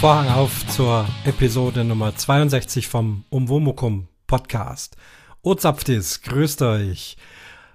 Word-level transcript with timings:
Vorhang 0.00 0.28
auf 0.30 0.66
zur 0.66 1.06
Episode 1.26 1.84
Nummer 1.84 2.16
62 2.16 2.88
vom 2.88 3.24
Umwomukum 3.28 4.08
Podcast. 4.26 4.96
Ozapftis, 5.42 6.22
grüßt 6.22 6.62
euch. 6.62 7.18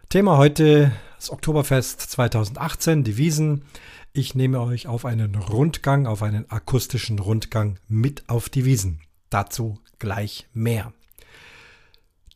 Thema 0.10 0.36
heute 0.36 0.92
das 1.18 1.30
Oktoberfest 1.30 2.02
2018, 2.02 3.04
die 3.04 3.18
Wiesen. 3.18 3.66
Ich 4.12 4.34
nehme 4.34 4.60
euch 4.60 4.88
auf 4.88 5.06
einen 5.06 5.36
Rundgang, 5.36 6.08
auf 6.08 6.24
einen 6.24 6.50
akustischen 6.50 7.20
Rundgang 7.20 7.78
mit 7.88 8.28
auf 8.28 8.50
die 8.50 8.66
Wiesen. 8.66 9.02
Dazu 9.30 9.78
gleich 10.00 10.48
mehr. 10.52 10.94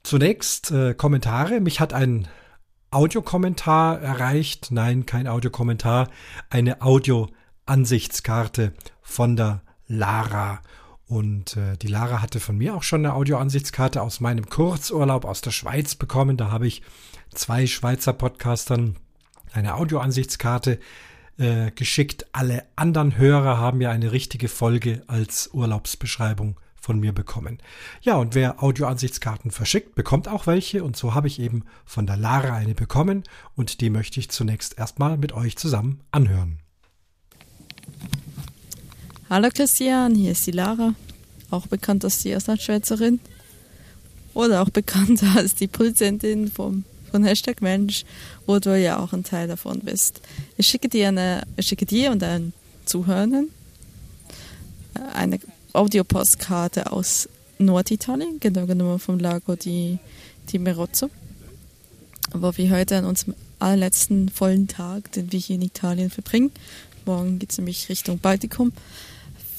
Zunächst 0.04 0.70
äh, 0.70 0.94
Kommentare. 0.94 1.62
Mich 1.62 1.80
hat 1.80 1.94
ein 1.94 2.28
Audiokommentar 2.92 4.00
erreicht. 4.00 4.68
Nein, 4.70 5.08
kein 5.08 5.28
Audiokommentar. 5.28 6.10
Eine 6.52 6.84
Audio-Ansichtskarte 6.84 8.74
von 9.02 9.36
der 9.36 9.64
Lara. 9.90 10.62
Und 11.08 11.58
äh, 11.58 11.76
die 11.76 11.88
Lara 11.88 12.22
hatte 12.22 12.40
von 12.40 12.58
mir 12.58 12.76
auch 12.76 12.84
schon 12.84 13.06
eine 13.06 13.16
Audioansichtskarte 13.16 14.02
aus 14.02 14.22
meinem 14.22 14.48
Kurzurlaub 14.48 15.26
aus 15.26 15.42
der 15.42 15.52
Schweiz 15.52 15.96
bekommen. 15.96 16.38
Da 16.38 16.52
habe 16.52 16.68
ich 16.68 16.84
zwei 17.34 17.68
Schweizer 17.68 18.14
Podcastern 18.14 18.96
eine 19.52 19.76
Audioansichtskarte 19.76 20.80
äh, 21.38 21.72
geschickt. 21.72 22.28
Alle 22.32 22.64
anderen 22.76 23.18
Hörer 23.18 23.58
haben 23.58 23.82
ja 23.82 23.90
eine 23.90 24.12
richtige 24.12 24.48
Folge 24.48 25.02
als 25.08 25.50
Urlaubsbeschreibung 25.52 26.60
von 26.76 27.00
mir 27.00 27.12
bekommen. 27.12 27.58
Ja, 28.02 28.16
und 28.18 28.36
wer 28.36 28.64
Audioansichtskarten 28.64 29.52
verschickt, 29.52 29.96
bekommt 29.96 30.28
auch 30.28 30.48
welche. 30.48 30.84
Und 30.84 30.96
so 30.96 31.16
habe 31.16 31.28
ich 31.28 31.40
eben 31.40 31.64
von 31.86 32.06
der 32.06 32.18
Lara 32.18 32.54
eine 32.54 32.76
bekommen. 32.76 33.24
Und 33.56 33.82
die 33.82 33.90
möchte 33.90 34.20
ich 34.20 34.30
zunächst 34.30 34.78
erstmal 34.78 35.18
mit 35.18 35.34
euch 35.34 35.58
zusammen 35.58 36.02
anhören. 36.12 36.60
Hallo 39.30 39.50
Christian, 39.54 40.16
hier 40.16 40.32
ist 40.32 40.48
die 40.48 40.52
Lara, 40.52 40.96
auch 41.52 41.68
bekannt 41.68 42.04
als 42.04 42.24
die 42.24 42.36
Auslandschweizerin 42.36 43.20
oder 44.34 44.64
auch 44.64 44.72
bekannt 44.72 45.22
als 45.36 45.54
die 45.54 45.68
Produzentin 45.68 46.50
vom, 46.50 46.84
von 47.12 47.24
Hashtag 47.24 47.62
Mensch, 47.62 48.06
wo 48.48 48.58
du 48.58 48.76
ja 48.76 48.98
auch 48.98 49.14
ein 49.14 49.24
Teil 49.24 49.48
davon 49.48 49.82
bist. 49.82 50.22
Ich 50.58 50.66
schicke 50.66 50.90
dir, 50.90 51.10
eine, 51.10 51.44
ich 51.58 51.68
schicke 51.68 51.86
dir 51.86 52.10
und 52.10 52.24
deinen 52.24 52.54
Zuhörern 52.86 53.50
eine 55.14 55.40
Audiopostkarte 55.74 56.92
aus 56.92 57.30
Norditalien, 57.60 58.40
genau 58.40 58.66
genommen 58.66 58.98
vom 58.98 59.20
Lago 59.20 59.56
di, 59.56 60.00
di 60.52 60.58
Merozzo, 60.58 61.12
wo 62.34 62.58
wir 62.58 62.72
heute 62.72 62.98
an 62.98 63.06
unserem 63.06 63.36
allerletzten 63.60 64.30
vollen 64.30 64.68
Tag, 64.68 65.12
den 65.12 65.32
wir 65.32 65.40
hier 65.40 65.58
in 65.58 65.62
Italien 65.62 66.10
verbringen, 66.10 66.50
morgen 67.06 67.38
geht 67.38 67.52
es 67.52 67.58
nämlich 67.60 67.90
Richtung 67.90 68.18
Baltikum, 68.18 68.72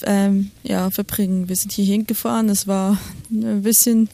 ähm, 0.07 0.51
ja, 0.63 0.91
verbringen. 0.91 1.49
Wir 1.49 1.57
sind 1.57 1.73
hier 1.73 1.85
hingefahren. 1.85 2.49
Es 2.49 2.67
war 2.67 2.99
ein 3.31 3.63
bisschen, 3.63 4.09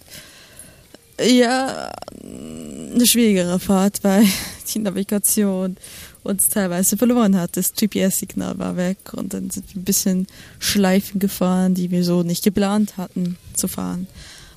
ja, 1.20 1.92
eine 2.22 3.06
schwierigere 3.06 3.58
Fahrt, 3.58 4.02
weil 4.02 4.24
die 4.74 4.78
Navigation 4.78 5.76
uns 6.22 6.48
teilweise 6.48 6.96
verloren 6.96 7.36
hat. 7.36 7.56
Das 7.56 7.72
GPS-Signal 7.74 8.58
war 8.58 8.76
weg 8.76 8.98
und 9.12 9.32
dann 9.32 9.50
sind 9.50 9.72
wir 9.74 9.80
ein 9.80 9.84
bisschen 9.84 10.26
Schleifen 10.58 11.20
gefahren, 11.20 11.74
die 11.74 11.90
wir 11.90 12.04
so 12.04 12.22
nicht 12.22 12.44
geplant 12.44 12.96
hatten 12.96 13.36
zu 13.54 13.68
fahren. 13.68 14.06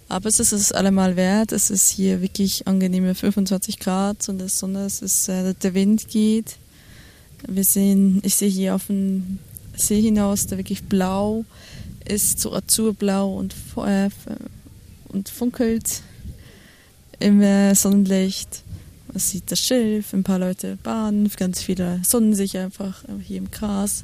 Aber 0.09 0.27
es 0.27 0.39
ist 0.39 0.51
es 0.51 0.71
allemal 0.71 1.15
wert. 1.15 1.51
Es 1.51 1.69
ist 1.69 1.89
hier 1.89 2.21
wirklich 2.21 2.67
angenehme 2.67 3.13
25 3.13 3.77
Grad 3.77 4.27
und 4.27 4.39
der 4.39 4.49
Sonne, 4.49 4.85
es 4.85 5.03
ist, 5.03 5.29
äh, 5.29 5.53
der 5.53 5.73
Wind 5.75 6.07
geht. 6.07 6.57
Wir 7.47 7.63
sehen, 7.63 8.19
ich 8.23 8.35
sehe 8.35 8.49
hier 8.49 8.75
auf 8.75 8.87
dem 8.87 9.39
See 9.79 10.01
hinaus, 10.01 10.47
der 10.47 10.57
wirklich 10.57 10.83
blau 10.83 11.45
ist, 12.05 12.39
so 12.39 12.53
azurblau 12.53 13.35
und, 13.35 13.55
äh, 13.77 14.09
und 15.09 15.29
funkelt 15.29 16.01
im 17.19 17.41
äh, 17.41 17.75
Sonnenlicht. 17.75 18.63
Man 19.07 19.19
sieht 19.19 19.51
das 19.51 19.59
Schilf, 19.59 20.13
ein 20.13 20.23
paar 20.23 20.39
Leute 20.39 20.77
baden, 20.83 21.29
ganz 21.35 21.61
viele 21.61 21.99
sonnen 22.03 22.35
sich 22.35 22.57
einfach 22.57 23.03
hier 23.23 23.37
im 23.37 23.49
Gras. 23.51 24.03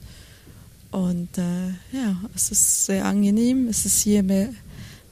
Und 0.91 1.37
äh, 1.37 1.67
ja, 1.91 2.15
es 2.33 2.51
ist 2.51 2.85
sehr 2.85 3.05
angenehm. 3.05 3.67
Es 3.67 3.85
ist 3.85 4.01
hier 4.01 4.23
mehr, 4.23 4.49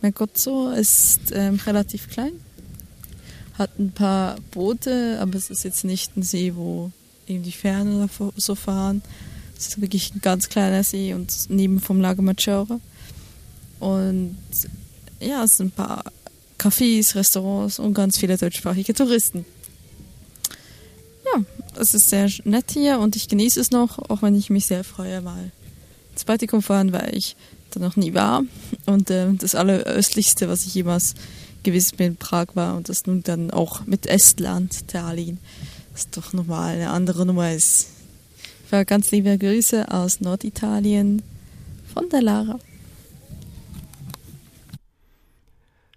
Mergozzo 0.02 0.72
ist 0.72 1.32
ähm, 1.32 1.60
relativ 1.66 2.10
klein, 2.10 2.34
hat 3.58 3.80
ein 3.80 3.92
paar 3.92 4.38
Boote, 4.52 5.18
aber 5.22 5.36
es 5.36 5.50
ist 5.50 5.64
jetzt 5.64 5.84
nicht 5.84 6.16
ein 6.18 6.24
See, 6.24 6.56
wo 6.56 6.92
eben 7.28 7.44
die 7.44 7.52
Ferne 7.52 8.10
so 8.36 8.56
fahren. 8.56 9.02
Es 9.64 9.70
ist 9.70 9.82
wirklich 9.82 10.14
ein 10.14 10.20
ganz 10.20 10.50
kleiner 10.50 10.84
See 10.84 11.14
und 11.14 11.34
neben 11.48 11.80
vom 11.80 12.02
Lago 12.02 12.22
Maggiore. 12.22 12.82
Und 13.80 14.36
ja, 15.22 15.46
es 15.46 15.56
sind 15.56 15.68
ein 15.68 15.72
paar 15.72 16.04
Cafés, 16.60 17.16
Restaurants 17.16 17.80
und 17.80 17.94
ganz 17.94 18.18
viele 18.18 18.38
deutschsprachige 18.38 18.94
Touristen. 18.94 19.46
Ja, 21.26 21.46
es 21.80 21.94
ist 21.94 22.10
sehr 22.10 22.30
nett 22.44 22.72
hier 22.72 23.00
und 23.00 23.16
ich 23.16 23.30
genieße 23.30 23.58
es 23.58 23.72
noch, 23.72 24.00
auch 24.10 24.22
wenn 24.22 24.36
ich 24.36 24.50
mich 24.50 24.66
sehr 24.66 24.84
freue, 24.84 25.22
mal 25.22 25.52
ins 26.12 26.26
Baltikum 26.26 26.62
fahren, 26.62 26.92
weil 26.92 27.16
ich 27.16 27.38
da 27.72 27.80
noch 27.80 27.96
nie 27.96 28.14
war. 28.14 28.44
Und 28.86 29.10
äh, 29.12 29.32
das 29.32 29.56
alleröstlichste, 29.56 30.50
was 30.50 30.66
ich 30.66 30.76
jemals 30.76 31.16
gewesen 31.64 31.96
bin, 31.96 32.18
Prag 32.18 32.48
war 32.56 32.76
und 32.76 32.90
das 32.90 33.06
nun 33.06 33.24
dann 33.24 33.50
auch 33.50 33.86
mit 33.86 34.08
Estland, 34.08 34.90
Tallinn, 34.90 35.38
ist 35.96 36.18
doch 36.18 36.34
nochmal 36.34 36.76
eine 36.76 36.90
andere 36.90 37.26
Nummer 37.26 37.54
ist. 37.54 37.88
Ganz 38.74 39.12
liebe 39.12 39.38
Grüße 39.38 39.92
aus 39.92 40.20
Norditalien 40.20 41.22
von 41.94 42.10
der 42.10 42.24
Lara. 42.24 42.60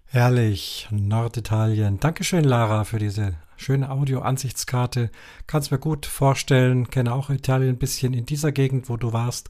Herrlich, 0.05 0.87
Norditalien. 0.91 2.01
Dankeschön, 2.01 2.45
Lara, 2.45 2.85
für 2.85 2.99
diese 2.99 3.35
schöne 3.57 3.91
Audio-Ansichtskarte. 3.91 5.11
Kannst 5.47 5.71
mir 5.71 5.79
gut 5.79 6.05
vorstellen, 6.05 6.91
kenne 6.91 7.15
auch 7.15 7.31
Italien 7.31 7.71
ein 7.71 7.79
bisschen 7.79 8.13
in 8.13 8.27
dieser 8.27 8.53
Gegend, 8.53 8.91
wo 8.91 8.99
du 8.99 9.15
warst. 9.15 9.49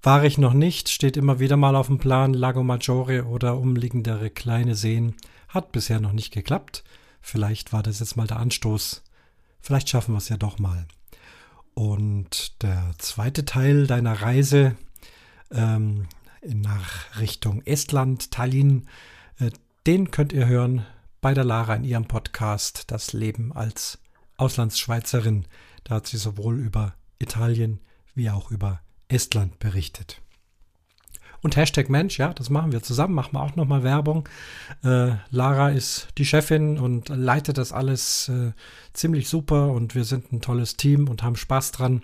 War 0.00 0.22
ich 0.22 0.38
noch 0.38 0.54
nicht, 0.54 0.88
steht 0.88 1.16
immer 1.16 1.40
wieder 1.40 1.56
mal 1.56 1.74
auf 1.74 1.88
dem 1.88 1.98
Plan, 1.98 2.32
Lago 2.32 2.62
Maggiore 2.62 3.24
oder 3.24 3.58
umliegendere 3.58 4.30
kleine 4.30 4.76
Seen. 4.76 5.16
Hat 5.48 5.72
bisher 5.72 5.98
noch 5.98 6.12
nicht 6.12 6.32
geklappt. 6.32 6.84
Vielleicht 7.20 7.72
war 7.72 7.82
das 7.82 7.98
jetzt 7.98 8.16
mal 8.16 8.28
der 8.28 8.38
Anstoß. 8.38 9.02
Vielleicht 9.60 9.88
schaffen 9.88 10.14
wir 10.14 10.18
es 10.18 10.28
ja 10.28 10.36
doch 10.36 10.60
mal. 10.60 10.86
Und 11.74 12.62
der 12.62 12.94
zweite 12.98 13.44
Teil 13.44 13.86
deiner 13.86 14.20
Reise 14.22 14.76
ähm, 15.50 16.06
nach 16.44 17.18
Richtung 17.18 17.62
Estland, 17.62 18.30
Tallinn, 18.30 18.88
äh, 19.38 19.50
den 19.86 20.10
könnt 20.10 20.32
ihr 20.32 20.46
hören 20.46 20.84
bei 21.20 21.34
der 21.34 21.44
Lara 21.44 21.74
in 21.74 21.84
ihrem 21.84 22.06
Podcast 22.06 22.90
Das 22.90 23.12
Leben 23.12 23.52
als 23.52 23.98
Auslandsschweizerin. 24.36 25.46
Da 25.84 25.96
hat 25.96 26.06
sie 26.06 26.18
sowohl 26.18 26.58
über 26.58 26.94
Italien 27.18 27.80
wie 28.14 28.30
auch 28.30 28.50
über 28.50 28.80
Estland 29.08 29.58
berichtet. 29.58 30.20
Und 31.42 31.56
Hashtag 31.56 31.90
Mensch, 31.90 32.18
ja, 32.18 32.32
das 32.32 32.50
machen 32.50 32.70
wir 32.70 32.84
zusammen, 32.84 33.14
machen 33.14 33.32
wir 33.32 33.42
auch 33.42 33.56
nochmal 33.56 33.82
Werbung. 33.82 34.28
Äh, 34.84 35.14
Lara 35.30 35.70
ist 35.70 36.08
die 36.16 36.24
Chefin 36.24 36.78
und 36.78 37.08
leitet 37.08 37.58
das 37.58 37.72
alles 37.72 38.28
äh, 38.28 38.52
ziemlich 38.92 39.28
super 39.28 39.72
und 39.72 39.96
wir 39.96 40.04
sind 40.04 40.32
ein 40.32 40.40
tolles 40.40 40.76
Team 40.76 41.08
und 41.08 41.24
haben 41.24 41.34
Spaß 41.34 41.72
dran. 41.72 42.02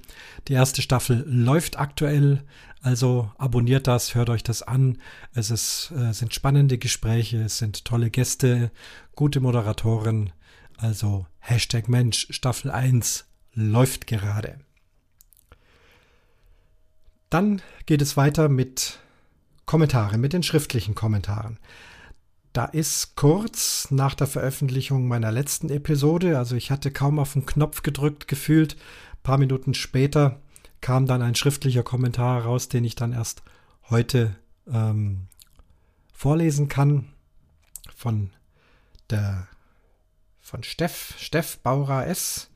Die 0.49 0.55
erste 0.55 0.83
Staffel 0.83 1.25
läuft 1.29 1.79
aktuell, 1.79 2.43
also 2.83 3.31
abonniert 3.39 3.87
das, 3.87 4.17
hört 4.17 4.29
euch 4.29 4.43
das 4.43 4.63
an. 4.63 4.99
Es 5.35 5.53
ist, 5.53 5.93
äh, 5.97 6.13
sind 6.13 6.35
spannende 6.35 6.77
Gespräche, 6.77 7.41
es 7.43 7.59
sind 7.59 7.85
tolle 7.85 8.11
Gäste, 8.11 8.73
gute 9.15 9.39
Moderatoren. 9.39 10.33
Also 10.79 11.27
Hashtag 11.39 11.89
Mensch, 11.89 12.27
Staffel 12.31 12.73
1 12.73 13.25
läuft 13.55 14.09
gerade. 14.09 14.59
Dann 17.31 17.63
geht 17.87 18.03
es 18.03 18.17
weiter 18.17 18.49
mit 18.49 18.99
Kommentare, 19.69 20.17
mit 20.17 20.33
den 20.33 20.43
schriftlichen 20.43 20.95
Kommentaren. 20.95 21.59
Da 22.55 22.65
ist 22.65 23.17
kurz 23.17 23.91
nach 23.91 24.15
der 24.15 24.27
Veröffentlichung 24.27 25.07
meiner 25.07 25.31
letzten 25.31 25.69
Episode, 25.69 26.39
also 26.39 26.57
ich 26.57 26.71
hatte 26.71 26.91
kaum 26.91 27.19
auf 27.19 27.35
den 27.35 27.45
Knopf 27.45 27.83
gedrückt 27.83 28.29
gefühlt, 28.29 28.77
ein 28.77 29.23
paar 29.23 29.37
Minuten 29.37 29.75
später 29.75 30.41
kam 30.81 31.05
dann 31.05 31.21
ein 31.21 31.35
schriftlicher 31.35 31.83
Kommentar 31.83 32.45
raus, 32.45 32.71
den 32.71 32.83
ich 32.83 32.95
dann 32.95 33.13
erst 33.13 33.43
heute 33.91 34.37
ähm, 34.73 35.27
vorlesen 36.15 36.69
kann 36.69 37.05
von 37.95 38.31
der 39.11 39.49
von 40.41 40.63
Steff, 40.63 41.15
Steff 41.19 41.59
Bauer 41.59 42.07
S. 42.07 42.49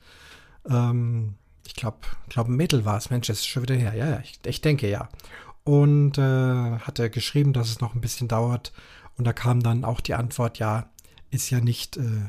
Ähm, 0.66 1.34
ich 1.66 1.74
glaube, 1.74 1.98
glaub 2.30 2.48
ein 2.48 2.56
Mädel 2.56 2.86
war 2.86 2.96
es. 2.96 3.10
Mensch, 3.10 3.26
das 3.26 3.40
ist 3.40 3.48
schon 3.48 3.64
wieder 3.64 3.74
her. 3.74 3.94
Ja, 3.94 4.08
ja, 4.08 4.20
ich, 4.20 4.40
ich 4.46 4.62
denke 4.62 4.88
ja 4.88 5.10
und 5.64 6.18
äh, 6.18 6.78
hat 6.78 6.98
er 6.98 7.08
geschrieben, 7.08 7.52
dass 7.52 7.68
es 7.68 7.80
noch 7.80 7.94
ein 7.94 8.00
bisschen 8.00 8.28
dauert. 8.28 8.72
Und 9.16 9.26
da 9.26 9.32
kam 9.32 9.62
dann 9.62 9.84
auch 9.84 10.00
die 10.00 10.14
Antwort, 10.14 10.58
ja, 10.58 10.90
ist 11.30 11.50
ja 11.50 11.60
nicht 11.60 11.96
äh, 11.96 12.28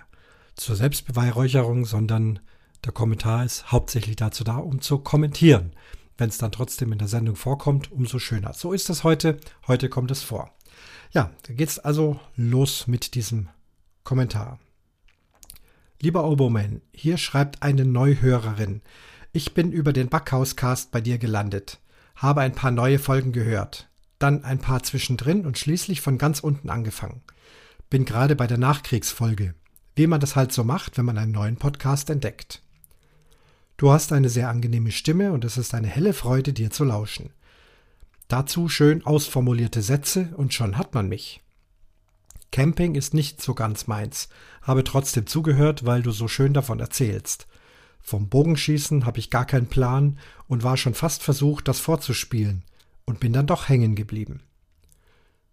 zur 0.56 0.76
Selbstbeweihräucherung, 0.76 1.86
sondern 1.86 2.40
der 2.86 2.92
Kommentar 2.92 3.46
ist 3.46 3.72
hauptsächlich 3.72 4.16
dazu 4.16 4.44
da, 4.44 4.58
um 4.58 4.82
zu 4.82 5.00
kommentieren. 5.00 5.72
Wenn 6.18 6.30
es 6.30 6.38
dann 6.38 6.52
trotzdem 6.52 6.92
in 6.92 7.00
der 7.00 7.08
Sendung 7.08 7.36
vorkommt, 7.36 7.92
umso 7.92 8.20
schöner. 8.20 8.54
So 8.54 8.72
ist 8.72 8.90
es 8.90 9.04
heute. 9.04 9.38
Heute 9.68 9.90
kommt 9.90 10.12
es 10.12 10.22
vor. 10.22 10.52
Ja, 11.12 11.32
da 11.44 11.54
geht's 11.54 11.80
also 11.80 12.20
los 12.36 12.88
mit 12.88 13.16
diesem 13.16 13.50
Kommentar. 14.04 14.60
Lieber 16.02 16.26
Oboman, 16.26 16.82
hier 16.92 17.18
schreibt 17.18 17.64
eine 17.64 17.86
Neuhörerin. 17.86 18.82
Ich 19.32 19.54
bin 19.54 19.72
über 19.72 19.94
den 19.94 20.10
Backhauscast 20.10 20.92
bei 20.92 21.02
dir 21.02 21.18
gelandet, 21.18 21.80
habe 22.24 22.40
ein 22.40 22.54
paar 22.54 22.72
neue 22.72 23.00
Folgen 23.00 23.34
gehört, 23.34 23.90
dann 24.18 24.46
ein 24.46 24.58
paar 24.58 24.82
zwischendrin 24.82 25.46
und 25.46 25.58
schließlich 25.58 26.00
von 26.00 26.18
ganz 26.18 26.40
unten 26.40 26.70
angefangen. 26.70 27.22
Bin 27.90 28.06
gerade 28.06 28.38
bei 28.38 28.48
der 28.48 28.58
Nachkriegsfolge, 28.58 29.56
wie 29.98 30.08
man 30.08 30.22
das 30.22 30.38
halt 30.38 30.54
so 30.54 30.64
macht, 30.64 30.98
wenn 30.98 31.04
man 31.04 31.18
einen 31.18 31.34
neuen 31.34 31.58
Podcast 31.58 32.10
entdeckt. 32.10 32.62
Du 33.76 33.92
hast 33.92 34.14
eine 34.14 34.30
sehr 34.30 34.48
angenehme 34.48 34.92
Stimme 34.92 35.34
und 35.34 35.44
es 35.44 35.58
ist 35.58 35.74
eine 35.74 35.90
helle 35.90 36.14
Freude, 36.14 36.54
dir 36.54 36.72
zu 36.72 36.86
lauschen. 36.86 37.32
Dazu 38.30 38.70
schön 38.70 39.06
ausformulierte 39.06 39.82
Sätze 39.82 40.30
und 40.38 40.54
schon 40.54 40.78
hat 40.78 40.94
man 40.94 41.10
mich. 41.10 41.42
Camping 42.54 42.96
ist 42.96 43.14
nicht 43.14 43.42
so 43.42 43.54
ganz 43.54 43.88
meins, 43.88 44.30
habe 44.62 44.86
trotzdem 44.86 45.28
zugehört, 45.28 45.86
weil 45.86 46.02
du 46.02 46.12
so 46.12 46.30
schön 46.30 46.54
davon 46.54 46.80
erzählst. 46.80 47.48
Vom 48.04 48.28
Bogenschießen 48.28 49.06
habe 49.06 49.20
ich 49.20 49.30
gar 49.30 49.46
keinen 49.46 49.68
Plan 49.68 50.20
und 50.48 50.62
war 50.62 50.76
schon 50.76 50.94
fast 50.94 51.24
versucht, 51.24 51.68
das 51.70 51.80
vorzuspielen 51.80 52.64
und 53.06 53.22
bin 53.22 53.32
dann 53.34 53.48
doch 53.48 53.70
hängen 53.70 53.96
geblieben. 53.96 54.42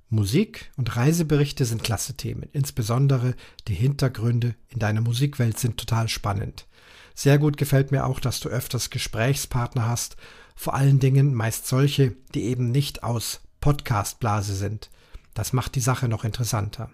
Musik 0.09 0.73
und 0.77 0.97
Reiseberichte 0.97 1.65
sind 1.65 1.85
klasse 1.85 2.15
Themen, 2.15 2.49
insbesondere 2.53 3.35
die 3.69 3.75
Hintergründe 3.75 4.57
in 4.69 4.81
deiner 4.81 5.01
Musikwelt 5.01 5.61
sind 5.61 5.77
total 5.79 6.09
spannend. 6.09 6.67
Sehr 7.15 7.39
gut 7.39 7.57
gefällt 7.57 7.93
mir 7.93 8.05
auch, 8.05 8.19
dass 8.19 8.41
du 8.41 8.49
öfters 8.49 8.91
Gesprächspartner 8.91 9.87
hast, 9.87 10.17
vor 10.57 10.75
allen 10.75 10.99
Dingen 10.99 11.33
meist 11.33 11.69
solche, 11.69 12.17
die 12.35 12.43
eben 12.43 12.73
nicht 12.73 13.05
aus 13.05 13.41
Podcastblase 13.61 14.55
sind. 14.55 14.91
Das 15.35 15.53
macht 15.53 15.77
die 15.77 15.81
Sache 15.81 16.09
noch 16.09 16.25
interessanter. 16.25 16.91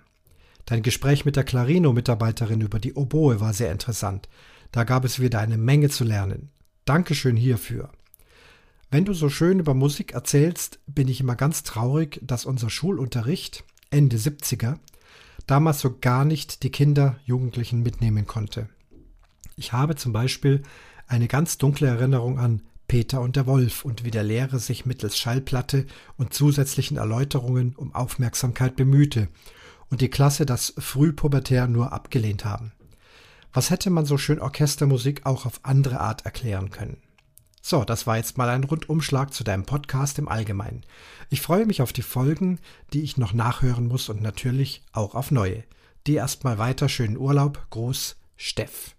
Dein 0.67 0.83
Gespräch 0.83 1.25
mit 1.25 1.37
der 1.37 1.45
Clarino-Mitarbeiterin 1.45 2.61
über 2.61 2.79
die 2.79 2.93
Oboe 2.93 3.41
war 3.41 3.55
sehr 3.55 3.73
interessant. 3.73 4.29
Da 4.73 4.85
gab 4.85 5.05
es 5.05 5.21
wieder 5.21 5.41
eine 5.41 5.59
Menge 5.59 5.89
zu 5.89 6.05
lernen. 6.05 6.51
Dankeschön 6.85 7.37
hierfür. 7.37 7.91
Wenn 8.91 9.05
du 9.05 9.13
so 9.13 9.29
schön 9.29 9.59
über 9.59 9.75
Musik 9.75 10.13
erzählst, 10.13 10.79
bin 10.87 11.09
ich 11.09 11.21
immer 11.21 11.35
ganz 11.35 11.63
traurig, 11.65 12.21
dass 12.23 12.45
unser 12.45 12.71
Schulunterricht 12.71 13.65
Ende 13.91 14.17
70er 14.17 14.79
damals 15.47 15.81
so 15.81 15.97
gar 16.01 16.25
nicht 16.25 16.63
die 16.63 16.71
Kinder, 16.71 17.19
Jugendlichen 17.25 17.83
mitnehmen 17.83 18.27
konnte. 18.27 18.69
Ich 19.57 19.73
habe 19.73 19.97
zum 19.97 20.13
Beispiel 20.13 20.63
eine 21.07 21.29
ganz 21.29 21.59
dunkle 21.59 21.87
Erinnerung 21.87 22.39
an 22.39 22.63
Peter 22.89 23.21
und 23.21 23.37
der 23.37 23.47
Wolf 23.47 23.85
und 23.85 24.05
wie 24.05 24.11
der 24.11 24.23
Lehrer 24.23 24.59
sich 24.59 24.87
mittels 24.87 25.19
Schallplatte 25.19 25.87
und 26.17 26.35
zusätzlichen 26.35 26.97
Erläuterungen 26.97 27.75
um 27.75 27.95
Aufmerksamkeit 27.95 28.77
bemühte 28.77 29.29
und 29.91 30.01
die 30.01 30.11
Klasse 30.11 30.47
das 30.47 30.75
frühpubertär 30.79 31.67
nur 31.69 31.93
abgelehnt 31.93 32.45
haben. 32.45 32.73
Was 33.57 33.71
hätte 33.71 33.89
man 33.89 34.05
so 34.05 34.19
schön 34.19 34.39
Orchestermusik 34.39 35.25
auch 35.25 35.47
auf 35.47 35.61
andere 35.63 35.99
Art 35.99 36.27
erklären 36.27 36.69
können? 36.69 36.99
So, 37.63 37.85
das 37.85 38.07
war 38.07 38.19
jetzt 38.19 38.37
mal 38.37 38.51
ein 38.51 38.65
Rundumschlag 38.65 39.33
zu 39.33 39.45
deinem 39.45 39.65
Podcast 39.65 40.19
im 40.19 40.29
Allgemeinen. 40.29 40.85
Ich 41.31 41.41
freue 41.41 41.65
mich 41.65 41.81
auf 41.81 41.95
die 41.95 42.03
Folgen, 42.03 42.59
die 42.93 43.01
ich 43.01 43.17
noch 43.17 43.33
nachhören 43.33 43.89
muss 43.89 44.11
und 44.11 44.21
natürlich 44.21 44.85
auch 44.93 45.15
auf 45.15 45.31
neue. 45.31 45.65
Dir 46.07 46.19
erstmal 46.19 46.59
weiter 46.59 46.91
schönen 46.91 47.17
Urlaub. 47.17 47.67
Groß 47.71 48.17
Steff 48.37 48.95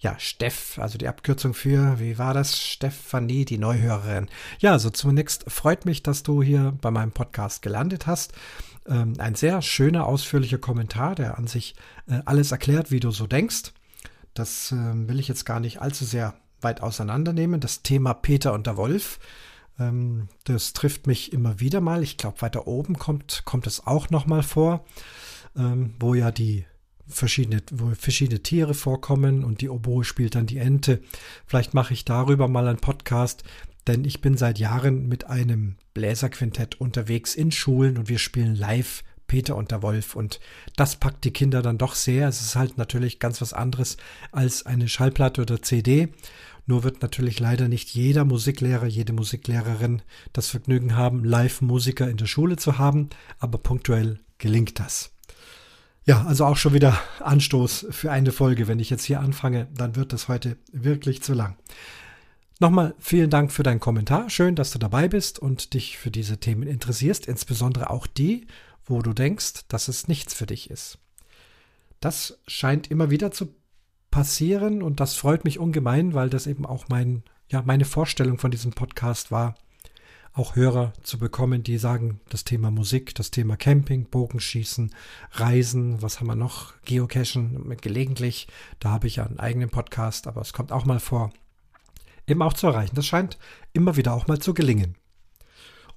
ja, 0.00 0.16
Steff, 0.18 0.78
also 0.78 0.96
die 0.96 1.08
Abkürzung 1.08 1.54
für, 1.54 1.98
wie 1.98 2.18
war 2.18 2.32
das? 2.32 2.56
Stefanie, 2.56 3.44
die 3.44 3.58
Neuhörerin. 3.58 4.28
Ja, 4.60 4.72
also 4.72 4.90
zunächst 4.90 5.50
freut 5.50 5.86
mich, 5.86 6.04
dass 6.04 6.22
du 6.22 6.40
hier 6.40 6.76
bei 6.80 6.92
meinem 6.92 7.10
Podcast 7.10 7.62
gelandet 7.62 8.06
hast. 8.06 8.32
Ähm, 8.88 9.14
ein 9.18 9.34
sehr 9.34 9.60
schöner, 9.62 10.06
ausführlicher 10.06 10.58
Kommentar, 10.58 11.14
der 11.14 11.38
an 11.38 11.46
sich 11.46 11.74
äh, 12.08 12.20
alles 12.24 12.52
erklärt, 12.52 12.90
wie 12.90 13.00
du 13.00 13.10
so 13.10 13.26
denkst. 13.26 13.72
Das 14.34 14.72
äh, 14.72 15.08
will 15.08 15.20
ich 15.20 15.28
jetzt 15.28 15.44
gar 15.44 15.60
nicht 15.60 15.80
allzu 15.80 16.04
sehr 16.04 16.34
weit 16.60 16.80
auseinandernehmen. 16.80 17.60
Das 17.60 17.82
Thema 17.82 18.14
Peter 18.14 18.52
und 18.52 18.66
der 18.66 18.76
Wolf, 18.76 19.18
ähm, 19.78 20.28
das 20.44 20.72
trifft 20.72 21.06
mich 21.06 21.32
immer 21.32 21.60
wieder 21.60 21.80
mal. 21.80 22.02
Ich 22.02 22.16
glaube, 22.16 22.40
weiter 22.40 22.66
oben 22.66 22.98
kommt, 22.98 23.42
kommt 23.44 23.66
es 23.66 23.86
auch 23.86 24.10
nochmal 24.10 24.42
vor, 24.42 24.84
ähm, 25.56 25.94
wo 26.00 26.14
ja 26.14 26.30
die 26.30 26.64
verschiedene, 27.06 27.62
wo 27.72 27.94
verschiedene 27.94 28.42
Tiere 28.42 28.74
vorkommen 28.74 29.44
und 29.44 29.60
die 29.60 29.68
Oboe 29.68 30.04
spielt 30.04 30.34
dann 30.34 30.46
die 30.46 30.58
Ente. 30.58 31.00
Vielleicht 31.46 31.74
mache 31.74 31.94
ich 31.94 32.04
darüber 32.04 32.48
mal 32.48 32.68
einen 32.68 32.78
Podcast, 32.78 33.44
denn 33.86 34.04
ich 34.04 34.20
bin 34.20 34.36
seit 34.36 34.58
Jahren 34.58 35.08
mit 35.08 35.26
einem 35.26 35.76
Bläserquintett 35.98 36.80
unterwegs 36.80 37.34
in 37.34 37.50
Schulen 37.50 37.98
und 37.98 38.08
wir 38.08 38.20
spielen 38.20 38.54
live 38.54 39.02
Peter 39.26 39.56
und 39.56 39.72
der 39.72 39.82
Wolf 39.82 40.14
und 40.14 40.38
das 40.76 40.94
packt 40.94 41.24
die 41.24 41.32
Kinder 41.32 41.60
dann 41.60 41.76
doch 41.76 41.96
sehr. 41.96 42.28
Es 42.28 42.40
ist 42.40 42.54
halt 42.54 42.78
natürlich 42.78 43.18
ganz 43.18 43.40
was 43.40 43.52
anderes 43.52 43.96
als 44.30 44.64
eine 44.64 44.88
Schallplatte 44.88 45.42
oder 45.42 45.60
CD. 45.60 46.08
Nur 46.66 46.84
wird 46.84 47.02
natürlich 47.02 47.40
leider 47.40 47.66
nicht 47.66 47.90
jeder 47.90 48.24
Musiklehrer, 48.24 48.86
jede 48.86 49.12
Musiklehrerin 49.12 50.02
das 50.32 50.48
Vergnügen 50.48 50.94
haben, 50.94 51.24
Live-Musiker 51.24 52.08
in 52.08 52.16
der 52.16 52.26
Schule 52.26 52.56
zu 52.56 52.78
haben, 52.78 53.08
aber 53.40 53.58
punktuell 53.58 54.20
gelingt 54.38 54.78
das. 54.78 55.10
Ja, 56.04 56.24
also 56.26 56.44
auch 56.44 56.56
schon 56.56 56.74
wieder 56.74 56.98
Anstoß 57.20 57.86
für 57.90 58.12
eine 58.12 58.30
Folge. 58.30 58.68
Wenn 58.68 58.78
ich 58.78 58.88
jetzt 58.88 59.04
hier 59.04 59.20
anfange, 59.20 59.66
dann 59.74 59.96
wird 59.96 60.12
das 60.12 60.28
heute 60.28 60.58
wirklich 60.72 61.22
zu 61.22 61.34
lang. 61.34 61.56
Nochmal 62.60 62.96
vielen 62.98 63.30
Dank 63.30 63.52
für 63.52 63.62
deinen 63.62 63.78
Kommentar. 63.78 64.28
Schön, 64.30 64.56
dass 64.56 64.72
du 64.72 64.80
dabei 64.80 65.06
bist 65.06 65.38
und 65.38 65.74
dich 65.74 65.96
für 65.96 66.10
diese 66.10 66.38
Themen 66.38 66.66
interessierst, 66.66 67.28
insbesondere 67.28 67.88
auch 67.88 68.08
die, 68.08 68.48
wo 68.84 69.00
du 69.00 69.12
denkst, 69.12 69.68
dass 69.68 69.86
es 69.86 70.08
nichts 70.08 70.34
für 70.34 70.46
dich 70.46 70.68
ist. 70.68 70.98
Das 72.00 72.40
scheint 72.48 72.90
immer 72.90 73.10
wieder 73.10 73.30
zu 73.30 73.54
passieren 74.10 74.82
und 74.82 74.98
das 74.98 75.14
freut 75.14 75.44
mich 75.44 75.60
ungemein, 75.60 76.14
weil 76.14 76.30
das 76.30 76.48
eben 76.48 76.66
auch 76.66 76.88
mein, 76.88 77.22
ja, 77.48 77.62
meine 77.62 77.84
Vorstellung 77.84 78.38
von 78.38 78.50
diesem 78.50 78.72
Podcast 78.72 79.30
war, 79.30 79.54
auch 80.32 80.56
Hörer 80.56 80.94
zu 81.04 81.18
bekommen, 81.18 81.62
die 81.62 81.78
sagen, 81.78 82.20
das 82.28 82.42
Thema 82.42 82.72
Musik, 82.72 83.14
das 83.14 83.30
Thema 83.30 83.56
Camping, 83.56 84.06
Bogenschießen, 84.06 84.92
Reisen, 85.30 86.02
was 86.02 86.18
haben 86.18 86.26
wir 86.26 86.34
noch? 86.34 86.74
Geocachen 86.84 87.76
gelegentlich. 87.80 88.48
Da 88.80 88.90
habe 88.90 89.06
ich 89.06 89.16
ja 89.16 89.26
einen 89.26 89.38
eigenen 89.38 89.70
Podcast, 89.70 90.26
aber 90.26 90.40
es 90.40 90.52
kommt 90.52 90.72
auch 90.72 90.84
mal 90.84 90.98
vor, 90.98 91.32
eben 92.28 92.42
auch 92.42 92.52
zu 92.52 92.66
erreichen. 92.66 92.94
Das 92.94 93.06
scheint 93.06 93.38
immer 93.72 93.96
wieder 93.96 94.14
auch 94.14 94.26
mal 94.26 94.38
zu 94.38 94.54
gelingen. 94.54 94.96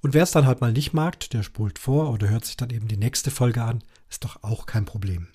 Und 0.00 0.14
wer 0.14 0.24
es 0.24 0.32
dann 0.32 0.46
halt 0.46 0.60
mal 0.60 0.72
nicht 0.72 0.92
mag, 0.92 1.30
der 1.30 1.42
spult 1.42 1.78
vor 1.78 2.10
oder 2.10 2.28
hört 2.28 2.44
sich 2.44 2.56
dann 2.56 2.70
eben 2.70 2.88
die 2.88 2.96
nächste 2.96 3.30
Folge 3.30 3.62
an, 3.62 3.84
ist 4.10 4.24
doch 4.24 4.42
auch 4.42 4.66
kein 4.66 4.84
Problem. 4.84 5.28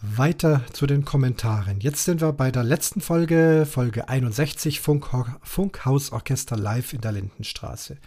Weiter 0.00 0.64
zu 0.72 0.86
den 0.86 1.04
Kommentaren. 1.04 1.80
Jetzt 1.80 2.04
sind 2.04 2.20
wir 2.20 2.32
bei 2.32 2.52
der 2.52 2.62
letzten 2.62 3.00
Folge, 3.00 3.66
Folge 3.68 4.08
61, 4.08 4.80
Funk, 4.80 5.08
Funkhausorchester 5.42 6.56
live 6.56 6.92
in 6.92 7.00
der 7.00 7.10
Lindenstraße. 7.10 7.98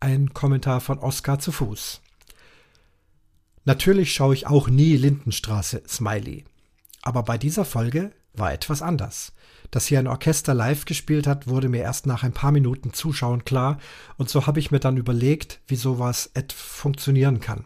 Ein 0.00 0.32
Kommentar 0.32 0.80
von 0.80 0.98
Oskar 0.98 1.38
zu 1.38 1.52
Fuß. 1.52 2.00
Natürlich 3.66 4.14
schaue 4.14 4.32
ich 4.32 4.46
auch 4.46 4.68
nie 4.68 4.96
Lindenstraße, 4.96 5.82
Smiley. 5.86 6.46
Aber 7.02 7.22
bei 7.22 7.36
dieser 7.36 7.66
Folge 7.66 8.12
war 8.32 8.54
etwas 8.54 8.80
anders. 8.80 9.34
Dass 9.74 9.86
hier 9.86 9.98
ein 9.98 10.06
Orchester 10.06 10.54
live 10.54 10.84
gespielt 10.84 11.26
hat, 11.26 11.48
wurde 11.48 11.68
mir 11.68 11.82
erst 11.82 12.06
nach 12.06 12.22
ein 12.22 12.30
paar 12.30 12.52
Minuten 12.52 12.92
Zuschauen 12.92 13.44
klar, 13.44 13.78
und 14.16 14.30
so 14.30 14.46
habe 14.46 14.60
ich 14.60 14.70
mir 14.70 14.78
dann 14.78 14.96
überlegt, 14.96 15.58
wie 15.66 15.74
sowas 15.74 16.30
funktionieren 16.52 17.40
kann. 17.40 17.64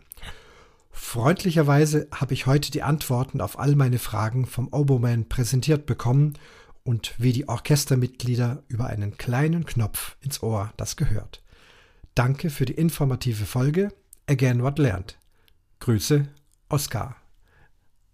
Freundlicherweise 0.91 2.09
habe 2.11 2.33
ich 2.33 2.47
heute 2.47 2.71
die 2.71 2.83
Antworten 2.83 3.43
auf 3.43 3.59
all 3.59 3.77
meine 3.77 3.99
Fragen 3.99 4.47
vom 4.47 4.69
Oboman 4.73 5.29
präsentiert 5.29 5.85
bekommen 5.85 6.38
und 6.83 7.12
wie 7.19 7.35
die 7.35 7.47
Orchestermitglieder 7.47 8.62
über 8.69 8.87
einen 8.87 9.19
kleinen 9.19 9.67
Knopf 9.67 10.17
ins 10.23 10.43
Ohr 10.43 10.73
das 10.79 10.97
gehört. 10.97 11.43
Danke 12.15 12.49
für 12.49 12.65
die 12.65 12.73
informative 12.73 13.45
Folge. 13.45 13.93
Again 14.27 14.62
what 14.62 14.79
learned. 14.79 15.19
Grüße, 15.81 16.27
Oskar. 16.71 17.17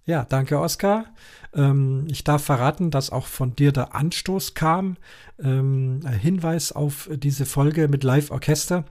Ja, 0.07 0.25
danke, 0.25 0.59
Oskar. 0.59 1.07
Ähm, 1.55 2.07
ich 2.11 2.25
darf 2.25 2.45
verraten, 2.45 2.91
dass 2.91 3.11
auch 3.11 3.27
von 3.27 3.57
dir 3.57 3.73
der 3.73 3.95
Anstoß 3.95 4.55
kam. 4.55 4.99
Ähm, 5.43 6.01
Hinweis 6.07 6.73
auf 6.73 7.09
diese 7.11 7.47
Folge 7.47 7.89
mit 7.89 8.05
Live-Orchester. 8.05 8.85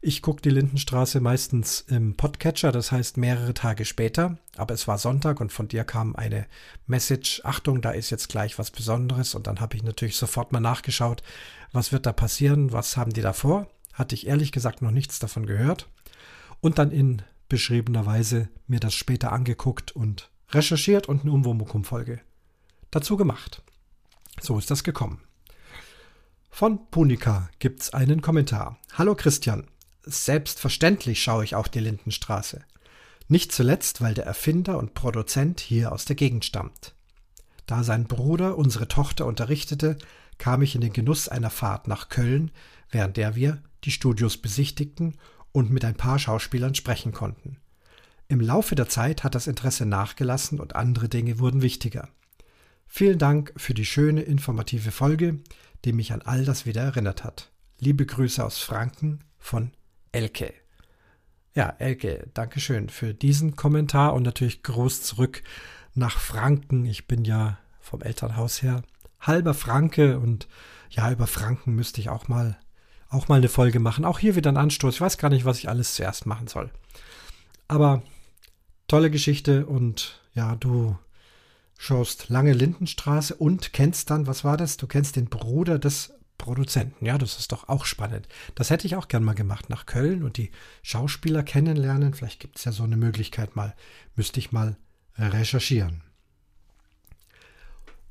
Ich 0.00 0.22
gucke 0.22 0.40
die 0.40 0.50
Lindenstraße 0.50 1.20
meistens 1.20 1.82
im 1.88 2.14
Podcatcher, 2.14 2.72
das 2.72 2.92
heißt 2.92 3.16
mehrere 3.16 3.52
Tage 3.52 3.84
später. 3.84 4.38
Aber 4.56 4.72
es 4.74 4.88
war 4.88 4.96
Sonntag 4.98 5.40
und 5.40 5.52
von 5.52 5.68
dir 5.68 5.84
kam 5.84 6.16
eine 6.16 6.46
Message, 6.86 7.42
Achtung, 7.44 7.82
da 7.82 7.90
ist 7.90 8.10
jetzt 8.10 8.28
gleich 8.28 8.58
was 8.58 8.70
Besonderes. 8.70 9.34
Und 9.34 9.46
dann 9.46 9.60
habe 9.60 9.76
ich 9.76 9.82
natürlich 9.82 10.16
sofort 10.16 10.52
mal 10.52 10.60
nachgeschaut, 10.60 11.22
was 11.72 11.92
wird 11.92 12.06
da 12.06 12.12
passieren, 12.12 12.72
was 12.72 12.96
haben 12.96 13.12
die 13.12 13.22
da 13.22 13.34
vor. 13.34 13.66
Hatte 13.92 14.14
ich 14.14 14.26
ehrlich 14.26 14.50
gesagt 14.50 14.80
noch 14.80 14.90
nichts 14.90 15.18
davon 15.18 15.44
gehört. 15.44 15.88
Und 16.60 16.78
dann 16.78 16.90
in 16.90 17.22
beschriebener 17.50 18.06
Weise 18.06 18.48
mir 18.66 18.80
das 18.80 18.94
später 18.94 19.32
angeguckt 19.32 19.92
und 19.92 20.30
recherchiert 20.54 21.08
und 21.08 21.22
eine 21.22 21.32
Umwomukum-Folge 21.32 22.20
dazu 22.90 23.16
gemacht. 23.16 23.62
So 24.40 24.58
ist 24.58 24.70
das 24.70 24.84
gekommen. 24.84 25.20
Von 26.50 26.88
Punika 26.90 27.50
gibt's 27.58 27.92
einen 27.92 28.22
Kommentar. 28.22 28.78
Hallo 28.92 29.14
Christian. 29.14 29.66
Selbstverständlich 30.04 31.22
schaue 31.22 31.44
ich 31.44 31.54
auch 31.56 31.66
die 31.66 31.80
Lindenstraße. 31.80 32.62
Nicht 33.26 33.52
zuletzt, 33.52 34.00
weil 34.00 34.14
der 34.14 34.26
Erfinder 34.26 34.78
und 34.78 34.94
Produzent 34.94 35.60
hier 35.60 35.92
aus 35.92 36.04
der 36.04 36.14
Gegend 36.14 36.44
stammt. 36.44 36.94
Da 37.66 37.82
sein 37.82 38.04
Bruder 38.04 38.58
unsere 38.58 38.86
Tochter 38.86 39.26
unterrichtete, 39.26 39.96
kam 40.38 40.62
ich 40.62 40.74
in 40.74 40.82
den 40.82 40.92
Genuss 40.92 41.28
einer 41.28 41.50
Fahrt 41.50 41.88
nach 41.88 42.08
Köln, 42.08 42.50
während 42.90 43.16
der 43.16 43.34
wir 43.34 43.62
die 43.84 43.90
Studios 43.90 44.36
besichtigten 44.36 45.16
und 45.52 45.70
mit 45.70 45.84
ein 45.84 45.96
paar 45.96 46.18
Schauspielern 46.18 46.74
sprechen 46.74 47.12
konnten. 47.12 47.56
Im 48.28 48.40
Laufe 48.40 48.74
der 48.74 48.88
Zeit 48.88 49.22
hat 49.22 49.34
das 49.34 49.46
Interesse 49.46 49.86
nachgelassen 49.86 50.60
und 50.60 50.76
andere 50.76 51.08
Dinge 51.08 51.38
wurden 51.38 51.62
wichtiger. 51.62 52.08
Vielen 52.86 53.18
Dank 53.18 53.52
für 53.56 53.74
die 53.74 53.84
schöne, 53.84 54.22
informative 54.22 54.90
Folge, 54.90 55.40
die 55.84 55.92
mich 55.92 56.12
an 56.12 56.22
all 56.22 56.44
das 56.44 56.64
wieder 56.64 56.82
erinnert 56.82 57.24
hat. 57.24 57.50
Liebe 57.78 58.06
Grüße 58.06 58.44
aus 58.44 58.58
Franken 58.58 59.20
von 59.38 59.72
Elke. 60.12 60.54
Ja, 61.54 61.74
Elke, 61.78 62.28
Dankeschön 62.34 62.88
für 62.88 63.14
diesen 63.14 63.56
Kommentar 63.56 64.14
und 64.14 64.22
natürlich 64.22 64.62
groß 64.62 65.02
zurück 65.02 65.42
nach 65.94 66.18
Franken. 66.18 66.86
Ich 66.86 67.06
bin 67.06 67.24
ja 67.24 67.58
vom 67.80 68.02
Elternhaus 68.02 68.62
her 68.62 68.82
halber 69.20 69.54
Franke 69.54 70.18
und 70.18 70.48
ja, 70.90 71.10
über 71.10 71.26
Franken 71.26 71.74
müsste 71.74 72.00
ich 72.00 72.08
auch 72.08 72.28
mal 72.28 72.58
auch 73.08 73.28
mal 73.28 73.36
eine 73.36 73.48
Folge 73.48 73.78
machen. 73.78 74.04
Auch 74.04 74.18
hier 74.18 74.34
wieder 74.34 74.50
ein 74.50 74.56
Anstoß. 74.56 74.96
Ich 74.96 75.00
weiß 75.00 75.18
gar 75.18 75.30
nicht, 75.30 75.44
was 75.44 75.58
ich 75.58 75.68
alles 75.68 75.94
zuerst 75.94 76.26
machen 76.26 76.48
soll. 76.48 76.70
Aber 77.68 78.02
tolle 78.88 79.10
Geschichte 79.10 79.66
und 79.66 80.20
ja, 80.34 80.56
du 80.56 80.96
schaust 81.78 82.28
lange 82.28 82.52
Lindenstraße 82.52 83.34
und 83.34 83.72
kennst 83.72 84.10
dann, 84.10 84.26
was 84.26 84.44
war 84.44 84.56
das? 84.56 84.76
Du 84.76 84.86
kennst 84.86 85.16
den 85.16 85.26
Bruder 85.26 85.78
des 85.78 86.14
Produzenten. 86.38 87.04
Ja, 87.04 87.18
das 87.18 87.38
ist 87.38 87.52
doch 87.52 87.68
auch 87.68 87.84
spannend. 87.84 88.28
Das 88.54 88.70
hätte 88.70 88.86
ich 88.86 88.96
auch 88.96 89.08
gern 89.08 89.24
mal 89.24 89.34
gemacht, 89.34 89.70
nach 89.70 89.86
Köln 89.86 90.22
und 90.22 90.36
die 90.36 90.50
Schauspieler 90.82 91.42
kennenlernen. 91.42 92.14
Vielleicht 92.14 92.40
gibt 92.40 92.58
es 92.58 92.64
ja 92.64 92.72
so 92.72 92.82
eine 92.82 92.96
Möglichkeit 92.96 93.56
mal. 93.56 93.74
Müsste 94.16 94.40
ich 94.40 94.52
mal 94.52 94.76
recherchieren. 95.16 96.02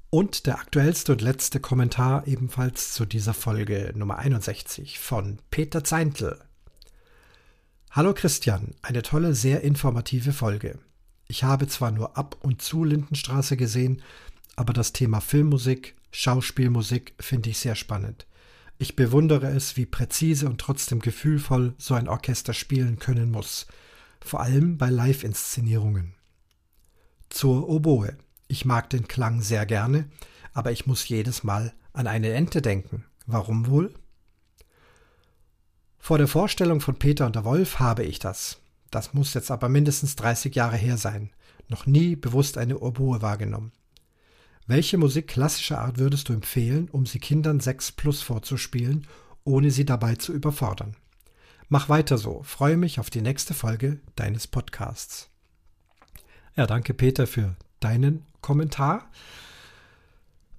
Und 0.10 0.46
der 0.46 0.60
aktuellste 0.60 1.14
und 1.14 1.22
letzte 1.22 1.60
Kommentar 1.60 2.28
ebenfalls 2.28 2.94
zu 2.94 3.06
dieser 3.06 3.34
Folge 3.34 3.92
Nummer 3.96 4.20
61 4.20 5.00
von 5.00 5.40
Peter 5.50 5.84
Zeintl. 5.84 6.40
Hallo 7.96 8.16
Christian, 8.16 8.74
eine 8.82 9.04
tolle, 9.04 9.36
sehr 9.36 9.62
informative 9.62 10.34
Folge. 10.34 10.80
Ich 11.28 11.44
habe 11.44 11.68
zwar 11.68 11.92
nur 11.92 12.18
ab 12.18 12.36
und 12.42 12.60
zu 12.60 12.84
Lindenstraße 12.84 13.56
gesehen, 13.56 14.02
aber 14.56 14.74
das 14.74 14.94
Thema 14.94 15.22
Filmmusik, 15.22 15.96
Schauspielmusik 16.10 17.14
finde 17.20 17.52
ich 17.52 17.60
sehr 17.60 17.76
spannend. 17.76 18.26
Ich 18.80 18.96
bewundere 18.96 19.52
es, 19.52 19.78
wie 19.78 19.86
präzise 19.86 20.48
und 20.48 20.60
trotzdem 20.60 21.02
gefühlvoll 21.02 21.76
so 21.78 21.94
ein 21.94 22.10
Orchester 22.10 22.56
spielen 22.56 22.98
können 22.98 23.30
muss, 23.30 23.68
vor 24.22 24.42
allem 24.42 24.80
bei 24.80 24.90
Live-Inszenierungen. 24.90 26.16
Zur 27.30 27.70
Oboe. 27.70 28.18
Ich 28.48 28.66
mag 28.66 28.90
den 28.90 29.08
Klang 29.08 29.44
sehr 29.44 29.68
gerne, 29.68 30.10
aber 30.52 30.72
ich 30.72 30.88
muss 30.88 31.08
jedes 31.08 31.44
Mal 31.44 31.76
an 31.94 32.08
eine 32.08 32.34
Ente 32.34 32.64
denken. 32.64 33.06
Warum 33.28 33.68
wohl? 33.68 33.94
Vor 36.06 36.18
der 36.18 36.28
Vorstellung 36.28 36.82
von 36.82 36.96
Peter 36.96 37.26
und 37.26 37.38
der 37.38 37.46
Wolf 37.46 37.80
habe 37.80 38.04
ich 38.04 38.20
das. 38.20 38.60
Das 38.92 39.14
muss 39.14 39.34
jetzt 39.36 39.50
aber 39.50 39.70
mindestens 39.70 40.18
30 40.18 40.54
Jahre 40.54 40.76
her 40.76 40.98
sein. 40.98 41.30
Noch 41.70 41.86
nie 41.86 42.18
bewusst 42.18 42.58
eine 42.58 42.80
Oboe 42.80 43.22
wahrgenommen. 43.22 43.72
Welche 44.68 44.98
Musik 44.98 45.30
klassischer 45.30 45.80
Art 45.80 46.00
würdest 46.00 46.28
du 46.28 46.34
empfehlen, 46.34 46.90
um 46.92 47.06
sie 47.06 47.20
Kindern 47.20 47.62
6 47.62 47.94
plus 47.94 48.22
vorzuspielen, 48.22 49.08
ohne 49.46 49.72
sie 49.72 49.86
dabei 49.86 50.16
zu 50.16 50.34
überfordern? 50.34 50.98
Mach 51.70 51.88
weiter 51.88 52.18
so. 52.18 52.44
Freue 52.44 52.76
mich 52.76 53.00
auf 53.00 53.10
die 53.10 53.22
nächste 53.22 53.54
Folge 53.54 54.02
deines 54.18 54.46
Podcasts. 54.46 55.30
Ja, 56.58 56.68
danke 56.68 56.94
Peter 56.94 57.28
für 57.28 57.56
deinen 57.80 58.26
Kommentar. 58.42 59.10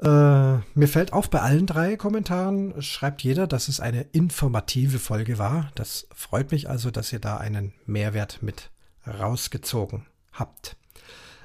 Äh, 0.05 0.59
mir 0.75 0.89
fällt 0.89 1.15
auf, 1.15 1.31
bei 1.31 1.41
allen 1.41 1.67
drei 1.67 1.97
Kommentaren 1.97 2.81
schreibt 2.83 3.23
jeder, 3.23 3.47
dass 3.47 3.69
es 3.69 3.81
eine 3.81 4.03
informative 4.13 4.99
Folge 4.99 5.39
war. 5.39 5.71
Das 5.77 6.07
freut 6.15 6.53
mich 6.53 6.69
also, 6.69 6.91
dass 6.91 7.11
ihr 7.11 7.21
da 7.21 7.39
einen 7.39 7.73
Mehrwert 7.87 8.43
mit 8.43 8.71
rausgezogen 9.07 10.05
habt. 10.33 10.77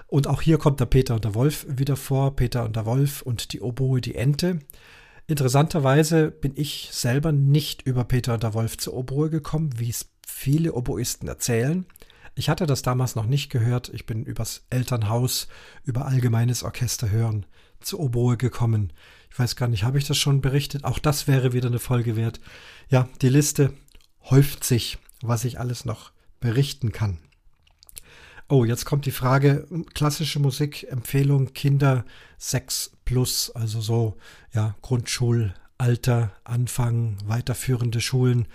Und 0.08 0.28
auch 0.28 0.42
hier 0.42 0.58
kommt 0.58 0.82
der 0.82 0.88
Peter 0.88 1.16
und 1.16 1.24
der 1.24 1.36
Wolf 1.36 1.66
wieder 1.70 1.96
vor. 1.96 2.36
Peter 2.36 2.66
und 2.66 2.75
der 2.75 2.86
Wolf 2.86 3.22
und 3.22 3.54
die 3.54 3.62
Oboe, 3.62 4.01
die 4.01 4.16
Ente. 4.16 4.60
Interessanterweise 5.28 6.30
bin 6.30 6.51
ich 6.56 6.89
selber 6.92 7.32
nicht 7.32 7.84
über 7.84 8.04
Peter 8.04 8.34
und 8.34 8.44
der 8.44 8.56
Wolf 8.56 8.78
zur 8.78 8.94
Oboe 8.96 9.30
gekommen, 9.30 9.70
wie 9.78 9.89
es 9.89 10.10
viele 10.28 10.74
Oboisten 10.74 11.30
erzählen. 11.30 11.86
Ich 12.36 12.50
hatte 12.50 12.66
das 12.66 12.82
damals 12.82 13.16
noch 13.16 13.25
nicht 13.25 13.50
gehört. 13.50 13.89
Ich 13.94 14.06
bin 14.06 14.25
übers 14.25 14.66
Elternhaus, 14.70 15.48
über 15.86 16.08
allgemeines 16.08 16.63
Orchester 16.63 17.10
hören 17.10 17.46
zur 17.81 18.00
Oboe 18.00 18.38
gekommen. 18.38 18.93
Ich 19.31 19.39
weiß 19.39 19.55
gar 19.55 19.67
nicht, 19.67 19.83
habe 19.83 19.98
ich 19.98 20.07
das 20.07 20.17
schon 20.17 20.41
berichtet? 20.41 20.83
Auch 20.83 21.00
das 21.00 21.27
wäre 21.27 21.53
wieder 21.53 21.67
eine 21.67 21.79
Folge 21.79 22.15
wert. 22.15 22.39
Ja, 22.89 23.07
die 23.21 23.29
Liste 23.29 23.74
häuft 24.29 24.63
sich, 24.63 24.98
was 25.21 25.45
ich 25.45 25.59
alles 25.59 25.86
noch 25.86 26.12
berichten 26.39 26.91
kann. 26.91 27.19
Oh, 28.48 28.65
jetzt 28.65 28.86
kommt 28.86 29.05
die 29.05 29.12
Frage, 29.12 29.67
klassische 29.93 30.39
Musik, 30.39 30.88
Empfehlung 30.89 31.53
Kinder 31.53 32.03
6 32.39 32.91
plus, 33.05 33.51
also 33.51 33.79
so, 33.79 34.17
ja, 34.53 34.75
Grundschulalter, 34.81 36.31
Anfang, 36.43 37.17
weiterführende 37.25 38.01
Schulen. 38.01 38.48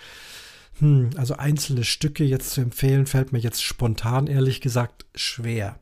Hm, 0.79 1.11
also 1.15 1.37
einzelne 1.37 1.85
Stücke 1.85 2.25
jetzt 2.25 2.51
zu 2.51 2.59
empfehlen, 2.59 3.05
fällt 3.05 3.31
mir 3.31 3.39
jetzt 3.39 3.63
spontan 3.63 4.27
ehrlich 4.27 4.59
gesagt 4.59 5.05
schwer. 5.15 5.79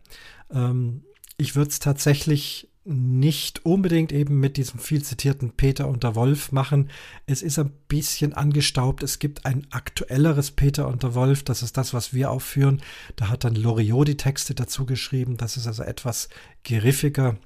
Ähm, 0.52 1.04
ich 1.38 1.56
würde 1.56 1.72
es 1.72 1.80
tatsächlich 1.80 2.70
nicht 2.86 3.66
unbedingt 3.66 4.12
eben 4.12 4.40
mit 4.40 4.58
diesem 4.58 4.80
viel 4.80 5.04
zitierten 5.04 5.52
Peter 5.52 5.88
und 5.88 6.04
der 6.04 6.16
Wolf 6.16 6.52
machen. 6.52 6.90
Es 7.26 7.42
ist 7.42 7.58
ein 7.58 7.72
bisschen 7.88 8.34
angestaubt. 8.34 9.04
Es 9.04 9.20
gibt 9.20 9.46
ein 9.46 9.66
aktuelleres 9.72 10.52
Peter 10.52 10.88
und 10.88 11.04
der 11.04 11.16
Wolf. 11.16 11.44
Das 11.44 11.64
ist 11.64 11.78
das, 11.78 11.94
was 11.94 12.14
wir 12.14 12.30
aufführen. 12.30 12.82
Da 13.16 13.30
hat 13.30 13.46
dann 13.46 13.56
Loriot 13.56 14.10
die 14.10 14.18
Texte 14.18 14.54
dazu 14.54 14.86
geschrieben. 14.86 15.38
Das 15.38 15.56
ist 15.56 15.66
also 15.66 15.84
etwas 15.84 16.28
geriffiger. 16.64 17.38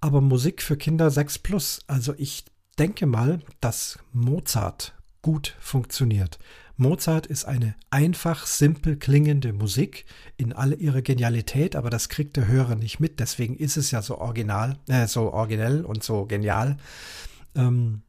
Aber 0.00 0.20
Musik 0.20 0.62
für 0.62 0.76
Kinder 0.76 1.10
6 1.10 1.38
plus. 1.38 1.80
Also 1.86 2.14
ich 2.18 2.44
denke 2.78 3.06
mal, 3.06 3.40
dass 3.60 3.98
Mozart 4.12 4.94
gut 5.22 5.56
funktioniert. 5.58 6.38
Mozart 6.78 7.26
ist 7.26 7.44
eine 7.44 7.74
einfach, 7.90 8.46
simpel 8.46 8.96
klingende 8.96 9.52
Musik 9.52 10.06
in 10.36 10.52
all 10.52 10.72
ihrer 10.80 11.02
Genialität, 11.02 11.74
aber 11.74 11.90
das 11.90 12.08
kriegt 12.08 12.36
der 12.36 12.46
Hörer 12.46 12.76
nicht 12.76 13.00
mit. 13.00 13.18
Deswegen 13.18 13.56
ist 13.56 13.76
es 13.76 13.90
ja 13.90 14.00
so 14.00 14.18
original, 14.18 14.78
äh, 14.86 15.08
so 15.08 15.32
originell 15.32 15.84
und 15.84 16.04
so 16.04 16.24
genial. 16.24 16.76
Ähm, 17.56 18.02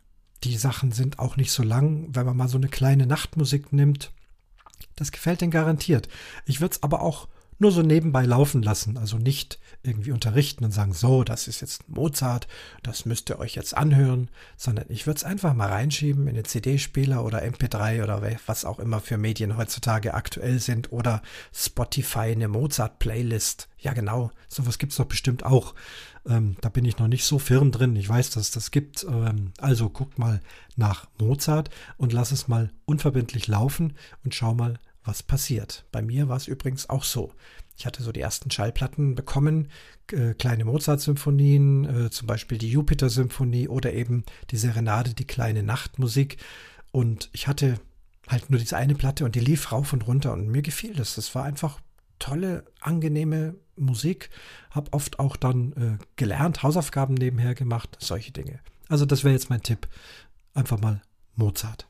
die 0.44 0.56
Sachen 0.56 0.92
sind 0.92 1.18
auch 1.18 1.36
nicht 1.36 1.52
so 1.52 1.64
lang, 1.64 2.10
wenn 2.14 2.28
man 2.28 2.38
mal 2.38 2.48
so 2.48 2.58
eine 2.58 2.70
kleine 2.70 3.08
Nachtmusik 3.08 3.74
nimmt. 3.74 4.12
Das 4.96 5.12
gefällt 5.12 5.42
den 5.42 5.52
garantiert. 5.52 6.08
Ich 6.46 6.62
würde 6.62 6.76
es 6.76 6.84
aber 6.84 7.02
auch 7.02 7.28
nur 7.60 7.72
so 7.72 7.82
nebenbei 7.82 8.26
laufen 8.26 8.64
lassen, 8.64 8.98
also 8.98 9.18
nicht 9.18 9.60
irgendwie 9.84 10.12
unterrichten 10.12 10.66
und 10.66 10.72
sagen, 10.72 10.94
so, 10.94 11.24
das 11.24 11.48
ist 11.48 11.62
jetzt 11.62 11.88
Mozart, 11.90 12.48
das 12.84 13.06
müsst 13.06 13.30
ihr 13.30 13.40
euch 13.40 13.56
jetzt 13.56 13.76
anhören, 13.76 14.30
sondern 14.58 14.86
ich 14.90 15.06
würde 15.06 15.18
es 15.18 15.24
einfach 15.24 15.54
mal 15.54 15.70
reinschieben 15.70 16.28
in 16.28 16.36
den 16.36 16.46
CD-Spieler 16.46 17.24
oder 17.24 17.44
MP3 17.44 18.04
oder 18.04 18.22
was 18.46 18.66
auch 18.66 18.80
immer 18.80 19.00
für 19.02 19.18
Medien 19.18 19.58
heutzutage 19.58 20.14
aktuell 20.14 20.60
sind 20.60 20.92
oder 20.92 21.22
Spotify, 21.54 22.32
eine 22.32 22.48
Mozart-Playlist. 22.48 23.68
Ja, 23.78 23.94
genau, 23.94 24.32
sowas 24.48 24.78
gibt 24.78 24.94
es 24.94 24.98
doch 24.98 25.06
bestimmt 25.06 25.44
auch. 25.44 25.76
Ähm, 26.28 26.56
da 26.62 26.70
bin 26.70 26.86
ich 26.86 26.98
noch 26.98 27.08
nicht 27.08 27.24
so 27.26 27.40
firm 27.40 27.72
drin. 27.72 27.96
Ich 27.96 28.10
weiß, 28.10 28.32
dass 28.32 28.44
es 28.44 28.52
das 28.52 28.72
gibt. 28.72 29.04
Ähm, 29.04 29.54
also 29.58 29.90
guckt 29.90 30.20
mal 30.20 30.42
nach 30.76 31.08
Mozart 31.18 31.70
und 31.98 32.14
lass 32.14 32.32
es 32.32 32.48
mal 32.48 32.72
unverbindlich 32.86 33.48
laufen 33.48 33.94
und 34.24 34.36
schau 34.36 34.54
mal, 34.54 34.80
was 35.10 35.24
passiert. 35.24 35.86
Bei 35.92 36.02
mir 36.02 36.30
war 36.30 36.38
es 36.38 36.48
übrigens 36.48 36.90
auch 36.90 37.04
so. 37.04 37.34
Ich 37.76 37.86
hatte 37.86 38.04
so 38.04 38.12
die 38.12 38.22
ersten 38.22 38.52
Schallplatten 38.52 39.16
bekommen, 39.16 39.70
äh, 40.12 40.34
kleine 40.34 40.66
Mozart-Symphonien, 40.66 41.86
äh, 41.86 42.10
zum 42.12 42.28
Beispiel 42.28 42.58
die 42.58 42.70
Jupiter-Symphonie 42.70 43.68
oder 43.68 43.94
eben 43.94 44.24
die 44.52 44.58
Serenade, 44.58 45.14
die 45.14 45.26
kleine 45.26 45.64
Nachtmusik. 45.64 46.38
Und 46.92 47.30
ich 47.34 47.48
hatte 47.48 47.80
halt 48.28 48.50
nur 48.50 48.60
diese 48.60 48.78
eine 48.78 48.96
Platte 48.96 49.26
und 49.26 49.34
die 49.34 49.40
lief 49.40 49.72
rauf 49.72 49.94
und 49.94 50.06
runter 50.08 50.34
und 50.34 50.48
mir 50.48 50.62
gefiel 50.62 50.94
das. 50.94 51.16
Das 51.16 51.34
war 51.34 51.46
einfach 51.46 51.80
tolle, 52.20 52.66
angenehme 52.82 53.56
Musik. 53.76 54.30
Hab 54.70 54.94
oft 54.94 55.18
auch 55.18 55.36
dann 55.36 55.74
äh, 55.74 56.04
gelernt, 56.18 56.62
Hausaufgaben 56.62 57.16
nebenher 57.16 57.56
gemacht, 57.56 57.98
solche 58.00 58.32
Dinge. 58.32 58.60
Also 58.90 59.06
das 59.06 59.24
wäre 59.24 59.34
jetzt 59.34 59.50
mein 59.50 59.64
Tipp. 59.64 59.88
Einfach 60.54 60.80
mal 60.80 61.02
Mozart. 61.36 61.89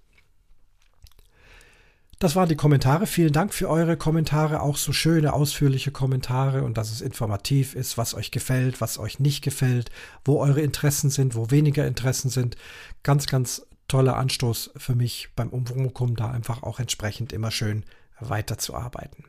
Das 2.20 2.36
waren 2.36 2.50
die 2.50 2.58
Kommentare. 2.58 3.08
Vielen 3.08 3.32
Dank 3.32 3.54
für 3.54 3.70
eure 3.70 3.96
Kommentare, 3.96 4.62
auch 4.62 4.76
so 4.76 4.92
schöne, 4.92 5.32
ausführliche 5.32 5.92
Kommentare 5.92 6.64
und 6.64 6.78
dass 6.78 6.92
es 6.92 7.00
informativ 7.00 7.76
ist, 7.76 7.98
was 7.98 8.14
euch 8.14 8.30
gefällt, 8.30 8.82
was 8.82 9.00
euch 9.00 9.20
nicht 9.20 9.42
gefällt, 9.42 9.90
wo 10.26 10.42
eure 10.42 10.60
Interessen 10.60 11.10
sind, 11.10 11.34
wo 11.34 11.50
weniger 11.50 11.88
Interessen 11.88 12.30
sind. 12.30 12.58
Ganz, 13.04 13.26
ganz 13.26 13.66
toller 13.88 14.18
Anstoß 14.18 14.72
für 14.76 14.96
mich 14.96 15.30
beim 15.38 15.48
Umwomukum, 15.48 16.18
da 16.18 16.30
einfach 16.30 16.62
auch 16.62 16.82
entsprechend 16.82 17.32
immer 17.32 17.52
schön 17.52 17.86
weiterzuarbeiten. 18.20 19.24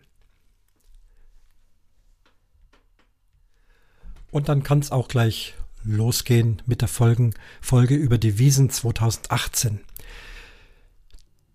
Und 4.33 4.49
dann 4.49 4.65
kann 4.65 4.81
es 4.81 4.91
auch 4.91 5.07
gleich 5.07 5.55
losgehen 5.85 6.61
mit 6.67 6.81
der 6.81 6.89
Folgen, 6.89 7.35
Folge 7.61 7.95
über 7.95 8.19
die 8.19 8.39
Wiesen 8.39 8.69
2018. 8.69 9.81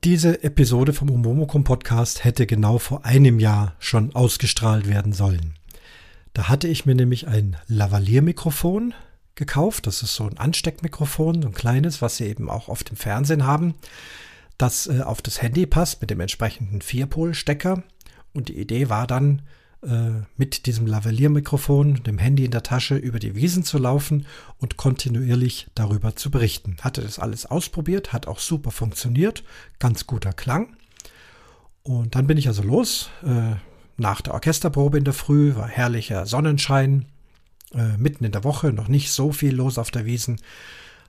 Diese 0.05 0.43
Episode 0.43 0.93
vom 0.93 1.09
Umomokum 1.09 1.63
Podcast 1.63 2.23
hätte 2.23 2.45
genau 2.45 2.77
vor 2.77 3.05
einem 3.05 3.39
Jahr 3.39 3.73
schon 3.79 4.13
ausgestrahlt 4.13 4.87
werden 4.87 5.13
sollen. 5.13 5.55
Da 6.33 6.47
hatte 6.47 6.67
ich 6.67 6.85
mir 6.85 6.93
nämlich 6.93 7.27
ein 7.27 7.57
Lavalier-Mikrofon 7.65 8.93
gekauft. 9.33 9.87
Das 9.87 10.03
ist 10.03 10.13
so 10.13 10.25
ein 10.25 10.37
Ansteckmikrofon, 10.37 11.41
so 11.41 11.47
ein 11.47 11.55
kleines, 11.55 12.03
was 12.03 12.17
Sie 12.17 12.25
eben 12.25 12.51
auch 12.51 12.69
auf 12.69 12.83
dem 12.83 12.97
Fernsehen 12.97 13.47
haben, 13.47 13.73
das 14.59 14.85
äh, 14.85 15.01
auf 15.01 15.23
das 15.23 15.41
Handy 15.41 15.65
passt 15.65 16.01
mit 16.01 16.11
dem 16.11 16.19
entsprechenden 16.19 16.83
Vierpol-Stecker. 16.83 17.81
Und 18.31 18.49
die 18.49 18.59
Idee 18.59 18.89
war 18.89 19.07
dann, 19.07 19.41
mit 20.35 20.65
diesem 20.65 20.87
Lavalier-Mikrofon, 20.87 22.03
dem 22.03 22.17
Handy 22.17 22.43
in 22.43 22.51
der 22.51 22.63
Tasche, 22.63 22.95
über 22.95 23.19
die 23.19 23.35
Wiesen 23.35 23.63
zu 23.63 23.77
laufen 23.77 24.25
und 24.57 24.77
kontinuierlich 24.77 25.67
darüber 25.75 26.15
zu 26.15 26.31
berichten. 26.31 26.77
Hatte 26.81 27.01
das 27.01 27.19
alles 27.19 27.45
ausprobiert, 27.45 28.11
hat 28.11 28.27
auch 28.27 28.39
super 28.39 28.71
funktioniert, 28.71 29.43
ganz 29.77 30.07
guter 30.07 30.33
Klang. 30.33 30.75
Und 31.83 32.15
dann 32.15 32.25
bin 32.25 32.37
ich 32.37 32.47
also 32.47 32.63
los. 32.63 33.09
Äh, 33.23 33.57
nach 33.97 34.21
der 34.21 34.33
Orchesterprobe 34.33 34.97
in 34.97 35.03
der 35.03 35.13
Früh 35.13 35.55
war 35.55 35.67
herrlicher 35.67 36.25
Sonnenschein. 36.25 37.05
Äh, 37.73 37.97
mitten 37.97 38.25
in 38.25 38.31
der 38.31 38.43
Woche 38.43 38.73
noch 38.73 38.87
nicht 38.87 39.11
so 39.11 39.31
viel 39.31 39.55
los 39.55 39.77
auf 39.77 39.91
der 39.91 40.05
Wiesen. 40.05 40.41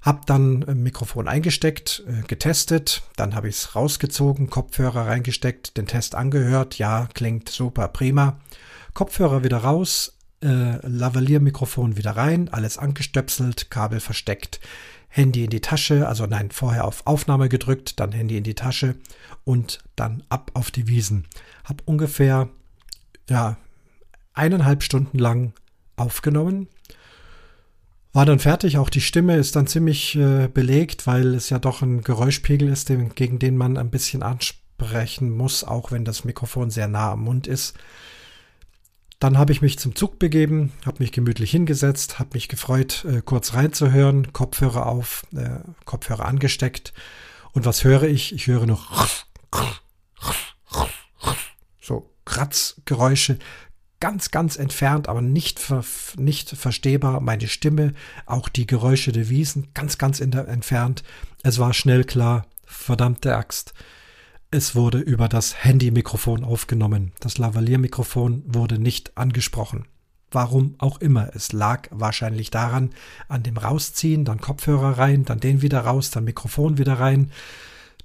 Hab 0.03 0.27
dann 0.27 0.63
ein 0.65 0.83
Mikrofon 0.83 1.29
eingesteckt, 1.29 2.05
äh, 2.07 2.27
getestet, 2.27 3.03
dann 3.17 3.35
habe 3.35 3.49
ich 3.49 3.57
es 3.57 3.75
rausgezogen, 3.75 4.51
Kopfhörer 4.51 5.07
reingesteckt, 5.07 5.77
den 5.77 5.87
Test 5.87 6.15
angehört, 6.15 6.79
ja, 6.79 7.09
klingt 7.15 7.49
super, 7.49 7.89
prima. 7.89 8.39
Kopfhörer 8.97 9.45
wieder 9.45 9.59
raus, 9.59 10.17
äh, 10.43 10.79
Lavalier-Mikrofon 10.81 11.99
wieder 11.99 12.13
rein, 12.13 12.49
alles 12.49 12.79
angestöpselt, 12.79 13.71
Kabel 13.71 14.01
versteckt, 14.01 14.59
Handy 15.09 15.45
in 15.45 15.51
die 15.51 15.61
Tasche, 15.61 16.09
also 16.09 16.25
nein, 16.25 16.51
vorher 16.51 16.87
auf 16.87 17.07
Aufnahme 17.07 17.51
gedrückt, 17.51 18.01
dann 18.01 18.13
Handy 18.13 18.39
in 18.39 18.43
die 18.43 18.55
Tasche 18.55 18.95
und 19.45 19.81
dann 19.97 20.23
ab 20.31 20.51
auf 20.55 20.71
die 20.71 20.89
Wiesen. 20.89 21.27
Hab 21.65 21.83
ungefähr, 21.85 22.49
ja, 23.29 23.59
eineinhalb 24.33 24.83
Stunden 24.83 25.19
lang 25.19 25.53
aufgenommen. 25.97 26.67
War 28.15 28.25
dann 28.25 28.39
fertig, 28.39 28.79
auch 28.79 28.89
die 28.89 29.03
Stimme 29.03 29.37
ist 29.37 29.57
dann 29.57 29.67
ziemlich 29.67 30.17
äh, 30.17 30.49
belegt, 30.49 31.07
weil 31.07 31.35
es 31.35 31.51
ja 31.51 31.59
doch 31.59 31.83
ein 31.83 32.01
Geräuschpegel 32.01 32.71
ist, 32.71 32.89
den, 32.89 33.15
gegen 33.15 33.39
den 33.39 33.59
man 33.59 33.77
ein 33.77 33.91
bisschen 33.91 34.23
ansprechen 34.23 35.37
muss, 35.37 35.65
auch 35.65 35.93
wenn 35.93 36.07
das 36.07 36.25
Mikrofon 36.25 36.71
sehr 36.71 36.89
nah 36.89 37.13
am 37.13 37.25
Mund 37.25 37.47
ist. 37.47 37.77
Dann 39.19 39.39
habe 39.39 39.53
ich 39.53 39.63
mich 39.63 39.79
zum 39.79 39.95
Zug 39.95 40.19
begeben, 40.19 40.73
habe 40.85 40.99
mich 41.03 41.11
gemütlich 41.11 41.51
hingesetzt, 41.51 42.19
habe 42.19 42.31
mich 42.35 42.49
gefreut, 42.49 43.05
äh, 43.07 43.23
kurz 43.23 43.55
reinzuhören, 43.55 44.33
Kopfhörer 44.33 44.87
auf, 44.87 45.25
äh, 45.35 45.61
Kopfhörer 45.87 46.27
angesteckt. 46.27 46.93
Und 47.53 47.65
was 47.65 47.85
höre 47.85 48.03
ich? 48.03 48.35
Ich 48.35 48.47
höre 48.47 48.67
noch 48.67 49.09
so 51.81 52.11
Kratzgeräusche, 52.27 53.39
ganz, 54.01 54.31
ganz 54.31 54.57
entfernt, 54.57 55.09
aber 55.09 55.23
nicht, 55.23 55.61
nicht 56.19 56.51
verstehbar. 56.51 57.21
Meine 57.21 57.49
Stimme, 57.49 57.95
auch 58.27 58.51
die 58.51 58.67
Geräusche 58.67 59.13
der 59.13 59.31
Wiesen, 59.31 59.69
ganz, 59.73 59.97
ganz 59.97 60.21
entfernt. 60.21 61.03
Es 61.43 61.59
war 61.59 61.73
schnell 61.73 62.05
klar, 62.05 62.47
verdammte 62.67 63.37
Axt. 63.37 63.73
Es 64.53 64.77
wurde 64.77 64.99
über 64.99 65.29
das 65.29 65.65
Handy-Mikrofon 65.65 66.45
aufgenommen. 66.45 67.11
Das 67.19 67.37
Lavalier-Mikrofon 67.37 68.45
wurde 68.47 68.79
nicht 68.79 69.19
angesprochen. 69.19 69.87
Warum 70.31 70.77
auch 70.79 71.01
immer. 71.01 71.31
Es 71.35 71.53
lag 71.53 71.89
wahrscheinlich 71.91 72.51
daran, 72.51 72.91
an 73.29 73.43
dem 73.43 73.57
Rausziehen, 73.57 74.25
dann 74.25 74.41
Kopfhörer 74.41 74.99
rein, 74.99 75.25
dann 75.25 75.41
den 75.41 75.63
wieder 75.63 75.81
raus, 75.81 76.11
dann 76.11 76.25
Mikrofon 76.25 76.79
wieder 76.79 77.01
rein. 77.01 77.33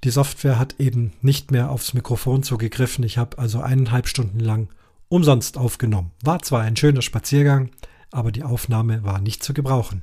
Die 0.02 0.10
Software 0.10 0.58
hat 0.58 0.80
eben 0.80 1.12
nicht 1.20 1.52
mehr 1.52 1.70
aufs 1.70 1.94
Mikrofon 1.94 2.42
zugegriffen. 2.42 3.04
Ich 3.04 3.18
habe 3.18 3.38
also 3.38 3.60
eineinhalb 3.60 4.08
Stunden 4.08 4.40
lang 4.40 4.68
umsonst 5.08 5.56
aufgenommen. 5.56 6.10
War 6.24 6.42
zwar 6.42 6.62
ein 6.62 6.76
schöner 6.76 7.02
Spaziergang, 7.02 7.70
aber 8.10 8.32
die 8.32 8.42
Aufnahme 8.42 9.04
war 9.04 9.20
nicht 9.20 9.44
zu 9.44 9.54
gebrauchen. 9.54 10.02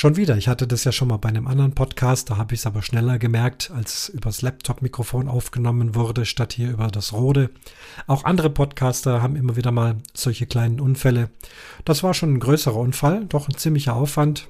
Schon 0.00 0.16
wieder, 0.16 0.38
ich 0.38 0.48
hatte 0.48 0.66
das 0.66 0.84
ja 0.84 0.92
schon 0.92 1.08
mal 1.08 1.18
bei 1.18 1.28
einem 1.28 1.46
anderen 1.46 1.74
Podcast, 1.74 2.30
da 2.30 2.38
habe 2.38 2.54
ich 2.54 2.60
es 2.60 2.66
aber 2.66 2.80
schneller 2.80 3.18
gemerkt, 3.18 3.70
als 3.70 4.08
übers 4.08 4.40
Laptop-Mikrofon 4.40 5.28
aufgenommen 5.28 5.94
wurde, 5.94 6.24
statt 6.24 6.54
hier 6.54 6.70
über 6.70 6.88
das 6.88 7.12
Rode. 7.12 7.50
Auch 8.06 8.24
andere 8.24 8.48
Podcaster 8.48 9.20
haben 9.20 9.36
immer 9.36 9.56
wieder 9.56 9.72
mal 9.72 9.96
solche 10.14 10.46
kleinen 10.46 10.80
Unfälle. 10.80 11.28
Das 11.84 12.02
war 12.02 12.14
schon 12.14 12.32
ein 12.32 12.40
größerer 12.40 12.78
Unfall, 12.78 13.26
doch 13.26 13.46
ein 13.46 13.58
ziemlicher 13.58 13.94
Aufwand. 13.94 14.48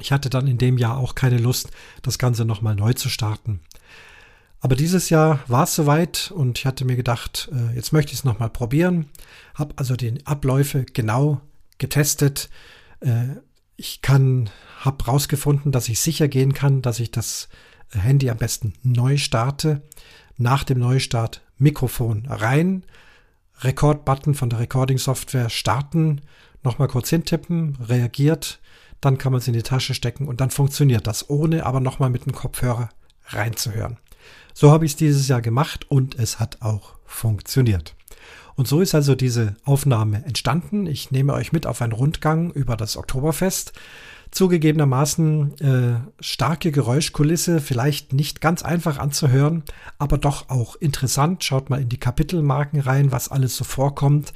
Ich 0.00 0.12
hatte 0.12 0.30
dann 0.30 0.46
in 0.46 0.56
dem 0.56 0.78
Jahr 0.78 0.96
auch 0.96 1.14
keine 1.14 1.36
Lust, 1.36 1.68
das 2.00 2.18
Ganze 2.18 2.46
nochmal 2.46 2.74
neu 2.74 2.94
zu 2.94 3.10
starten. 3.10 3.60
Aber 4.60 4.76
dieses 4.76 5.10
Jahr 5.10 5.40
war 5.46 5.64
es 5.64 5.74
soweit 5.74 6.32
und 6.34 6.58
ich 6.58 6.64
hatte 6.64 6.86
mir 6.86 6.96
gedacht, 6.96 7.50
äh, 7.52 7.76
jetzt 7.76 7.92
möchte 7.92 8.12
ich 8.12 8.20
es 8.20 8.24
nochmal 8.24 8.48
probieren. 8.48 9.10
Habe 9.54 9.74
also 9.76 9.94
die 9.94 10.24
Abläufe 10.24 10.86
genau 10.86 11.42
getestet. 11.76 12.48
Äh, 13.00 13.26
ich 13.80 14.02
kann, 14.02 14.50
habe 14.80 15.04
rausgefunden, 15.04 15.72
dass 15.72 15.88
ich 15.88 16.00
sicher 16.00 16.28
gehen 16.28 16.54
kann, 16.54 16.82
dass 16.82 17.00
ich 17.00 17.10
das 17.10 17.48
Handy 17.90 18.30
am 18.30 18.38
besten 18.38 18.72
neu 18.82 19.16
starte. 19.16 19.82
Nach 20.36 20.64
dem 20.64 20.78
Neustart 20.78 21.42
Mikrofon 21.58 22.24
rein, 22.26 22.84
Rekordbutton 23.60 24.34
von 24.34 24.48
der 24.48 24.60
Recording-Software 24.60 25.50
starten, 25.50 26.22
nochmal 26.62 26.88
kurz 26.88 27.10
hintippen, 27.10 27.76
reagiert, 27.76 28.58
dann 29.02 29.18
kann 29.18 29.32
man 29.32 29.40
es 29.40 29.48
in 29.48 29.54
die 29.54 29.62
Tasche 29.62 29.92
stecken 29.92 30.26
und 30.26 30.40
dann 30.40 30.50
funktioniert 30.50 31.06
das, 31.06 31.28
ohne 31.28 31.66
aber 31.66 31.80
nochmal 31.80 32.10
mit 32.10 32.24
dem 32.24 32.32
Kopfhörer 32.32 32.88
reinzuhören. 33.26 33.98
So 34.54 34.70
habe 34.70 34.86
ich 34.86 34.92
es 34.92 34.96
dieses 34.96 35.28
Jahr 35.28 35.42
gemacht 35.42 35.90
und 35.90 36.18
es 36.18 36.40
hat 36.40 36.62
auch 36.62 36.94
funktioniert. 37.04 37.94
Und 38.56 38.68
so 38.68 38.80
ist 38.80 38.94
also 38.94 39.14
diese 39.14 39.56
Aufnahme 39.64 40.24
entstanden. 40.24 40.86
Ich 40.86 41.10
nehme 41.10 41.32
euch 41.32 41.52
mit 41.52 41.66
auf 41.66 41.80
einen 41.80 41.92
Rundgang 41.92 42.50
über 42.50 42.76
das 42.76 42.96
Oktoberfest. 42.96 43.72
Zugegebenermaßen 44.30 45.58
äh, 45.60 46.22
starke 46.22 46.70
Geräuschkulisse, 46.70 47.60
vielleicht 47.60 48.12
nicht 48.12 48.40
ganz 48.40 48.62
einfach 48.62 48.98
anzuhören, 48.98 49.64
aber 49.98 50.18
doch 50.18 50.48
auch 50.50 50.76
interessant. 50.76 51.42
Schaut 51.42 51.68
mal 51.68 51.80
in 51.80 51.88
die 51.88 51.98
Kapitelmarken 51.98 52.80
rein, 52.80 53.10
was 53.10 53.28
alles 53.28 53.56
so 53.56 53.64
vorkommt. 53.64 54.32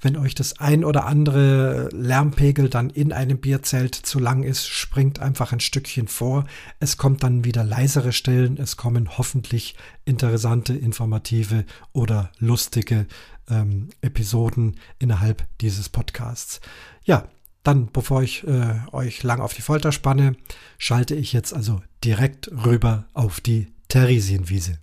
Wenn 0.00 0.16
euch 0.16 0.34
das 0.34 0.60
ein 0.60 0.84
oder 0.84 1.06
andere 1.06 1.88
Lärmpegel 1.92 2.68
dann 2.68 2.90
in 2.90 3.12
einem 3.12 3.38
Bierzelt 3.38 3.94
zu 3.94 4.18
lang 4.18 4.42
ist, 4.42 4.66
springt 4.66 5.18
einfach 5.18 5.52
ein 5.52 5.60
Stückchen 5.60 6.08
vor. 6.08 6.44
Es 6.80 6.96
kommt 6.96 7.22
dann 7.22 7.44
wieder 7.44 7.64
leisere 7.64 8.12
Stellen. 8.12 8.56
Es 8.58 8.76
kommen 8.76 9.16
hoffentlich 9.18 9.76
interessante, 10.04 10.74
informative 10.74 11.64
oder 11.92 12.30
lustige 12.38 13.06
ähm, 13.50 13.88
Episoden 14.00 14.76
innerhalb 14.98 15.44
dieses 15.60 15.88
Podcasts. 15.88 16.60
Ja, 17.04 17.28
dann, 17.64 17.88
bevor 17.92 18.22
ich 18.22 18.46
äh, 18.46 18.74
euch 18.92 19.22
lang 19.22 19.40
auf 19.40 19.54
die 19.54 19.62
Folter 19.62 19.90
spanne, 19.90 20.36
schalte 20.78 21.14
ich 21.14 21.32
jetzt 21.32 21.52
also 21.52 21.80
direkt 22.04 22.50
rüber 22.64 23.06
auf 23.14 23.40
die 23.40 23.72
Theresienwiese. 23.88 24.78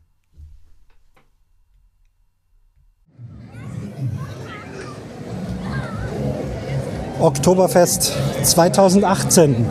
Oktoberfest 7.19 8.13
2018. 8.41 9.67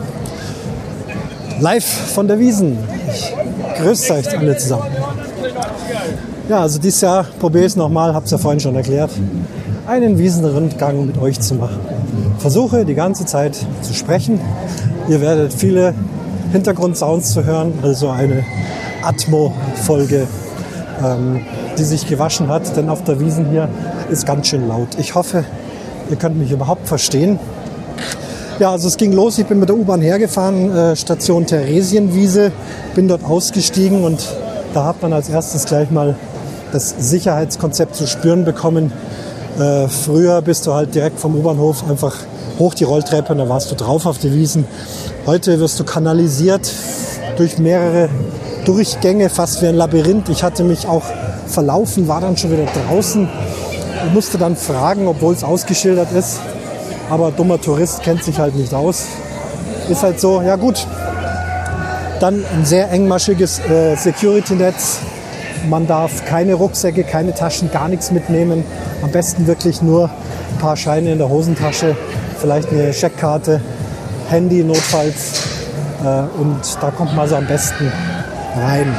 Live 1.59 1.85
von 2.13 2.29
der 2.29 2.39
Wiesen. 2.39 2.77
Ich 3.13 3.33
grüße 3.77 4.13
euch 4.13 4.37
alle 4.37 4.55
zusammen. 4.55 4.89
Ja, 6.47 6.61
also 6.61 6.79
dieses 6.79 7.01
Jahr 7.01 7.23
probiere 7.23 7.65
ich 7.65 7.71
es 7.71 7.75
nochmal, 7.75 8.13
habe 8.13 8.23
es 8.23 8.31
ja 8.31 8.37
vorhin 8.37 8.61
schon 8.61 8.75
erklärt, 8.75 9.11
einen 9.85 10.17
Wiesenrundgang 10.17 11.05
mit 11.05 11.17
euch 11.17 11.41
zu 11.41 11.55
machen. 11.55 11.90
Versuche 12.39 12.85
die 12.85 12.95
ganze 12.95 13.25
Zeit 13.25 13.57
zu 13.81 13.93
sprechen. 13.93 14.39
Ihr 15.07 15.21
werdet 15.21 15.53
viele 15.53 15.93
Hintergrundsounds 16.51 17.33
zu 17.33 17.45
hören, 17.45 17.73
also 17.81 18.09
eine 18.09 18.43
Atmo-Folge, 19.01 20.27
ähm, 21.03 21.41
die 21.77 21.83
sich 21.83 22.07
gewaschen 22.07 22.47
hat, 22.47 22.75
denn 22.75 22.89
auf 22.89 23.03
der 23.03 23.19
Wiesen 23.19 23.49
hier 23.49 23.69
ist 24.09 24.25
ganz 24.25 24.47
schön 24.47 24.67
laut. 24.67 24.89
Ich 24.99 25.15
hoffe, 25.15 25.45
Ihr 26.11 26.17
könnt 26.17 26.37
mich 26.37 26.51
überhaupt 26.51 26.89
verstehen. 26.89 27.39
Ja, 28.59 28.71
also 28.71 28.89
es 28.89 28.97
ging 28.97 29.13
los. 29.13 29.37
Ich 29.37 29.45
bin 29.45 29.61
mit 29.61 29.69
der 29.69 29.77
U-Bahn 29.77 30.01
hergefahren, 30.01 30.75
äh, 30.75 30.95
Station 30.97 31.45
Theresienwiese, 31.45 32.51
bin 32.95 33.07
dort 33.07 33.23
ausgestiegen 33.23 34.03
und 34.03 34.19
da 34.73 34.83
hat 34.83 35.01
man 35.01 35.13
als 35.13 35.29
erstes 35.29 35.65
gleich 35.65 35.89
mal 35.89 36.15
das 36.73 36.95
Sicherheitskonzept 36.99 37.95
zu 37.95 38.07
spüren 38.07 38.43
bekommen. 38.43 38.91
Äh, 39.59 39.87
früher 39.87 40.41
bist 40.41 40.65
du 40.67 40.73
halt 40.73 40.95
direkt 40.95 41.19
vom 41.19 41.35
U-Bahnhof 41.35 41.83
einfach 41.89 42.15
hoch 42.57 42.73
die 42.73 42.83
Rolltreppe 42.83 43.33
und 43.33 43.39
da 43.39 43.49
warst 43.49 43.71
du 43.71 43.75
drauf 43.75 44.05
auf 44.05 44.17
die 44.17 44.33
Wiesen. 44.33 44.65
Heute 45.25 45.59
wirst 45.59 45.79
du 45.79 45.83
kanalisiert 45.83 46.71
durch 47.37 47.57
mehrere 47.57 48.09
Durchgänge, 48.65 49.29
fast 49.29 49.61
wie 49.61 49.67
ein 49.67 49.75
Labyrinth. 49.75 50.29
Ich 50.29 50.43
hatte 50.43 50.63
mich 50.63 50.87
auch 50.87 51.03
verlaufen, 51.47 52.07
war 52.07 52.21
dann 52.21 52.37
schon 52.37 52.51
wieder 52.51 52.65
draußen 52.87 53.27
und 54.03 54.13
musste 54.13 54.37
dann 54.37 54.55
fragen, 54.55 55.07
obwohl 55.07 55.33
es 55.33 55.43
ausgeschildert 55.43 56.11
ist. 56.11 56.39
Aber 57.09 57.31
dummer 57.31 57.59
Tourist 57.59 58.03
kennt 58.03 58.23
sich 58.23 58.39
halt 58.39 58.55
nicht 58.55 58.73
aus. 58.73 59.05
Ist 59.89 60.03
halt 60.03 60.19
so, 60.19 60.41
ja 60.41 60.55
gut. 60.55 60.87
Dann 62.19 62.45
ein 62.55 62.65
sehr 62.65 62.89
engmaschiges 62.91 63.59
äh, 63.59 63.95
Security-Netz. 63.95 64.99
Man 65.69 65.85
darf 65.87 66.25
keine 66.25 66.55
Rucksäcke, 66.55 67.03
keine 67.03 67.33
Taschen, 67.33 67.71
gar 67.71 67.87
nichts 67.87 68.11
mitnehmen. 68.11 68.63
Am 69.01 69.11
besten 69.11 69.47
wirklich 69.47 69.81
nur 69.81 70.05
ein 70.05 70.57
paar 70.59 70.75
Scheine 70.75 71.11
in 71.11 71.17
der 71.19 71.29
Hosentasche, 71.29 71.95
vielleicht 72.39 72.71
eine 72.71 72.91
Scheckkarte, 72.93 73.61
Handy 74.29 74.63
notfalls. 74.63 75.41
Äh, 76.03 76.23
und 76.39 76.59
da 76.81 76.89
kommt 76.91 77.15
man 77.15 77.27
so 77.29 77.35
am 77.35 77.45
besten 77.45 77.91
rein. 78.57 78.95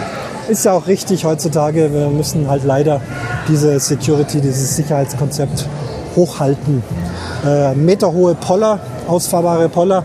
Ist 0.48 0.64
ja 0.64 0.72
auch 0.72 0.86
richtig 0.86 1.24
heutzutage. 1.24 1.92
Wir 1.92 2.08
müssen 2.08 2.48
halt 2.48 2.64
leider 2.64 3.00
diese 3.48 3.78
Security, 3.80 4.40
dieses 4.40 4.76
Sicherheitskonzept 4.76 5.66
hochhalten. 6.14 6.82
Äh, 7.44 7.74
meterhohe 7.74 8.34
Poller, 8.34 8.78
ausfahrbare 9.08 9.68
Poller, 9.68 10.04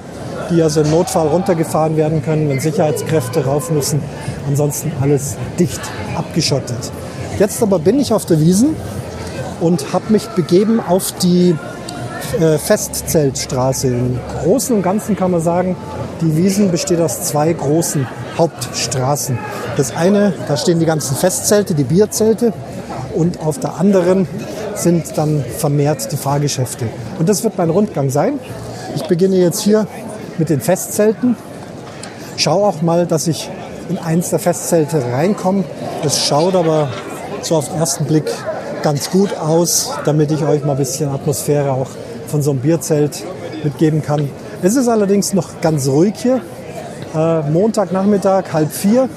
die 0.49 0.61
also 0.61 0.81
im 0.81 0.91
Notfall 0.91 1.27
runtergefahren 1.27 1.97
werden 1.97 2.23
können, 2.23 2.49
wenn 2.49 2.59
Sicherheitskräfte 2.59 3.45
rauf 3.45 3.71
müssen. 3.71 4.01
Ansonsten 4.47 4.91
alles 5.01 5.37
dicht 5.59 5.81
abgeschottet. 6.15 6.91
Jetzt 7.39 7.61
aber 7.61 7.79
bin 7.79 7.99
ich 7.99 8.13
auf 8.13 8.25
der 8.25 8.39
Wiesen 8.39 8.75
und 9.59 9.93
habe 9.93 10.11
mich 10.11 10.27
begeben 10.29 10.79
auf 10.79 11.11
die 11.13 11.55
äh, 12.39 12.57
Festzeltstraße. 12.57 13.87
Im 13.87 14.19
Großen 14.43 14.75
und 14.75 14.81
Ganzen 14.81 15.15
kann 15.15 15.31
man 15.31 15.41
sagen, 15.41 15.75
die 16.21 16.35
Wiesen 16.35 16.71
besteht 16.71 16.99
aus 16.99 17.23
zwei 17.23 17.53
großen 17.53 18.07
Hauptstraßen. 18.37 19.37
Das 19.77 19.95
eine, 19.95 20.33
da 20.47 20.57
stehen 20.57 20.79
die 20.79 20.85
ganzen 20.85 21.15
Festzelte, 21.15 21.73
die 21.73 21.83
Bierzelte 21.83 22.53
und 23.15 23.39
auf 23.39 23.59
der 23.59 23.75
anderen 23.75 24.27
sind 24.75 25.17
dann 25.17 25.43
vermehrt 25.57 26.11
die 26.11 26.17
Fahrgeschäfte. 26.17 26.85
Und 27.19 27.29
das 27.29 27.43
wird 27.43 27.57
mein 27.57 27.69
Rundgang 27.69 28.09
sein. 28.09 28.39
Ich 28.95 29.03
beginne 29.03 29.37
jetzt 29.37 29.61
hier 29.61 29.87
mit 30.37 30.49
den 30.49 30.61
Festzelten. 30.61 31.35
Schau 32.35 32.65
auch 32.65 32.81
mal, 32.81 33.05
dass 33.05 33.27
ich 33.27 33.49
in 33.89 33.97
eins 33.97 34.29
der 34.29 34.39
Festzelte 34.39 35.03
reinkomme. 35.11 35.63
Es 36.03 36.25
schaut 36.25 36.55
aber 36.55 36.89
so 37.41 37.55
auf 37.55 37.69
den 37.69 37.79
ersten 37.79 38.05
Blick 38.05 38.25
ganz 38.83 39.09
gut 39.09 39.35
aus, 39.37 39.91
damit 40.05 40.31
ich 40.31 40.43
euch 40.43 40.63
mal 40.63 40.73
ein 40.73 40.77
bisschen 40.77 41.09
Atmosphäre 41.09 41.71
auch 41.71 41.89
von 42.27 42.41
so 42.41 42.51
einem 42.51 42.59
Bierzelt 42.59 43.23
mitgeben 43.63 44.01
kann. 44.01 44.29
Es 44.61 44.75
ist 44.75 44.87
allerdings 44.87 45.33
noch 45.33 45.61
ganz 45.61 45.87
ruhig 45.87 46.15
hier. 46.17 46.41
Äh, 47.15 47.41
Montagnachmittag, 47.49 48.53
halb 48.53 48.71
vier. 48.71 49.09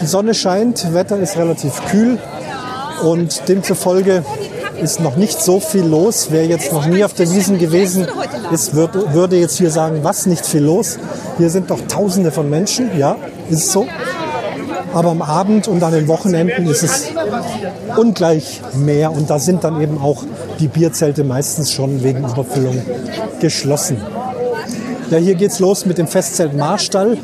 Die 0.00 0.06
Sonne 0.06 0.34
scheint, 0.34 0.92
Wetter 0.94 1.18
ist 1.18 1.36
relativ 1.36 1.84
kühl 1.86 2.18
und 3.02 3.48
demzufolge 3.48 4.24
ist 4.80 5.00
noch 5.00 5.16
nicht 5.16 5.40
so 5.40 5.60
viel 5.60 5.84
los. 5.84 6.28
Wer 6.30 6.46
jetzt 6.46 6.72
noch 6.72 6.86
nie 6.86 7.04
auf 7.04 7.14
der 7.14 7.30
Wiesen 7.30 7.58
gewesen 7.58 8.06
ist, 8.52 8.74
würde, 8.74 9.12
würde 9.12 9.36
jetzt 9.36 9.58
hier 9.58 9.70
sagen, 9.70 10.00
was 10.02 10.26
nicht 10.26 10.46
viel 10.46 10.62
los. 10.62 10.98
Hier 11.38 11.50
sind 11.50 11.70
doch 11.70 11.80
Tausende 11.88 12.30
von 12.30 12.48
Menschen, 12.48 12.90
ja, 12.98 13.16
ist 13.50 13.70
so. 13.70 13.86
Aber 14.94 15.10
am 15.10 15.22
Abend 15.22 15.68
und 15.68 15.82
an 15.82 15.92
den 15.92 16.06
Wochenenden 16.08 16.66
ist 16.66 16.82
es 16.82 17.08
ungleich 17.96 18.60
mehr 18.74 19.10
und 19.10 19.30
da 19.30 19.38
sind 19.38 19.64
dann 19.64 19.80
eben 19.80 19.98
auch 19.98 20.22
die 20.60 20.68
Bierzelte 20.68 21.24
meistens 21.24 21.72
schon 21.72 22.02
wegen 22.02 22.20
Überfüllung 22.20 22.82
geschlossen. 23.40 23.96
Ja, 25.10 25.18
hier 25.18 25.34
geht's 25.34 25.58
los 25.58 25.86
mit 25.86 25.98
dem 25.98 26.06
Festzelt 26.06 26.54
Marstall. 26.54 27.18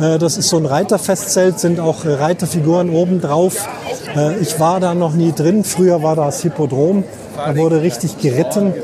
Äh, 0.00 0.18
das 0.18 0.36
ist 0.36 0.48
so 0.48 0.56
ein 0.56 0.66
Reiterfestzelt, 0.66 1.58
sind 1.58 1.80
auch 1.80 2.04
Reiterfiguren 2.04 2.90
oben 2.90 3.20
drauf. 3.20 3.68
Äh, 4.16 4.38
ich 4.38 4.58
war 4.60 4.80
da 4.80 4.94
noch 4.94 5.14
nie 5.14 5.32
drin. 5.32 5.64
Früher 5.64 6.02
war 6.02 6.16
das 6.16 6.42
Hippodrom. 6.42 7.04
Da 7.36 7.56
wurde 7.56 7.82
richtig 7.82 8.18
geritten. 8.18 8.74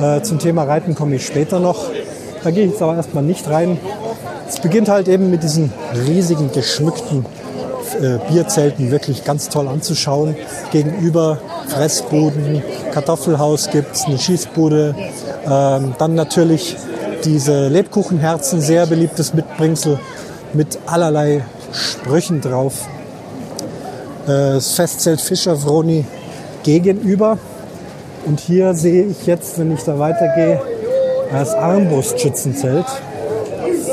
Äh, 0.00 0.22
zum 0.22 0.38
Thema 0.38 0.64
Reiten 0.64 0.94
komme 0.94 1.16
ich 1.16 1.26
später 1.26 1.60
noch. 1.60 1.86
Da 2.42 2.50
gehe 2.50 2.64
ich 2.64 2.72
jetzt 2.72 2.82
aber 2.82 2.96
erstmal 2.96 3.22
nicht 3.22 3.48
rein. 3.48 3.78
Es 4.48 4.60
beginnt 4.60 4.88
halt 4.88 5.08
eben 5.08 5.30
mit 5.30 5.42
diesen 5.42 5.72
riesigen 6.06 6.50
geschmückten 6.52 7.24
Bierzelten 8.30 8.90
wirklich 8.90 9.22
ganz 9.22 9.50
toll 9.50 9.68
anzuschauen. 9.68 10.34
Gegenüber 10.72 11.38
Fressbuden, 11.68 12.62
Kartoffelhaus 12.92 13.70
gibt 13.70 13.94
es, 13.94 14.04
eine 14.04 14.18
Schießbude. 14.18 14.94
Ähm, 15.46 15.94
dann 15.98 16.14
natürlich 16.14 16.76
diese 17.24 17.68
Lebkuchenherzen, 17.68 18.60
sehr 18.60 18.86
beliebtes 18.86 19.34
Mitbringsel 19.34 19.98
mit 20.52 20.78
allerlei 20.86 21.44
Sprüchen 21.72 22.40
drauf. 22.40 22.86
Äh, 24.26 24.54
das 24.54 24.74
Festzelt 24.74 25.20
Fischer-Vroni 25.20 26.04
gegenüber. 26.62 27.38
Und 28.24 28.38
hier 28.38 28.74
sehe 28.74 29.06
ich 29.06 29.26
jetzt, 29.26 29.58
wenn 29.58 29.72
ich 29.72 29.82
da 29.82 29.98
weitergehe, 29.98 30.60
das 31.32 31.54
Armbrustschützenzelt 31.54 32.86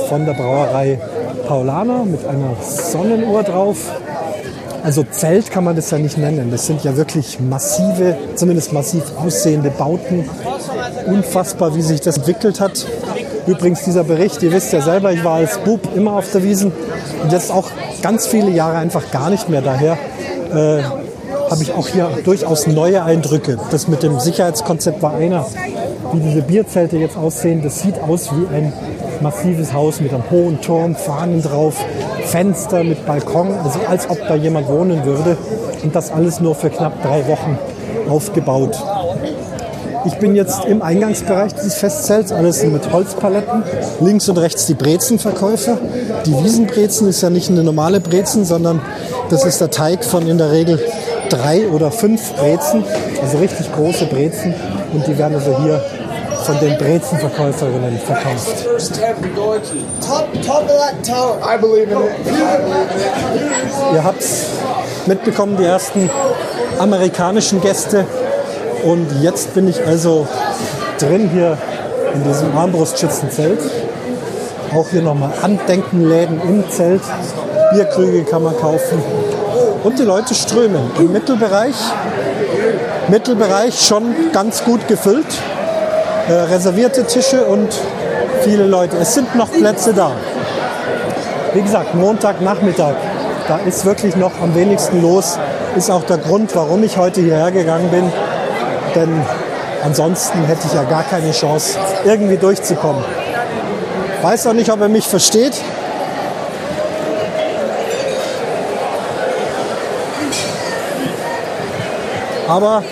von 0.07 0.25
der 0.25 0.33
Brauerei 0.33 0.99
Paulaner 1.47 2.05
mit 2.05 2.25
einer 2.27 2.55
Sonnenuhr 2.61 3.41
drauf. 3.43 3.77
Also 4.83 5.03
Zelt 5.03 5.49
kann 5.49 5.63
man 5.63 5.75
das 5.75 5.89
ja 5.89 5.97
nicht 5.97 6.17
nennen. 6.17 6.51
Das 6.51 6.67
sind 6.67 6.83
ja 6.83 6.95
wirklich 6.95 7.39
massive, 7.39 8.15
zumindest 8.35 8.71
massiv 8.71 9.03
aussehende 9.17 9.71
Bauten. 9.71 10.29
Unfassbar, 11.07 11.75
wie 11.75 11.81
sich 11.81 12.01
das 12.01 12.17
entwickelt 12.17 12.59
hat. 12.59 12.85
Übrigens 13.47 13.83
dieser 13.83 14.03
Bericht, 14.03 14.43
ihr 14.43 14.51
wisst 14.51 14.71
ja 14.73 14.81
selber, 14.81 15.11
ich 15.11 15.23
war 15.23 15.35
als 15.35 15.57
Bub 15.57 15.81
immer 15.95 16.13
auf 16.13 16.31
der 16.31 16.43
Wiesen 16.43 16.71
und 17.23 17.31
jetzt 17.31 17.51
auch 17.51 17.69
ganz 18.01 18.27
viele 18.27 18.51
Jahre 18.51 18.77
einfach 18.77 19.09
gar 19.11 19.29
nicht 19.29 19.49
mehr. 19.49 19.61
Daher 19.61 19.97
äh, 20.51 20.81
habe 21.49 21.63
ich 21.63 21.73
auch 21.73 21.87
hier 21.87 22.09
durchaus 22.23 22.67
neue 22.67 23.03
Eindrücke. 23.03 23.57
Das 23.71 23.87
mit 23.87 24.03
dem 24.03 24.19
Sicherheitskonzept 24.19 25.01
war 25.01 25.13
einer. 25.15 25.45
Wie 26.11 26.19
diese 26.19 26.41
Bierzelte 26.41 26.97
jetzt 26.97 27.17
aussehen, 27.17 27.61
das 27.61 27.81
sieht 27.81 27.99
aus 28.01 28.29
wie 28.31 28.55
ein 28.55 28.73
massives 29.21 29.73
Haus 29.73 29.99
mit 29.99 30.13
einem 30.13 30.29
hohen 30.31 30.61
Turm, 30.61 30.95
Fahnen 30.95 31.41
drauf, 31.41 31.75
Fenster 32.25 32.83
mit 32.83 33.05
Balkon, 33.05 33.53
also 33.63 33.79
als 33.87 34.09
ob 34.09 34.19
da 34.27 34.35
jemand 34.35 34.67
wohnen 34.69 35.05
würde. 35.05 35.37
Und 35.83 35.95
das 35.95 36.11
alles 36.11 36.39
nur 36.39 36.55
für 36.55 36.69
knapp 36.69 37.01
drei 37.03 37.27
Wochen 37.27 37.57
aufgebaut. 38.09 38.77
Ich 40.05 40.15
bin 40.15 40.33
jetzt 40.33 40.65
im 40.65 40.81
Eingangsbereich 40.81 41.53
dieses 41.53 41.75
Festzelts, 41.75 42.31
alles 42.31 42.63
mit 42.63 42.91
Holzpaletten. 42.91 43.63
Links 43.99 44.29
und 44.29 44.37
rechts 44.37 44.65
die 44.65 44.73
Brezenverkäufer. 44.73 45.77
Die 46.25 46.43
Wiesenbrezen 46.43 47.07
ist 47.07 47.21
ja 47.21 47.29
nicht 47.29 47.49
eine 47.49 47.63
normale 47.63 47.99
Brezen, 47.99 48.45
sondern 48.45 48.81
das 49.29 49.45
ist 49.45 49.61
der 49.61 49.69
Teig 49.69 50.03
von 50.03 50.27
in 50.27 50.37
der 50.37 50.51
Regel 50.51 50.79
drei 51.29 51.67
oder 51.67 51.91
fünf 51.91 52.33
Brezen, 52.33 52.83
also 53.21 53.37
richtig 53.37 53.71
große 53.73 54.05
Brezen. 54.05 54.53
Und 54.93 55.05
die 55.05 55.17
werden 55.17 55.35
also 55.35 55.61
hier 55.61 55.81
von 56.43 56.59
den 56.59 56.77
Brezenverkäuferinnen 56.77 57.99
verkauft. 57.99 58.65
Ihr 63.93 64.03
habt 64.03 64.25
mitbekommen, 65.05 65.57
die 65.57 65.65
ersten 65.65 66.09
amerikanischen 66.79 67.61
Gäste 67.61 68.05
und 68.83 69.07
jetzt 69.21 69.53
bin 69.53 69.67
ich 69.67 69.85
also 69.85 70.27
drin 70.99 71.29
hier 71.31 71.57
in 72.13 72.23
diesem 72.23 72.57
Armbrustschützenzelt. 72.57 73.59
Auch 74.73 74.89
hier 74.89 75.01
nochmal 75.01 75.31
Andenkenläden 75.41 76.41
im 76.41 76.69
Zelt. 76.69 77.01
Bierkrüge 77.71 78.23
kann 78.23 78.43
man 78.43 78.57
kaufen. 78.57 79.01
Und 79.83 79.97
die 79.97 80.03
Leute 80.03 80.35
strömen. 80.35 80.91
Im 80.97 81.11
Mittelbereich, 81.11 81.75
Mittelbereich 83.07 83.79
schon 83.79 84.13
ganz 84.33 84.63
gut 84.63 84.87
gefüllt. 84.87 85.27
Äh, 86.27 86.33
reservierte 86.33 87.05
Tische 87.05 87.45
und 87.45 87.69
viele 88.43 88.65
Leute. 88.65 88.97
Es 88.97 89.13
sind 89.13 89.35
noch 89.35 89.51
Plätze 89.51 89.93
da. 89.93 90.11
Wie 91.53 91.61
gesagt, 91.61 91.95
Montagnachmittag. 91.95 92.95
Da 93.47 93.57
ist 93.65 93.85
wirklich 93.85 94.15
noch 94.15 94.39
am 94.41 94.53
wenigsten 94.55 95.01
los. 95.01 95.39
Ist 95.75 95.89
auch 95.89 96.03
der 96.03 96.17
Grund, 96.17 96.55
warum 96.55 96.83
ich 96.83 96.97
heute 96.97 97.21
hierher 97.21 97.51
gegangen 97.51 97.89
bin 97.89 98.11
denn 98.95 99.21
ansonsten 99.83 100.43
hätte 100.45 100.67
ich 100.67 100.73
ja 100.73 100.83
gar 100.83 101.03
keine 101.03 101.31
Chance, 101.31 101.77
irgendwie 102.05 102.37
durchzukommen. 102.37 103.03
Weiß 104.21 104.47
auch 104.47 104.53
nicht, 104.53 104.71
ob 104.71 104.81
er 104.81 104.89
mich 104.89 105.07
versteht. 105.07 105.53
Aber 112.49 112.83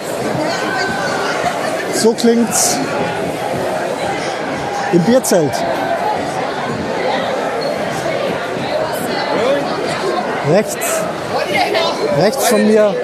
so 1.96 2.14
klingt's 2.14 2.78
im 4.94 5.00
Bierzelt. 5.02 5.52
Rechts, 10.50 10.76
rechts 12.18 12.48
von 12.48 12.66
mir 12.66 12.96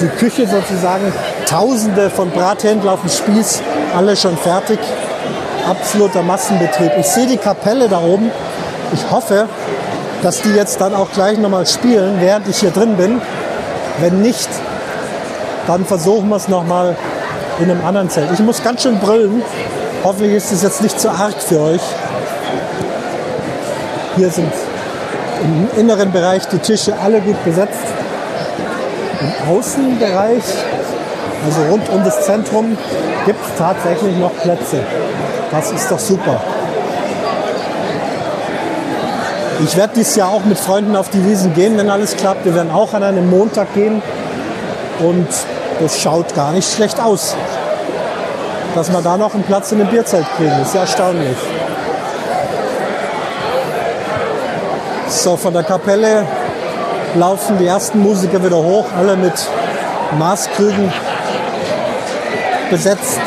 die 0.00 0.08
Küche 0.18 0.46
sozusagen 0.46 1.12
Tausende 1.50 2.10
von 2.10 2.30
Brathändler 2.30 2.92
auf 2.92 3.00
dem 3.00 3.10
Spieß, 3.10 3.60
alle 3.96 4.16
schon 4.16 4.36
fertig. 4.36 4.78
Absoluter 5.68 6.22
Massenbetrieb. 6.22 6.92
Ich 6.96 7.06
sehe 7.06 7.26
die 7.26 7.38
Kapelle 7.38 7.88
da 7.88 8.00
oben. 8.00 8.30
Ich 8.92 9.10
hoffe, 9.10 9.48
dass 10.22 10.42
die 10.42 10.50
jetzt 10.50 10.80
dann 10.80 10.94
auch 10.94 11.10
gleich 11.10 11.38
nochmal 11.38 11.66
spielen, 11.66 12.18
während 12.20 12.46
ich 12.46 12.58
hier 12.58 12.70
drin 12.70 12.96
bin. 12.96 13.20
Wenn 13.98 14.22
nicht, 14.22 14.48
dann 15.70 15.84
versuchen 15.84 16.28
wir 16.28 16.34
es 16.34 16.48
nochmal 16.48 16.96
in 17.60 17.70
einem 17.70 17.84
anderen 17.86 18.10
Zelt. 18.10 18.28
Ich 18.32 18.40
muss 18.40 18.60
ganz 18.60 18.82
schön 18.82 18.98
brüllen. 18.98 19.40
Hoffentlich 20.02 20.32
ist 20.32 20.50
es 20.50 20.64
jetzt 20.64 20.82
nicht 20.82 20.98
zu 20.98 21.08
arg 21.08 21.40
für 21.40 21.60
euch. 21.60 21.80
Hier 24.16 24.30
sind 24.30 24.52
im 25.44 25.78
inneren 25.78 26.10
Bereich 26.10 26.48
die 26.48 26.58
Tische 26.58 26.92
alle 27.00 27.20
gut 27.20 27.44
besetzt. 27.44 27.84
Im 29.20 29.56
Außenbereich, 29.56 30.42
also 31.46 31.62
rund 31.70 31.88
um 31.90 32.02
das 32.02 32.24
Zentrum, 32.24 32.76
gibt 33.24 33.38
es 33.46 33.56
tatsächlich 33.56 34.16
noch 34.16 34.34
Plätze. 34.42 34.80
Das 35.52 35.70
ist 35.70 35.88
doch 35.88 36.00
super. 36.00 36.40
Ich 39.62 39.76
werde 39.76 39.92
dieses 39.94 40.16
Jahr 40.16 40.30
auch 40.30 40.44
mit 40.44 40.58
Freunden 40.58 40.96
auf 40.96 41.10
die 41.10 41.24
Wiesen 41.24 41.54
gehen, 41.54 41.78
wenn 41.78 41.90
alles 41.90 42.16
klappt. 42.16 42.44
Wir 42.44 42.56
werden 42.56 42.72
auch 42.72 42.92
an 42.92 43.04
einem 43.04 43.30
Montag 43.30 43.72
gehen 43.74 44.02
und 44.98 45.28
das 45.80 45.98
schaut 45.98 46.34
gar 46.34 46.52
nicht 46.52 46.72
schlecht 46.72 47.00
aus. 47.00 47.34
Dass 48.74 48.92
wir 48.92 49.00
da 49.00 49.16
noch 49.16 49.34
einen 49.34 49.42
Platz 49.42 49.72
in 49.72 49.78
dem 49.78 49.88
Bierzelt 49.88 50.26
kriegen, 50.36 50.60
ist 50.62 50.74
ja 50.74 50.82
erstaunlich. 50.82 51.36
So, 55.08 55.36
von 55.36 55.52
der 55.52 55.64
Kapelle 55.64 56.24
laufen 57.16 57.58
die 57.58 57.66
ersten 57.66 57.98
Musiker 57.98 58.44
wieder 58.44 58.58
hoch, 58.58 58.86
alle 58.96 59.16
mit 59.16 59.32
Maßkrügen 60.18 60.92
besetzt. 62.70 63.20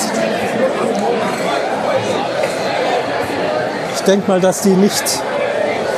Ich 3.95 4.01
denke 4.03 4.29
mal, 4.29 4.39
dass 4.39 4.61
die 4.61 4.69
nicht 4.69 5.03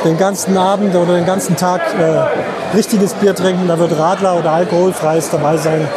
den 0.04 0.18
ganzen 0.18 0.56
Abend 0.56 0.94
oder 0.94 1.14
den 1.14 1.26
ganzen 1.26 1.56
Tag 1.56 1.80
äh, 1.98 2.76
richtiges 2.76 3.14
Bier 3.14 3.34
trinken. 3.34 3.68
Da 3.68 3.78
wird 3.78 3.96
Radler 3.96 4.36
oder 4.36 4.52
alkoholfreies 4.52 5.30
dabei 5.30 5.56
sein. 5.56 5.88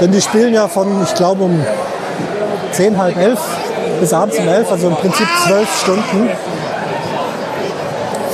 Denn 0.00 0.10
die 0.10 0.20
spielen 0.20 0.52
ja 0.54 0.68
von, 0.68 1.02
ich 1.02 1.14
glaube, 1.14 1.44
um 1.44 1.64
10, 2.72 2.98
halb 2.98 3.16
elf 3.16 3.40
bis 4.00 4.12
abends 4.12 4.38
um 4.38 4.48
elf, 4.48 4.70
also 4.70 4.88
im 4.88 4.96
Prinzip 4.96 5.26
zwölf 5.46 5.80
Stunden. 5.80 6.30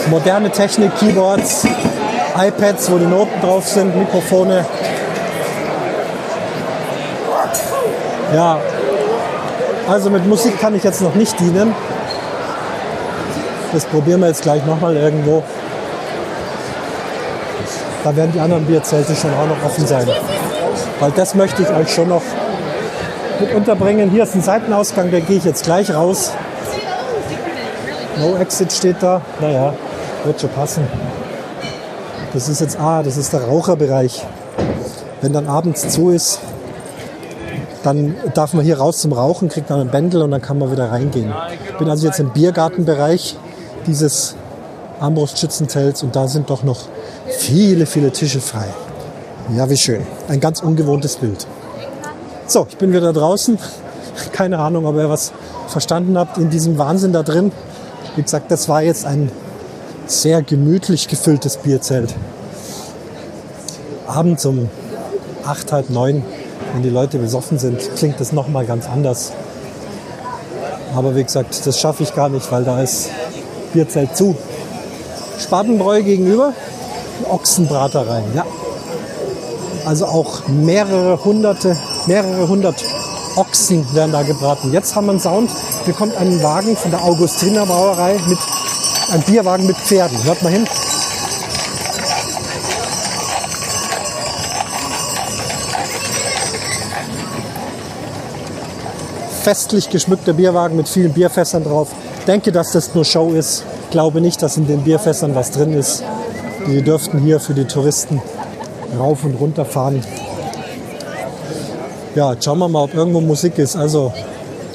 Moderne 0.09 0.51
Technik, 0.51 0.97
Keyboards, 0.99 1.67
iPads, 2.37 2.91
wo 2.91 2.99
die 2.99 3.07
Noten 3.07 3.41
drauf 3.41 3.69
sind, 3.69 3.97
Mikrofone. 3.97 4.65
Ja, 8.35 8.59
also 9.89 10.09
mit 10.09 10.27
Musik 10.27 10.59
kann 10.61 10.75
ich 10.75 10.85
jetzt 10.85 11.03
noch 11.03 11.15
nicht 11.15 11.39
dienen. 11.39 11.75
Das 13.73 13.85
probieren 13.85 14.21
wir 14.21 14.29
jetzt 14.29 14.43
gleich 14.43 14.65
nochmal 14.65 14.97
irgendwo. 14.97 15.43
Da 18.03 18.17
werden 18.17 18.33
die 18.33 18.41
anderen 18.41 18.65
Bierzelte 18.65 19.15
schon 19.15 19.31
auch 19.35 19.47
noch 19.47 19.65
offen 19.65 19.87
sein. 19.87 20.09
Weil 21.01 21.11
das 21.13 21.35
möchte 21.35 21.63
ich 21.63 21.71
euch 21.71 21.93
schon 21.93 22.09
noch 22.09 22.23
mit 23.41 23.55
unterbringen. 23.55 24.11
Hier 24.11 24.25
ist 24.25 24.35
ein 24.35 24.43
Seitenausgang, 24.43 25.11
da 25.11 25.21
gehe 25.21 25.39
ich 25.39 25.45
jetzt 25.45 25.65
gleich 25.65 25.93
raus. 25.93 26.33
No 28.19 28.37
Exit 28.37 28.71
steht 28.71 28.97
da. 29.01 29.23
Naja, 29.41 29.73
wird 30.25 30.41
schon 30.41 30.51
passen. 30.51 30.87
Das 32.35 32.49
ist 32.49 32.61
jetzt, 32.61 32.79
ah, 32.79 33.03
das 33.03 33.17
ist 33.17 33.33
der 33.33 33.45
Raucherbereich. 33.45 34.25
Wenn 35.23 35.33
dann 35.33 35.49
abends 35.49 35.89
zu 35.89 36.11
ist, 36.11 36.41
dann 37.83 38.15
darf 38.35 38.53
man 38.53 38.63
hier 38.65 38.79
raus 38.79 38.99
zum 38.99 39.13
Rauchen, 39.15 39.49
kriegt 39.49 39.71
man 39.71 39.81
einen 39.81 39.91
Bändel 39.91 40.23
und 40.23 40.31
dann 40.31 40.43
kann 40.43 40.59
man 40.59 40.71
wieder 40.71 40.91
reingehen. 40.91 41.33
Ich 41.67 41.79
bin 41.79 41.89
also 41.89 42.07
jetzt 42.07 42.21
im 42.21 42.31
Biergartenbereich 42.31 43.37
dieses 43.87 44.37
Armbrustschützenzelts 45.01 46.03
und 46.03 46.15
da 46.15 46.29
sind 46.29 46.51
doch 46.51 46.63
noch 46.63 46.81
viele, 47.27 47.87
viele 47.87 48.11
Tische 48.13 48.41
frei. 48.41 48.67
Ja, 49.57 49.69
wie 49.69 49.77
schön. 49.77 50.07
Ein 50.29 50.39
ganz 50.39 50.63
ungewohntes 50.63 51.17
Bild. 51.17 51.45
So, 52.47 52.67
ich 52.69 52.77
bin 52.77 52.93
wieder 52.93 53.13
draußen. 53.13 53.59
Keine 54.33 54.59
Ahnung, 54.59 54.87
ob 54.87 54.95
ihr 54.95 55.09
was 55.09 55.33
verstanden 55.67 56.17
habt 56.17 56.39
in 56.39 56.51
diesem 56.51 56.79
Wahnsinn 56.79 57.13
da 57.13 57.25
drin. 57.25 57.51
Wie 58.15 58.23
gesagt, 58.23 58.51
das 58.53 58.69
war 58.69 58.83
jetzt 58.83 59.05
ein 59.07 59.33
sehr 60.07 60.43
gemütlich 60.43 61.09
gefülltes 61.09 61.57
Bierzelt. 61.57 62.15
Abends 64.07 64.45
um 64.47 64.69
acht, 65.45 65.73
halb 65.73 65.91
neun, 65.91 66.23
wenn 66.73 66.83
die 66.83 66.91
Leute 66.91 67.19
besoffen 67.19 67.59
sind, 67.59 67.81
klingt 67.97 68.21
das 68.21 68.33
nochmal 68.33 68.67
ganz 68.67 68.89
anders. 68.89 69.33
Aber 70.95 71.17
wie 71.17 71.25
gesagt, 71.25 71.67
das 71.67 71.79
schaffe 71.79 72.05
ich 72.05 72.15
gar 72.15 72.29
nicht, 72.29 72.51
weil 72.53 72.63
da 72.63 72.81
ist 72.81 73.11
Bierzelt 73.73 74.17
zu. 74.17 74.37
Spatenbräu 75.39 76.03
gegenüber, 76.03 76.53
Ochsenbraterei, 77.29 78.23
ja. 78.35 78.45
Also 79.85 80.07
auch 80.07 80.47
mehrere 80.49 81.25
hunderte, 81.25 81.77
mehrere 82.07 82.49
hundert 82.49 82.85
Ochsen 83.37 83.87
werden 83.95 84.13
da 84.13 84.23
gebraten. 84.23 84.73
Jetzt 84.73 84.95
haben 84.95 85.07
wir 85.07 85.13
einen 85.13 85.21
Sound. 85.21 85.51
Hier 85.85 85.95
kommt 85.95 86.17
ein 86.17 86.43
Wagen 86.43 86.77
von 86.77 86.91
der 86.91 87.03
Augustiner 87.03 87.67
Brauerei 87.67 88.21
mit 88.27 88.39
ein 89.13 89.23
Bierwagen 89.23 89.67
mit 89.67 89.77
Pferden. 89.77 90.23
Hört 90.25 90.43
mal 90.43 90.53
hin. 90.53 90.67
Festlich 99.43 99.89
geschmückter 99.89 100.35
Bierwagen 100.35 100.77
mit 100.77 100.89
vielen 100.89 101.13
Bierfässern 101.13 101.65
drauf 101.65 101.89
denke, 102.31 102.53
dass 102.53 102.71
das 102.71 102.95
nur 102.95 103.05
Show 103.05 103.33
ist. 103.33 103.65
Glaube 103.91 104.21
nicht, 104.21 104.41
dass 104.41 104.57
in 104.57 104.69
den 104.69 104.83
Bierfässern 104.83 105.35
was 105.35 105.51
drin 105.51 105.73
ist. 105.73 106.05
Die 106.69 106.81
dürften 106.81 107.19
hier 107.19 107.41
für 107.41 107.55
die 107.55 107.65
Touristen 107.65 108.23
rauf 108.99 109.25
und 109.25 109.35
runter 109.35 109.65
fahren. 109.65 110.03
Ja, 112.15 112.35
schauen 112.41 112.59
wir 112.59 112.69
mal, 112.69 112.85
ob 112.85 112.95
irgendwo 112.95 113.21
Musik 113.21 113.59
ist. 113.59 113.77
Also 113.77 114.13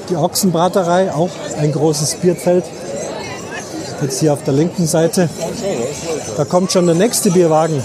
die 0.08 0.16
Ochsenbraterei, 0.16 1.12
auch 1.12 1.30
ein 1.58 1.72
großes 1.72 2.14
Bierzelt. 2.16 2.64
Jetzt 4.00 4.20
hier 4.20 4.32
auf 4.32 4.42
der 4.42 4.54
linken 4.54 4.86
Seite. 4.86 5.28
Da 6.36 6.44
kommt 6.44 6.72
schon 6.72 6.86
der 6.86 6.94
nächste 6.94 7.30
Bierwagen. 7.30 7.76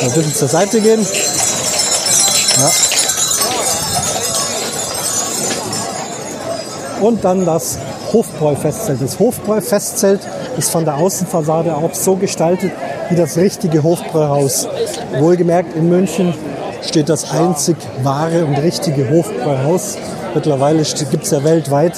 Mal 0.00 0.08
ein 0.08 0.12
bisschen 0.12 0.34
zur 0.34 0.48
Seite 0.48 0.80
gehen. 0.80 1.06
Ja. 2.58 2.70
Und 7.00 7.24
dann 7.24 7.44
das 7.44 7.78
Hofbräu-Festzelt. 8.12 9.00
Das 9.00 9.18
Hofbräu-Festzelt 9.18 10.20
ist 10.58 10.70
von 10.70 10.84
der 10.84 10.96
Außenfassade 10.96 11.74
auch 11.74 11.94
so 11.94 12.16
gestaltet 12.16 12.72
wie 13.12 13.16
das 13.16 13.36
richtige 13.36 13.82
Hofbräuhaus. 13.82 14.66
Wohlgemerkt 15.18 15.76
in 15.76 15.88
München 15.90 16.34
steht 16.82 17.10
das 17.10 17.30
einzig 17.30 17.76
wahre 18.02 18.46
und 18.46 18.56
richtige 18.56 19.10
Hofbräuhaus. 19.10 19.98
Mittlerweile 20.34 20.82
gibt 20.82 21.24
es 21.24 21.30
ja 21.30 21.44
weltweit 21.44 21.92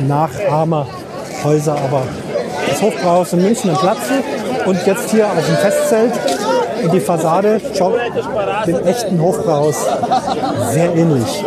Nachahmerhäuser, 0.00 1.76
aber 1.76 2.02
das 2.68 2.82
Hofbräuhaus 2.82 3.32
in 3.32 3.42
München 3.42 3.70
in 3.70 3.76
Platzen 3.76 4.16
und 4.66 4.84
jetzt 4.86 5.10
hier 5.10 5.26
auf 5.26 5.46
dem 5.46 5.56
Festzelt 5.56 6.12
in 6.82 6.90
die 6.90 7.00
Fassade 7.00 7.60
schaut 7.78 7.94
dem 8.66 8.84
echten 8.84 9.20
Hofbräuhaus 9.22 9.86
sehr 10.72 10.94
ähnlich. 10.96 11.44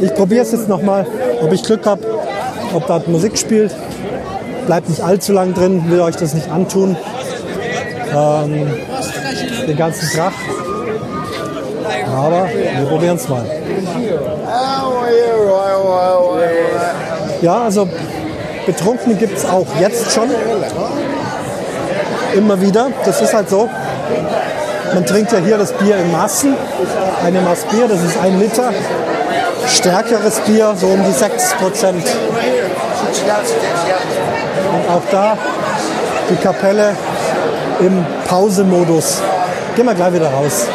Ich 0.00 0.14
probiere 0.14 0.42
es 0.42 0.52
jetzt 0.52 0.68
nochmal, 0.68 1.04
ob 1.42 1.52
ich 1.52 1.64
Glück 1.64 1.84
habe 1.84 2.02
ob 2.74 2.86
da 2.86 3.02
Musik 3.06 3.36
spielt. 3.36 3.74
Bleibt 4.66 4.88
nicht 4.88 5.02
allzu 5.02 5.32
lang 5.32 5.52
drin, 5.52 5.90
will 5.90 6.00
euch 6.00 6.16
das 6.16 6.34
nicht 6.34 6.48
antun. 6.48 6.96
Ähm, 8.14 8.66
den 9.66 9.76
ganzen 9.76 10.08
Krach. 10.10 10.32
Aber 12.14 12.48
wir 12.48 12.86
probieren 12.86 13.16
es 13.16 13.28
mal. 13.28 13.44
Ja, 17.40 17.62
also 17.62 17.88
Betrunkene 18.66 19.14
gibt 19.14 19.38
es 19.38 19.44
auch 19.44 19.66
jetzt 19.80 20.12
schon. 20.12 20.30
Immer 22.34 22.60
wieder. 22.60 22.88
Das 23.04 23.20
ist 23.20 23.34
halt 23.34 23.48
so. 23.48 23.68
Man 24.94 25.06
trinkt 25.06 25.32
ja 25.32 25.38
hier 25.38 25.58
das 25.58 25.72
Bier 25.72 25.96
in 25.96 26.12
Massen. 26.12 26.54
Eine 27.24 27.40
Maß 27.40 27.64
Bier, 27.64 27.88
das 27.88 28.02
ist 28.02 28.18
ein 28.22 28.38
Liter. 28.38 28.72
Stärkeres 29.66 30.40
Bier, 30.40 30.74
so 30.76 30.86
um 30.88 31.02
die 31.04 31.12
6 31.12 31.54
Prozent. 31.54 32.04
Und 34.72 34.94
auch 34.94 35.02
da 35.10 35.36
die 36.30 36.36
Kapelle 36.36 36.94
im 37.82 38.04
Pausemodus. 38.28 39.20
Gehen 39.74 39.86
wir 39.86 39.94
gleich 39.94 40.12
wieder 40.14 40.30
raus. 40.30 40.66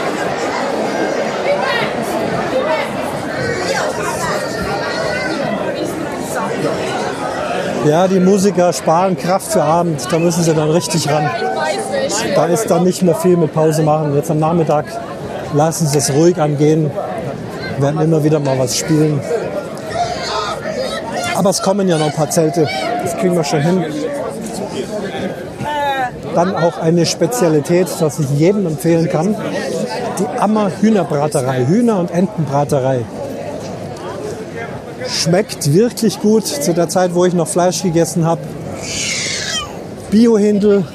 Ja, 7.85 8.07
die 8.07 8.19
Musiker 8.19 8.73
sparen 8.73 9.15
Kraft 9.17 9.53
für 9.53 9.63
Abend, 9.63 10.05
da 10.11 10.19
müssen 10.19 10.43
sie 10.43 10.53
dann 10.53 10.69
richtig 10.71 11.09
ran. 11.09 11.29
Da 12.35 12.45
ist 12.47 12.69
dann 12.69 12.83
nicht 12.83 13.01
mehr 13.01 13.15
viel 13.15 13.37
mit 13.37 13.53
Pause 13.53 13.81
machen. 13.81 14.13
Jetzt 14.13 14.29
am 14.29 14.39
Nachmittag 14.39 14.85
lassen 15.53 15.87
sie 15.87 15.99
es 15.99 16.11
ruhig 16.11 16.37
angehen, 16.37 16.91
werden 17.79 18.01
immer 18.01 18.23
wieder 18.23 18.39
mal 18.39 18.59
was 18.59 18.77
spielen. 18.77 19.21
Aber 21.35 21.49
es 21.51 21.61
kommen 21.61 21.87
ja 21.87 21.97
noch 21.97 22.07
ein 22.07 22.13
paar 22.13 22.29
Zelte. 22.29 22.67
Das 23.03 23.15
kriegen 23.15 23.35
wir 23.35 23.43
schon 23.43 23.61
hin. 23.61 23.85
Dann 26.37 26.55
auch 26.55 26.77
eine 26.77 27.07
Spezialität, 27.07 27.87
das 27.99 28.19
ich 28.19 28.29
jedem 28.37 28.67
empfehlen 28.67 29.09
kann. 29.09 29.35
Die 30.19 30.39
Ammer 30.39 30.69
Hühnerbraterei, 30.79 31.65
Hühner- 31.65 31.99
und 31.99 32.11
Entenbraterei. 32.11 33.05
Schmeckt 35.07 35.73
wirklich 35.73 36.19
gut 36.19 36.45
zu 36.45 36.75
der 36.75 36.89
Zeit, 36.89 37.15
wo 37.15 37.25
ich 37.25 37.33
noch 37.33 37.47
Fleisch 37.47 37.81
gegessen 37.81 38.23
habe. 38.23 38.41
Bio-Händel, 40.11 40.85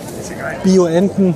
Bio-Enten. 0.62 1.35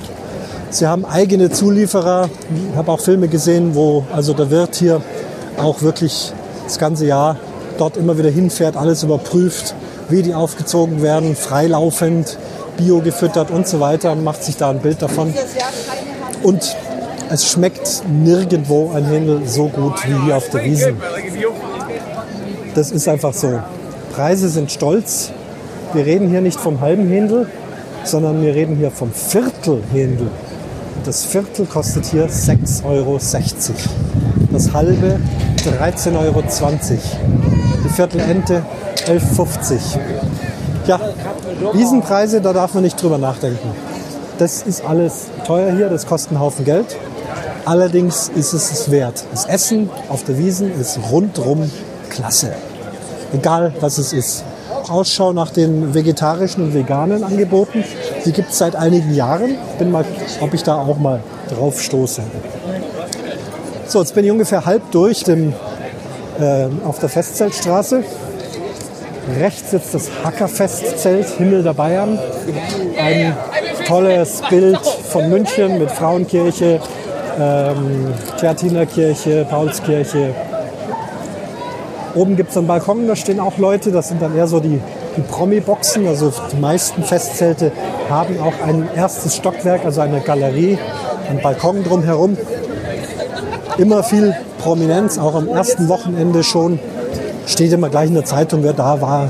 Sie 0.69 0.87
haben 0.87 1.03
eigene 1.03 1.49
Zulieferer. 1.49 2.29
Ich 2.71 2.77
habe 2.77 2.89
auch 2.93 3.01
Filme 3.01 3.27
gesehen, 3.27 3.75
wo 3.75 4.05
also 4.15 4.31
der 4.31 4.49
Wirt 4.49 4.75
hier 4.75 5.01
auch 5.61 5.81
wirklich 5.81 6.31
das 6.63 6.79
ganze 6.79 7.05
Jahr 7.05 7.35
dort 7.77 7.97
immer 7.97 8.17
wieder 8.17 8.29
hinfährt, 8.29 8.77
alles 8.77 9.03
überprüft, 9.03 9.75
wie 10.07 10.21
die 10.21 10.33
aufgezogen 10.33 11.01
werden, 11.01 11.35
freilaufend, 11.35 12.37
bio 12.77 13.01
gefüttert 13.01 13.51
und 13.51 13.67
so 13.67 13.79
weiter 13.79 14.15
macht 14.15 14.43
sich 14.43 14.57
da 14.57 14.69
ein 14.69 14.79
Bild 14.79 15.01
davon. 15.01 15.33
Und 16.43 16.75
es 17.29 17.51
schmeckt 17.51 18.03
nirgendwo 18.09 18.91
ein 18.93 19.05
Händel 19.05 19.41
so 19.45 19.67
gut 19.67 19.95
wie 20.07 20.25
hier 20.25 20.37
auf 20.37 20.49
der 20.49 20.63
Wiesen. 20.63 20.95
Das 22.75 22.91
ist 22.91 23.07
einfach 23.07 23.33
so. 23.33 23.59
Preise 24.13 24.49
sind 24.49 24.71
stolz. 24.71 25.31
Wir 25.93 26.05
reden 26.05 26.29
hier 26.29 26.41
nicht 26.41 26.59
vom 26.59 26.79
halben 26.79 27.07
Händel, 27.09 27.47
sondern 28.03 28.41
wir 28.41 28.53
reden 28.53 28.75
hier 28.77 28.91
vom 28.91 29.11
Viertelhändel. 29.11 30.27
Das 31.03 31.25
Viertel 31.25 31.65
kostet 31.65 32.05
hier 32.05 32.27
6,60 32.29 32.85
Euro. 32.85 33.19
Das 34.51 34.73
halbe 34.73 35.19
13,20 35.57 36.17
Euro. 36.17 36.43
Die 37.83 37.89
Viertelente 37.89 38.63
11,50 39.05 39.15
Euro. 39.15 40.26
Ja, 40.87 41.01
Wiesenpreise, 41.73 42.39
da 42.39 42.53
darf 42.53 42.73
man 42.73 42.83
nicht 42.83 43.01
drüber 43.01 43.17
nachdenken. 43.17 43.69
Das 44.37 44.61
ist 44.61 44.85
alles 44.85 45.27
teuer 45.45 45.75
hier, 45.75 45.89
das 45.89 46.05
kostet 46.05 46.31
einen 46.31 46.39
Haufen 46.39 46.63
Geld. 46.63 46.95
Allerdings 47.65 48.29
ist 48.29 48.53
es 48.53 48.71
es 48.71 48.89
wert. 48.89 49.25
Das 49.31 49.45
Essen 49.45 49.89
auf 50.07 50.23
der 50.23 50.37
Wiesen 50.37 50.71
ist 50.79 50.97
rundrum 51.11 51.69
klasse. 52.09 52.53
Egal, 53.33 53.73
was 53.81 53.97
es 53.97 54.13
ist. 54.13 54.45
Ausschau 54.87 55.33
nach 55.33 55.49
den 55.49 55.93
vegetarischen 55.93 56.63
und 56.63 56.73
veganen 56.73 57.25
Angeboten. 57.25 57.83
Die 58.23 58.31
gibt 58.31 58.51
es 58.51 58.57
seit 58.57 58.77
einigen 58.77 59.13
Jahren. 59.13 59.57
Bin 59.79 59.91
mal, 59.91 60.05
ob 60.39 60.53
ich 60.53 60.63
da 60.63 60.77
auch 60.77 60.97
mal 60.97 61.19
drauf 61.53 61.81
stoße. 61.81 62.21
So, 63.87 63.99
jetzt 63.99 64.15
bin 64.15 64.23
ich 64.23 64.31
ungefähr 64.31 64.65
halb 64.65 64.89
durch 64.91 65.23
dem, 65.23 65.53
äh, 66.39 66.67
auf 66.85 66.99
der 66.99 67.09
Festzeltstraße. 67.09 68.03
Rechts 69.35 69.71
sitzt 69.71 69.93
das 69.93 70.09
Hackerfestzelt 70.23 71.27
Himmel 71.37 71.61
der 71.61 71.73
Bayern. 71.73 72.17
Ein 72.97 73.35
tolles 73.85 74.41
Bild 74.49 74.79
von 74.79 75.29
München 75.29 75.79
mit 75.79 75.91
Frauenkirche, 75.91 76.79
ähm, 77.39 78.13
Theatinerkirche, 78.39 79.45
Paulskirche. 79.49 80.33
Oben 82.15 82.37
gibt 82.37 82.51
es 82.51 82.57
einen 82.57 82.67
Balkon, 82.67 83.05
da 83.07 83.15
stehen 83.15 83.39
auch 83.39 83.57
Leute. 83.57 83.91
Das 83.91 84.07
sind 84.07 84.21
dann 84.21 84.35
eher 84.35 84.47
so 84.47 84.61
die, 84.61 84.79
die 85.17 85.21
Promi-Boxen. 85.21 86.07
Also 86.07 86.31
die 86.51 86.59
meisten 86.59 87.03
Festzelte 87.03 87.71
haben 88.09 88.39
auch 88.39 88.65
ein 88.65 88.87
erstes 88.95 89.35
Stockwerk, 89.35 89.83
also 89.83 90.01
eine 90.01 90.21
Galerie, 90.21 90.79
einen 91.29 91.41
Balkon 91.41 91.83
drumherum. 91.83 92.37
Immer 93.77 94.03
viel 94.03 94.35
Prominenz, 94.57 95.17
auch 95.17 95.35
am 95.35 95.49
ersten 95.49 95.89
Wochenende 95.89 96.43
schon. 96.43 96.79
Steht 97.47 97.71
immer 97.71 97.87
gleich 97.87 98.09
in 98.09 98.13
der 98.13 98.25
Zeitung, 98.25 98.61
wer 98.63 98.73
da 98.73 98.99
war. 98.99 99.29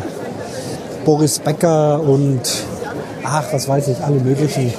Boris 1.06 1.38
Becker 1.38 2.02
und 2.02 2.42
ach, 3.24 3.44
was 3.52 3.70
weiß 3.70 3.90
ich, 3.90 4.04
alle 4.04 4.16
möglichen 4.16 4.74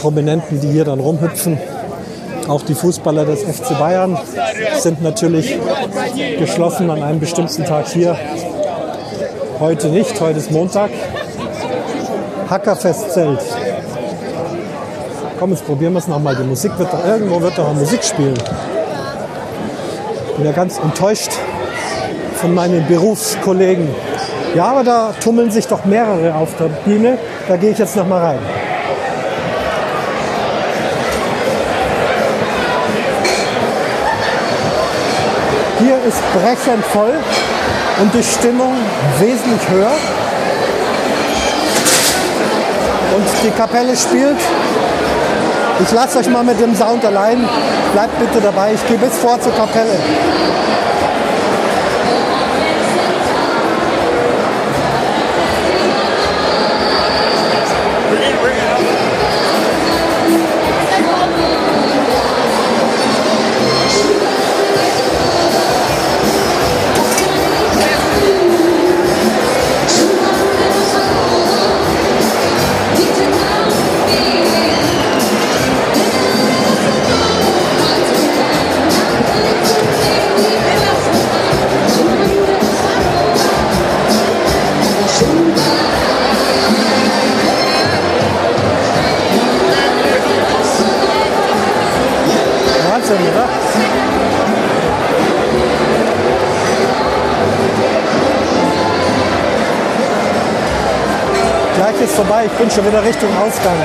Prominenten, 0.00 0.60
die 0.60 0.68
hier 0.68 0.84
dann 0.84 1.00
rumhüpfen. 1.00 1.58
Auch 2.46 2.60
die 2.60 2.74
Fußballer 2.74 3.24
des 3.24 3.42
FC 3.42 3.78
Bayern 3.78 4.18
sind 4.78 5.02
natürlich 5.02 5.58
geschlossen 6.38 6.90
an 6.90 7.02
einem 7.02 7.20
bestimmten 7.20 7.64
Tag 7.64 7.88
hier. 7.88 8.18
Heute 9.60 9.88
nicht, 9.88 10.20
heute 10.20 10.38
ist 10.38 10.50
Montag. 10.50 10.90
Hackerfestzelt. 12.50 13.40
Komm, 15.38 15.52
jetzt 15.52 15.64
probieren 15.64 15.94
wir 15.94 16.00
es 16.00 16.06
nochmal. 16.06 16.36
Die 16.36 16.44
Musik 16.44 16.78
wird 16.78 16.92
doch, 16.92 17.02
irgendwo 17.02 17.40
wird 17.40 17.56
doch 17.56 17.72
Musik 17.72 18.04
spielen. 18.04 18.38
Bin 20.36 20.44
ja 20.44 20.52
ganz 20.52 20.78
enttäuscht 20.78 21.30
von 22.44 22.54
meinen 22.54 22.86
Berufskollegen. 22.86 23.88
Ja, 24.54 24.66
aber 24.66 24.84
da 24.84 25.14
tummeln 25.18 25.50
sich 25.50 25.66
doch 25.66 25.86
mehrere 25.86 26.34
auf 26.34 26.50
der 26.58 26.66
Bühne. 26.84 27.16
Da 27.48 27.56
gehe 27.56 27.70
ich 27.70 27.78
jetzt 27.78 27.96
nochmal 27.96 28.22
rein. 28.22 28.38
Hier 35.78 35.96
ist 36.06 36.20
brechend 36.34 36.84
voll 36.92 37.14
und 38.02 38.12
die 38.12 38.22
Stimmung 38.22 38.74
wesentlich 39.20 39.66
höher. 39.70 39.92
Und 43.16 43.26
die 43.42 43.50
Kapelle 43.52 43.96
spielt. 43.96 44.36
Ich 45.82 45.92
lasse 45.92 46.18
euch 46.18 46.28
mal 46.28 46.44
mit 46.44 46.60
dem 46.60 46.76
Sound 46.76 47.06
allein. 47.06 47.48
Bleibt 47.94 48.18
bitte 48.20 48.42
dabei. 48.42 48.74
Ich 48.74 48.86
gehe 48.86 48.98
bis 48.98 49.16
vor 49.16 49.40
zur 49.40 49.54
Kapelle. 49.54 49.98
Vorbei, 102.34 102.46
ich 102.46 102.52
bin 102.52 102.70
schon 102.70 102.86
wieder 102.86 103.02
Richtung 103.02 103.30
Ausgang. 103.36 103.76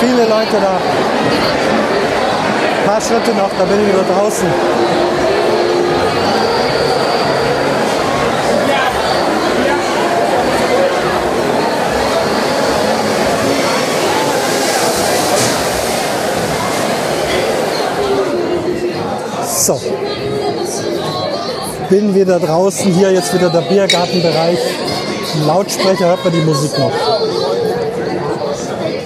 Viele 0.00 0.24
Leute 0.24 0.60
da. 0.60 0.78
Ein 2.78 2.86
paar 2.86 3.00
Schritte 3.00 3.34
noch, 3.34 3.50
da 3.58 3.64
bin 3.64 3.80
ich 3.80 3.88
wieder 3.88 4.04
draußen. 4.04 4.89
So. 19.70 19.80
Bin 21.90 22.12
wieder 22.12 22.40
draußen, 22.40 22.92
hier 22.92 23.12
jetzt 23.12 23.32
wieder 23.32 23.50
der 23.50 23.60
Biergartenbereich. 23.60 24.58
Im 25.36 25.46
Lautsprecher 25.46 26.06
hört 26.06 26.24
man 26.24 26.32
die 26.32 26.40
Musik 26.40 26.76
noch. 26.76 26.90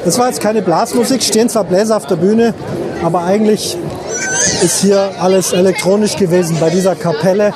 Das 0.06 0.18
war 0.18 0.28
jetzt 0.28 0.40
keine 0.40 0.62
Blasmusik, 0.62 1.22
stehen 1.22 1.50
zwar 1.50 1.64
Bläser 1.64 1.98
auf 1.98 2.06
der 2.06 2.16
Bühne, 2.16 2.54
aber 3.02 3.24
eigentlich 3.24 3.76
ist 4.62 4.80
hier 4.80 5.10
alles 5.20 5.52
elektronisch 5.52 6.16
gewesen 6.16 6.56
bei 6.58 6.70
dieser 6.70 6.94
Kapelle. 6.94 7.52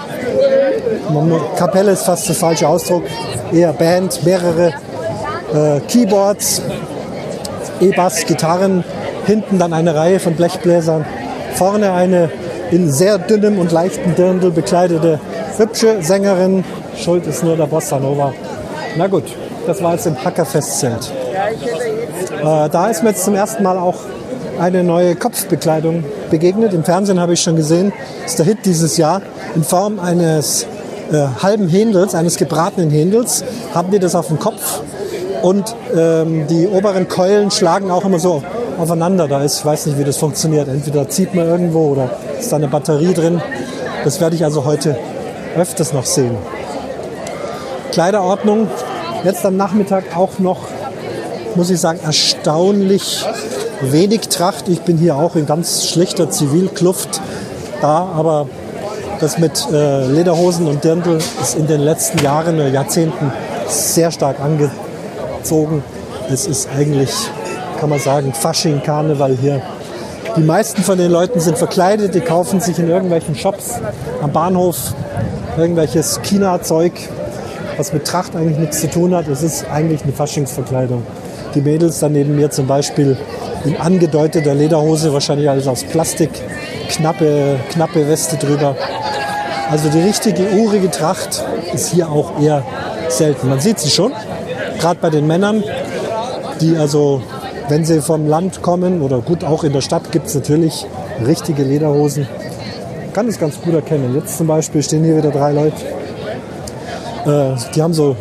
Kapelle 1.57 1.93
ist 1.93 2.03
fast 2.03 2.29
der 2.29 2.37
falsche 2.37 2.69
Ausdruck, 2.69 3.05
eher 3.51 3.73
Band, 3.73 4.23
mehrere 4.23 4.75
äh, 5.55 5.81
Keyboards, 5.89 6.61
E-Bass, 7.81 8.27
Gitarren, 8.27 8.85
hinten 9.25 9.59
dann 9.59 9.73
eine 9.73 9.95
Reihe 9.95 10.21
von 10.21 10.35
Blechbläsern, 10.35 11.07
vorne 11.55 11.93
eine 11.93 12.31
in 12.71 12.93
sehr 12.93 13.19
dünnem 13.19 13.59
und 13.59 13.73
leichten 13.73 14.15
Dirndl 14.15 14.51
bekleidete 14.51 15.21
hübsche 15.57 16.03
Sängerin, 16.03 16.65
Schuld 16.97 17.27
ist 17.27 17.43
nur 17.43 17.57
der 17.57 17.67
Bossa 17.67 17.99
Nova. 17.99 18.33
Na 18.97 19.07
gut, 19.07 19.25
das 19.67 19.83
war 19.83 19.95
jetzt 19.95 20.07
im 20.07 20.23
Hackerfestzelt. 20.23 21.13
Äh, 22.41 22.69
da 22.69 22.89
ist 22.89 23.03
mir 23.03 23.11
jetzt 23.11 23.25
zum 23.25 23.35
ersten 23.35 23.63
Mal 23.63 23.79
auch 23.79 23.97
eine 24.59 24.83
neue 24.83 25.15
Kopfbekleidung 25.15 26.05
begegnet. 26.31 26.75
Im 26.75 26.85
Fernsehen 26.85 27.21
habe 27.21 27.35
ich 27.35 27.41
schon 27.41 27.57
gesehen, 27.57 27.93
ist 28.25 28.39
der 28.39 28.47
Hit 28.47 28.59
dieses 28.65 28.97
Jahr. 28.97 29.23
In 29.55 29.63
Form 29.63 30.01
eines 30.01 30.67
äh, 31.13 31.27
halben 31.43 31.69
Händels, 31.69 32.15
eines 32.15 32.37
gebratenen 32.37 32.91
Händels, 32.91 33.45
haben 33.75 33.91
die 33.91 33.99
das 33.99 34.15
auf 34.15 34.29
dem 34.29 34.39
Kopf. 34.39 34.81
Und 35.43 35.75
ähm, 35.97 36.47
die 36.49 36.67
oberen 36.67 37.09
Keulen 37.09 37.51
schlagen 37.51 37.91
auch 37.91 38.05
immer 38.05 38.19
so 38.19 38.43
aufeinander. 38.79 39.29
Da 39.29 39.43
ist, 39.43 39.59
ich 39.59 39.65
weiß 39.65 39.87
nicht, 39.87 39.99
wie 39.99 40.05
das 40.05 40.17
funktioniert. 40.17 40.69
Entweder 40.69 41.09
zieht 41.09 41.35
man 41.35 41.47
irgendwo 41.47 41.91
oder 41.91 42.11
ist 42.39 42.53
da 42.53 42.57
eine 42.57 42.69
Batterie 42.69 43.15
drin. 43.15 43.41
Das 44.05 44.21
werde 44.21 44.37
ich 44.37 44.45
also 44.45 44.65
heute 44.65 44.97
öfters 45.57 45.93
noch 45.93 46.07
sehen. 46.07 46.37
Kleiderordnung, 47.93 48.69
jetzt 49.25 49.45
am 49.45 49.57
Nachmittag 49.57 50.17
auch 50.17 50.39
noch, 50.39 50.61
muss 51.55 51.71
ich 51.71 51.81
sagen, 51.81 52.01
erstaunlich 52.05 53.25
wenig 53.81 54.29
Tracht. 54.29 54.69
Ich 54.69 54.83
bin 54.83 54.99
hier 54.99 55.17
auch 55.17 55.37
in 55.37 55.47
ganz 55.47 55.87
schlichter 55.87 56.31
Zivilkluft 56.31 57.21
da, 57.81 58.09
aber 58.15 58.47
das 59.21 59.39
mit 59.39 59.67
äh, 59.73 60.07
Lederhosen 60.07 60.67
und 60.69 60.85
Dirndl 60.85 61.19
ist 61.43 61.57
in 61.57 61.67
den 61.67 61.81
letzten 61.81 62.23
Jahren 62.23 62.57
oder 62.57 62.69
Jahrzehnten 62.69 63.33
sehr 63.69 64.11
stark 64.11 64.37
angezogen. 64.41 65.83
Es 66.31 66.47
ist 66.47 66.69
eigentlich, 66.77 67.11
kann 67.79 67.91
man 67.91 67.99
sagen, 67.99 68.33
Fasching, 68.33 68.83
Karneval 68.83 69.37
hier. 69.41 69.63
Die 70.37 70.43
meisten 70.43 70.83
von 70.83 70.99
den 70.99 71.11
Leuten 71.11 71.41
sind 71.41 71.59
verkleidet, 71.59 72.15
die 72.15 72.21
kaufen 72.21 72.61
sich 72.61 72.79
in 72.79 72.89
irgendwelchen 72.89 73.35
Shops 73.35 73.81
am 74.23 74.33
Bahnhof 74.33 74.95
irgendwelches 75.57 76.21
China-Zeug, 76.23 76.93
was 77.77 77.93
mit 77.93 78.07
Tracht 78.07 78.37
eigentlich 78.37 78.59
nichts 78.59 78.81
zu 78.81 78.91
tun 78.91 79.15
hat. 79.15 79.27
Es 79.29 79.43
ist 79.43 79.67
eigentlich 79.71 80.03
eine 80.03 80.13
Faschingsverkleidung. 80.13 81.03
Die 81.55 81.61
Mädels 81.61 82.01
da 82.01 82.09
neben 82.09 82.37
mir 82.37 82.51
zum 82.51 82.67
Beispiel 82.67 83.17
in 83.65 83.77
angedeuteter 83.77 84.55
Lederhose, 84.55 85.13
wahrscheinlich 85.13 85.49
alles 85.49 85.67
aus 85.67 85.85
Plastik, 85.85 86.31
knappe, 86.89 87.57
knappe 87.71 88.09
Weste 88.09 88.37
drüber. 88.37 88.77
Also 89.71 89.89
die 89.89 90.01
richtige 90.01 90.45
urige 90.51 90.91
Tracht 90.91 91.45
ist 91.73 91.89
hier 91.93 92.11
auch 92.11 92.41
eher 92.41 92.63
selten. 93.09 93.49
Man 93.49 93.61
sieht 93.61 93.79
sie 93.79 93.91
schon, 93.91 94.13
gerade 94.79 94.99
bei 95.01 95.11
den 95.11 95.27
Männern, 95.27 95.63
die 96.61 96.77
also, 96.77 97.23
wenn 97.69 97.85
sie 97.85 98.01
vom 98.01 98.27
Land 98.27 98.63
kommen 98.63 99.03
oder 99.03 99.21
gut 99.21 99.45
auch 99.45 99.65
in 99.65 99.73
der 99.73 99.81
Stadt 99.81 100.11
gibt 100.13 100.27
es 100.27 100.35
natürlich 100.35 100.87
richtige 101.25 101.63
Lederhosen. 101.63 102.27
Kann 103.13 103.29
es 103.29 103.39
ganz 103.39 103.61
gut 103.61 103.75
erkennen. 103.75 104.15
Jetzt 104.15 104.37
zum 104.39 104.47
Beispiel 104.47 104.83
stehen 104.83 105.05
hier 105.05 105.17
wieder 105.17 105.31
drei 105.31 105.53
Leute. 105.53 105.77
Äh, 107.27 107.57
die 107.75 107.83
haben 107.83 107.95
so 107.95 108.17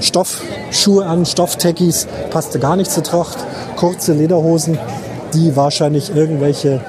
Stoffschuhe 0.00 1.04
an, 1.06 1.26
Stoffteckis, 1.26 2.06
passte 2.30 2.58
gar 2.58 2.76
nicht 2.76 2.90
zur 2.90 3.02
Tracht. 3.02 3.38
Kurze 3.76 4.12
Lederhosen, 4.12 4.78
die 5.34 5.56
wahrscheinlich 5.56 6.14
irgendwelche 6.14 6.80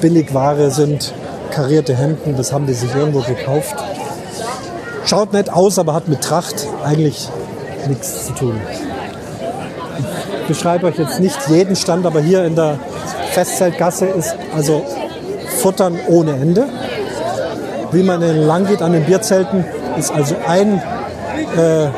Billigware 0.00 0.70
sind 0.70 1.12
karierte 1.50 1.96
Hemden, 1.96 2.36
das 2.36 2.52
haben 2.52 2.66
die 2.66 2.74
sich 2.74 2.94
irgendwo 2.94 3.20
gekauft. 3.20 3.74
Schaut 5.04 5.32
nett 5.32 5.50
aus, 5.50 5.78
aber 5.78 5.94
hat 5.94 6.08
mit 6.08 6.20
Tracht 6.20 6.66
eigentlich 6.84 7.28
nichts 7.88 8.26
zu 8.26 8.32
tun. 8.34 8.60
Beschreibe 10.48 10.86
euch 10.86 10.98
jetzt 10.98 11.20
nicht 11.20 11.38
jeden 11.48 11.76
Stand, 11.76 12.06
aber 12.06 12.20
hier 12.20 12.44
in 12.44 12.56
der 12.56 12.78
Festzeltgasse 13.32 14.06
ist 14.06 14.34
also 14.56 14.84
Futtern 15.60 15.98
ohne 16.08 16.32
Ende. 16.32 16.68
Wie 17.92 18.02
man 18.02 18.20
lang 18.22 18.66
geht 18.66 18.82
an 18.82 18.92
den 18.92 19.04
Bierzelten, 19.04 19.64
ist 19.96 20.10
also 20.10 20.34
ein 20.46 20.82
äh, 21.56 21.88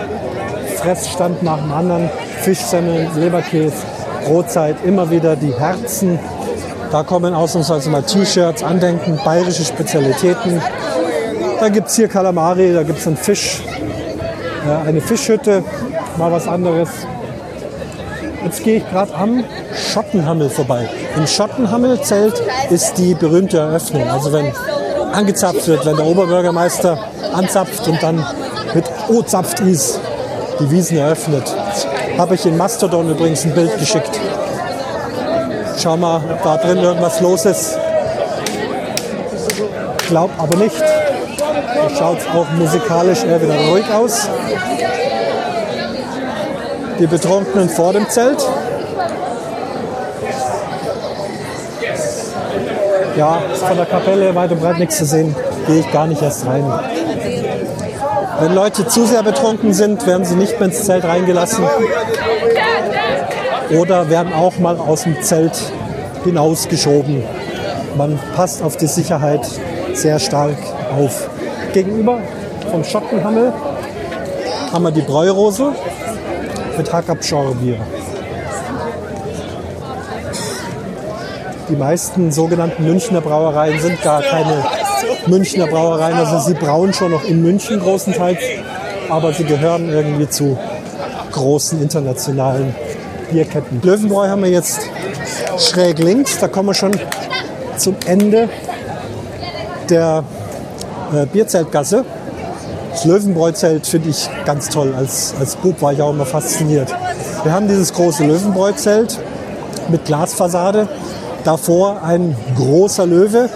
Fressstand 0.76 1.42
nach 1.42 1.58
dem 1.58 1.72
anderen. 1.72 2.10
Fischsemmeln, 2.42 3.08
Leberkäse, 3.16 3.76
Brotzeit, 4.24 4.76
immer 4.84 5.10
wieder 5.10 5.36
die 5.36 5.52
Herzen 5.52 6.18
da 6.90 7.04
kommen 7.04 7.34
ausnahmsweise 7.34 7.88
mal 7.88 8.02
T-Shirts, 8.02 8.64
Andenken, 8.64 9.16
bayerische 9.24 9.64
Spezialitäten. 9.64 10.60
Da 11.60 11.68
gibt 11.68 11.86
es 11.86 11.94
hier 11.94 12.08
Kalamari, 12.08 12.72
da 12.72 12.82
gibt 12.82 12.98
es 12.98 13.06
einen 13.06 13.16
Fisch, 13.16 13.62
äh, 14.66 14.88
eine 14.88 15.00
Fischhütte, 15.00 15.62
mal 16.18 16.32
was 16.32 16.48
anderes. 16.48 16.88
Jetzt 18.44 18.64
gehe 18.64 18.78
ich 18.78 18.88
gerade 18.90 19.14
am 19.14 19.44
Schottenhammel 19.74 20.48
vorbei. 20.48 20.88
Im 21.16 21.26
Schottenhammelzelt 21.26 22.42
ist 22.70 22.94
die 22.94 23.14
berühmte 23.14 23.58
Eröffnung. 23.58 24.08
Also 24.08 24.32
wenn 24.32 24.52
angezapft 25.12 25.66
wird, 25.66 25.84
wenn 25.84 25.96
der 25.96 26.06
Oberbürgermeister 26.06 26.98
anzapft 27.32 27.86
und 27.88 28.02
dann 28.02 28.24
mit 28.74 28.84
O-Zapft-Is 29.08 29.98
die 30.60 30.70
Wiesen 30.70 30.98
eröffnet. 30.98 31.54
Habe 32.18 32.34
ich 32.34 32.46
in 32.46 32.56
Mastodon 32.56 33.10
übrigens 33.10 33.44
ein 33.44 33.54
Bild 33.54 33.78
geschickt. 33.78 34.20
Schau 35.78 35.96
mal, 35.96 36.20
ob 36.30 36.42
da 36.42 36.56
drin 36.58 36.78
irgendwas 36.78 37.20
los 37.20 37.44
ist. 37.46 37.78
Glaub 40.08 40.30
aber 40.38 40.56
nicht. 40.56 40.80
Da 41.38 41.90
schaut 41.96 42.18
es 42.18 42.26
auch 42.26 42.50
musikalisch 42.58 43.24
eher 43.24 43.40
wieder 43.40 43.54
ruhig 43.70 43.90
aus. 43.90 44.28
Die 47.00 47.06
Betrunkenen 47.06 47.70
vor 47.70 47.94
dem 47.94 48.08
Zelt. 48.10 48.46
Ja, 53.16 53.42
von 53.54 53.76
der 53.76 53.86
Kapelle 53.86 54.34
weit 54.34 54.52
und 54.52 54.60
breit 54.60 54.78
nichts 54.78 54.98
zu 54.98 55.06
sehen. 55.06 55.34
Gehe 55.66 55.80
ich 55.80 55.92
gar 55.92 56.06
nicht 56.06 56.20
erst 56.20 56.44
rein. 56.44 56.64
Wenn 58.40 58.54
Leute 58.54 58.86
zu 58.86 59.06
sehr 59.06 59.22
betrunken 59.22 59.72
sind, 59.72 60.06
werden 60.06 60.26
sie 60.26 60.34
nicht 60.34 60.60
mehr 60.60 60.68
ins 60.68 60.84
Zelt 60.84 61.04
reingelassen 61.04 61.64
oder 63.78 64.10
werden 64.10 64.34
auch 64.34 64.58
mal 64.58 64.78
aus 64.78 65.04
dem 65.04 65.22
Zelt 65.22 65.58
hinausgeschoben. 66.24 67.22
Man 67.96 68.18
passt 68.36 68.62
auf 68.62 68.76
die 68.76 68.86
Sicherheit 68.86 69.46
sehr 69.94 70.18
stark 70.18 70.56
auf. 70.98 71.30
Gegenüber 71.72 72.18
vom 72.70 72.84
Schottenhammel 72.84 73.54
haben 74.72 74.84
wir 74.84 74.90
die 74.90 75.02
Bräurose 75.02 75.72
mit 76.80 76.90
Hackabschorbier. 76.90 77.76
Die 81.68 81.76
meisten 81.76 82.32
sogenannten 82.32 82.86
Münchner 82.86 83.20
Brauereien 83.20 83.78
sind 83.78 84.02
gar 84.02 84.22
keine 84.22 84.64
Münchner 85.26 85.66
Brauereien, 85.66 86.16
also 86.16 86.38
sie 86.38 86.54
brauen 86.54 86.94
schon 86.94 87.10
noch 87.10 87.24
in 87.24 87.42
München 87.42 87.80
großenteils, 87.80 88.38
aber 89.10 89.34
sie 89.34 89.44
gehören 89.44 89.90
irgendwie 89.90 90.26
zu 90.30 90.58
großen 91.32 91.82
internationalen 91.82 92.74
Bierketten. 93.30 93.82
Löwenbräu 93.82 94.28
haben 94.28 94.42
wir 94.42 94.50
jetzt 94.50 94.80
schräg 95.58 95.98
links, 95.98 96.38
da 96.38 96.48
kommen 96.48 96.70
wir 96.70 96.74
schon 96.74 96.98
zum 97.76 97.94
Ende 98.06 98.48
der 99.90 100.24
äh, 101.12 101.26
Bierzeltgasse. 101.26 102.06
Das 103.00 103.06
Löwenbräuzelt 103.06 103.86
finde 103.86 104.10
ich 104.10 104.28
ganz 104.44 104.68
toll. 104.68 104.92
Als, 104.94 105.32
als 105.40 105.56
Bub 105.56 105.80
war 105.80 105.94
ich 105.94 106.02
auch 106.02 106.10
immer 106.10 106.26
fasziniert. 106.26 106.94
Wir 107.44 107.50
haben 107.50 107.66
dieses 107.66 107.94
große 107.94 108.26
Löwenbräuzelt 108.26 109.18
mit 109.88 110.04
Glasfassade. 110.04 110.86
Davor 111.42 112.02
ein 112.02 112.36
großer 112.56 113.06
Löwe. 113.06 113.48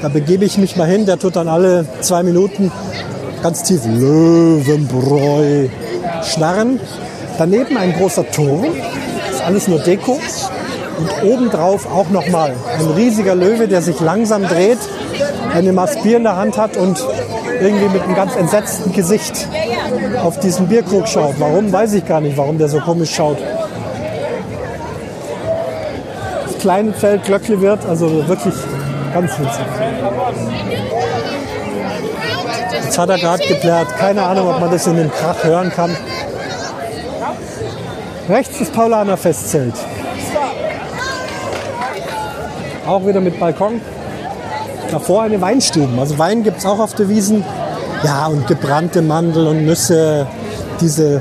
Da 0.00 0.08
begebe 0.08 0.44
ich 0.44 0.58
mich 0.58 0.76
mal 0.76 0.86
hin. 0.86 1.06
Der 1.06 1.18
tut 1.18 1.34
dann 1.34 1.48
alle 1.48 1.86
zwei 2.02 2.22
Minuten 2.22 2.70
ganz 3.42 3.64
tief 3.64 3.80
Löwenbräu 3.84 5.66
schnarren. 6.22 6.78
Daneben 7.36 7.76
ein 7.76 7.94
großer 7.94 8.30
Turm 8.30 8.64
alles 9.44 9.66
nur 9.66 9.80
Deko. 9.80 10.20
Und 10.98 11.24
obendrauf 11.24 11.90
auch 11.90 12.10
nochmal 12.10 12.54
ein 12.78 12.86
riesiger 12.94 13.34
Löwe, 13.34 13.66
der 13.66 13.82
sich 13.82 13.98
langsam 13.98 14.44
dreht, 14.44 14.78
eine 15.52 15.72
Bier 16.04 16.18
in 16.18 16.22
der 16.22 16.36
Hand 16.36 16.56
hat 16.56 16.76
und 16.76 17.04
irgendwie 17.60 17.88
mit 17.88 18.02
einem 18.02 18.14
ganz 18.14 18.36
entsetzten 18.36 18.92
Gesicht 18.92 19.48
auf 20.22 20.38
diesen 20.40 20.68
Bierkrug 20.68 21.08
schaut. 21.08 21.34
Warum, 21.38 21.72
weiß 21.72 21.94
ich 21.94 22.06
gar 22.06 22.20
nicht, 22.20 22.36
warum 22.36 22.58
der 22.58 22.68
so 22.68 22.80
komisch 22.80 23.14
schaut. 23.14 23.38
Das 26.46 26.58
kleine 26.58 26.96
Zelt 26.96 27.24
Glöckle 27.24 27.60
wird, 27.60 27.84
also 27.86 28.26
wirklich 28.28 28.54
ganz 29.12 29.32
witzig. 29.38 29.64
Jetzt 32.84 32.98
hat 32.98 33.08
er 33.08 33.18
gerade 33.18 33.46
geplärt. 33.46 33.88
Keine 33.98 34.22
Ahnung, 34.22 34.48
ob 34.48 34.60
man 34.60 34.70
das 34.70 34.86
in 34.86 34.96
dem 34.96 35.10
Krach 35.10 35.42
hören 35.44 35.70
kann. 35.70 35.96
Rechts 38.28 38.58
das 38.58 38.70
Paulaner 38.70 39.16
Festzelt. 39.16 39.74
Auch 42.86 43.06
wieder 43.06 43.20
mit 43.20 43.38
Balkon. 43.40 43.80
Davor 44.94 45.22
eine 45.22 45.40
Weinstuben. 45.40 45.98
Also 45.98 46.20
Wein 46.20 46.44
gibt 46.44 46.58
es 46.58 46.66
auch 46.66 46.78
auf 46.78 46.94
der 46.94 47.08
Wiesen. 47.08 47.44
Ja, 48.04 48.28
und 48.28 48.46
gebrannte 48.46 49.02
Mandel 49.02 49.48
und 49.48 49.66
Nüsse, 49.66 50.28
diese 50.80 51.20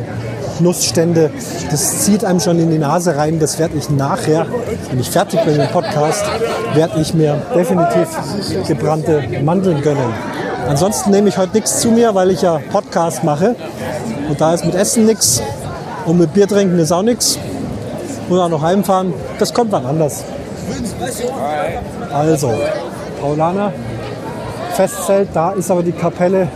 Nussstände, 0.59 1.32
das 1.71 2.03
zieht 2.03 2.24
einem 2.24 2.39
schon 2.39 2.59
in 2.59 2.69
die 2.69 2.78
Nase 2.78 3.17
rein. 3.17 3.39
Das 3.39 3.57
werde 3.57 3.76
ich 3.76 3.89
nachher, 3.89 4.45
wenn 4.91 4.99
ich 4.99 5.09
fertig 5.09 5.41
bin 5.41 5.57
mit 5.57 5.69
dem 5.69 5.71
Podcast, 5.71 6.24
werde 6.76 7.01
ich 7.01 7.15
mir 7.15 7.41
definitiv 7.55 8.09
gebrannte 8.67 9.24
Mandeln 9.43 9.82
gönnen. 9.82 10.13
Ansonsten 10.69 11.09
nehme 11.09 11.30
ich 11.30 11.39
heute 11.39 11.53
nichts 11.55 11.80
zu 11.80 11.89
mir, 11.89 12.13
weil 12.13 12.30
ich 12.30 12.43
ja 12.43 12.59
Podcast 12.71 13.24
mache. 13.24 13.55
Und 14.30 14.39
da 14.39 14.53
ist 14.53 14.65
mit 14.65 14.76
Essen 14.76 15.07
nichts 15.07 15.41
und 16.05 16.19
mit 16.19 16.32
Bier 16.32 16.47
trinken 16.47 16.78
ist 16.78 16.91
auch 16.91 17.01
nichts. 17.01 17.39
Und 18.30 18.39
auch 18.39 18.49
noch 18.49 18.61
heimfahren, 18.61 19.15
das 19.39 19.51
kommt 19.51 19.71
wann 19.71 19.88
anders. 19.88 20.24
Also, 22.13 22.53
Paulaner, 23.24 23.71
Festzelt, 24.74 25.30
da 25.34 25.51
ist 25.51 25.71
aber 25.71 25.82
die 25.82 25.93
Kapelle 25.93 26.49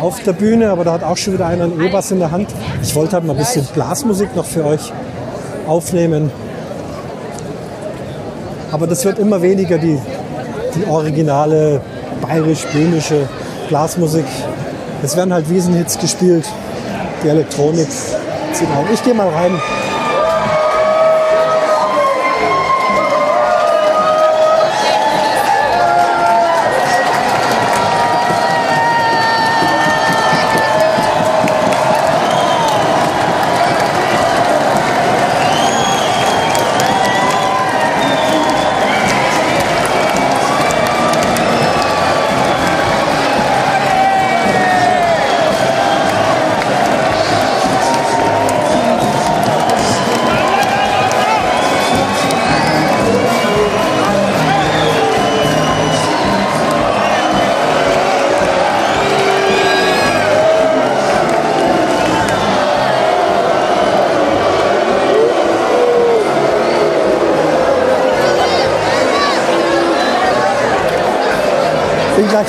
auf 0.00 0.22
der 0.22 0.32
Bühne, 0.32 0.70
aber 0.70 0.84
da 0.84 0.92
hat 0.92 1.02
auch 1.02 1.16
schon 1.16 1.34
wieder 1.34 1.46
einer 1.46 1.64
einen 1.64 1.80
E-Bass 1.80 2.12
in 2.12 2.20
der 2.20 2.30
Hand. 2.30 2.50
Ich 2.80 2.94
wollte 2.94 3.14
halt 3.14 3.24
mal 3.24 3.32
ein 3.32 3.38
bisschen 3.38 3.66
Blasmusik 3.74 4.36
noch 4.36 4.44
für 4.44 4.64
euch 4.64 4.92
aufnehmen. 5.66 6.30
Aber 8.70 8.86
das 8.86 9.04
wird 9.04 9.18
immer 9.18 9.42
weniger 9.42 9.76
die, 9.76 9.98
die 10.76 10.88
originale 10.88 11.80
bayerisch-böhmische 12.22 13.28
Blasmusik. 13.68 14.26
Es 15.02 15.16
werden 15.16 15.32
halt 15.32 15.50
Wiesenhits 15.50 15.98
gespielt, 15.98 16.44
die 17.24 17.28
Elektronik. 17.28 17.88
Ich 18.92 19.02
gehe 19.02 19.14
mal 19.14 19.30
rein. 19.30 19.60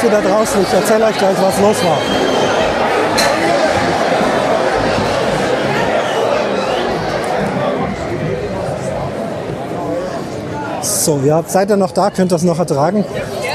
Bin 0.02 0.10
gleich 0.10 0.22
wieder 0.22 0.30
draußen. 0.30 0.62
Ich 0.62 0.74
erzähle 0.74 1.06
euch 1.06 1.18
gleich, 1.18 1.36
was 1.42 1.60
los 1.60 1.78
war. 1.84 1.98
So, 10.82 11.20
ihr 11.24 11.36
habt, 11.36 11.50
seid 11.50 11.70
ihr 11.70 11.78
noch 11.78 11.92
da? 11.92 12.10
Könnt 12.10 12.32
ihr 12.32 12.36
das 12.36 12.44
noch 12.44 12.60
ertragen? 12.60 13.06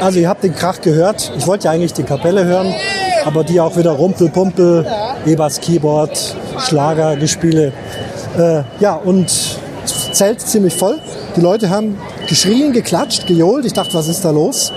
Also 0.01 0.19
ihr 0.19 0.29
habt 0.29 0.43
den 0.43 0.55
Krach 0.55 0.81
gehört. 0.81 1.33
Ich 1.37 1.47
wollte 1.47 1.67
ja 1.67 1.73
eigentlich 1.73 1.93
die 1.93 2.03
Kapelle 2.05 2.45
hören, 2.45 2.75
aber 3.25 3.45
die 3.45 3.61
auch 3.61 3.77
wieder 3.77 3.91
Rumpel, 3.91 4.29
Pumpel, 4.31 4.87
Ebers 5.27 5.61
Keyboard, 5.61 6.37
Schlager, 6.59 7.17
Gespiele. 7.17 7.73
Äh, 8.39 8.63
ja, 8.81 8.95
und 8.95 9.31
Zelt 10.13 10.41
ziemlich 10.41 10.75
voll. 10.75 10.99
Die 11.37 11.41
Leute 11.41 11.71
haben 11.71 11.99
geschrien, 12.29 12.73
geklatscht, 12.73 13.27
gejohlt. 13.27 13.65
Ich 13.65 13.73
dachte, 13.73 13.95
was 13.95 14.09
ist 14.09 14.25
da 14.25 14.31
los? 14.31 14.73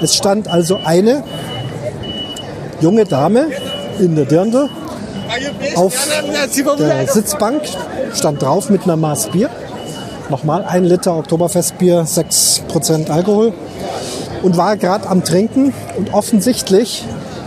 Es 0.00 0.14
stand 0.14 0.48
also 0.48 0.78
eine 0.84 1.24
junge 2.80 3.04
Dame 3.04 3.48
in 3.98 4.14
der 4.14 4.26
Dirndl 4.26 4.68
auf 5.74 5.94
der 6.78 7.06
Sitzbank, 7.08 7.62
stand 8.14 8.42
drauf 8.42 8.70
mit 8.70 8.84
einer 8.84 8.96
Maß 8.96 9.30
Bier. 9.30 9.50
Nochmal 10.30 10.64
ein 10.64 10.84
Liter 10.84 11.16
Oktoberfestbier, 11.16 12.04
6% 12.04 13.10
Alkohol. 13.10 13.52
Und 14.42 14.56
war 14.56 14.76
gerade 14.76 15.08
am 15.08 15.24
Trinken. 15.24 15.72
Und 15.96 16.14
offensichtlich 16.14 17.04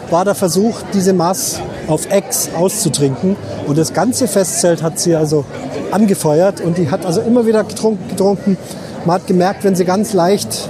war 0.10 0.26
der 0.26 0.36
Versuch, 0.36 0.80
diese 0.93 1.14
Maß 1.14 1.62
auf 1.88 2.12
Ex 2.12 2.49
auszutrinken. 2.56 3.38
Und 3.66 3.78
das 3.78 3.93
ganze 3.93 4.28
Festzelt 4.28 4.84
hat 4.84 4.99
sie 4.99 5.16
also 5.16 5.45
angefeuert. 5.91 6.60
Und 6.60 6.78
die 6.78 6.91
hat 6.91 7.06
also 7.06 7.22
immer 7.22 7.45
wieder 7.45 7.64
getrunken, 7.64 8.10
getrunken. 8.10 8.58
Man 9.06 9.16
hat 9.16 9.28
gemerkt, 9.28 9.64
wenn 9.64 9.76
sie 9.76 9.86
ganz 9.86 10.14
leicht 10.14 10.70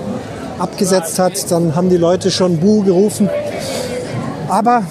abgesetzt 0.61 1.19
hat, 1.19 1.51
dann 1.51 1.75
haben 1.75 1.89
die 1.89 1.97
Leute 1.97 2.31
schon 2.31 2.57
Buh 2.57 2.83
gerufen. 2.83 3.29
Aber 4.47 4.83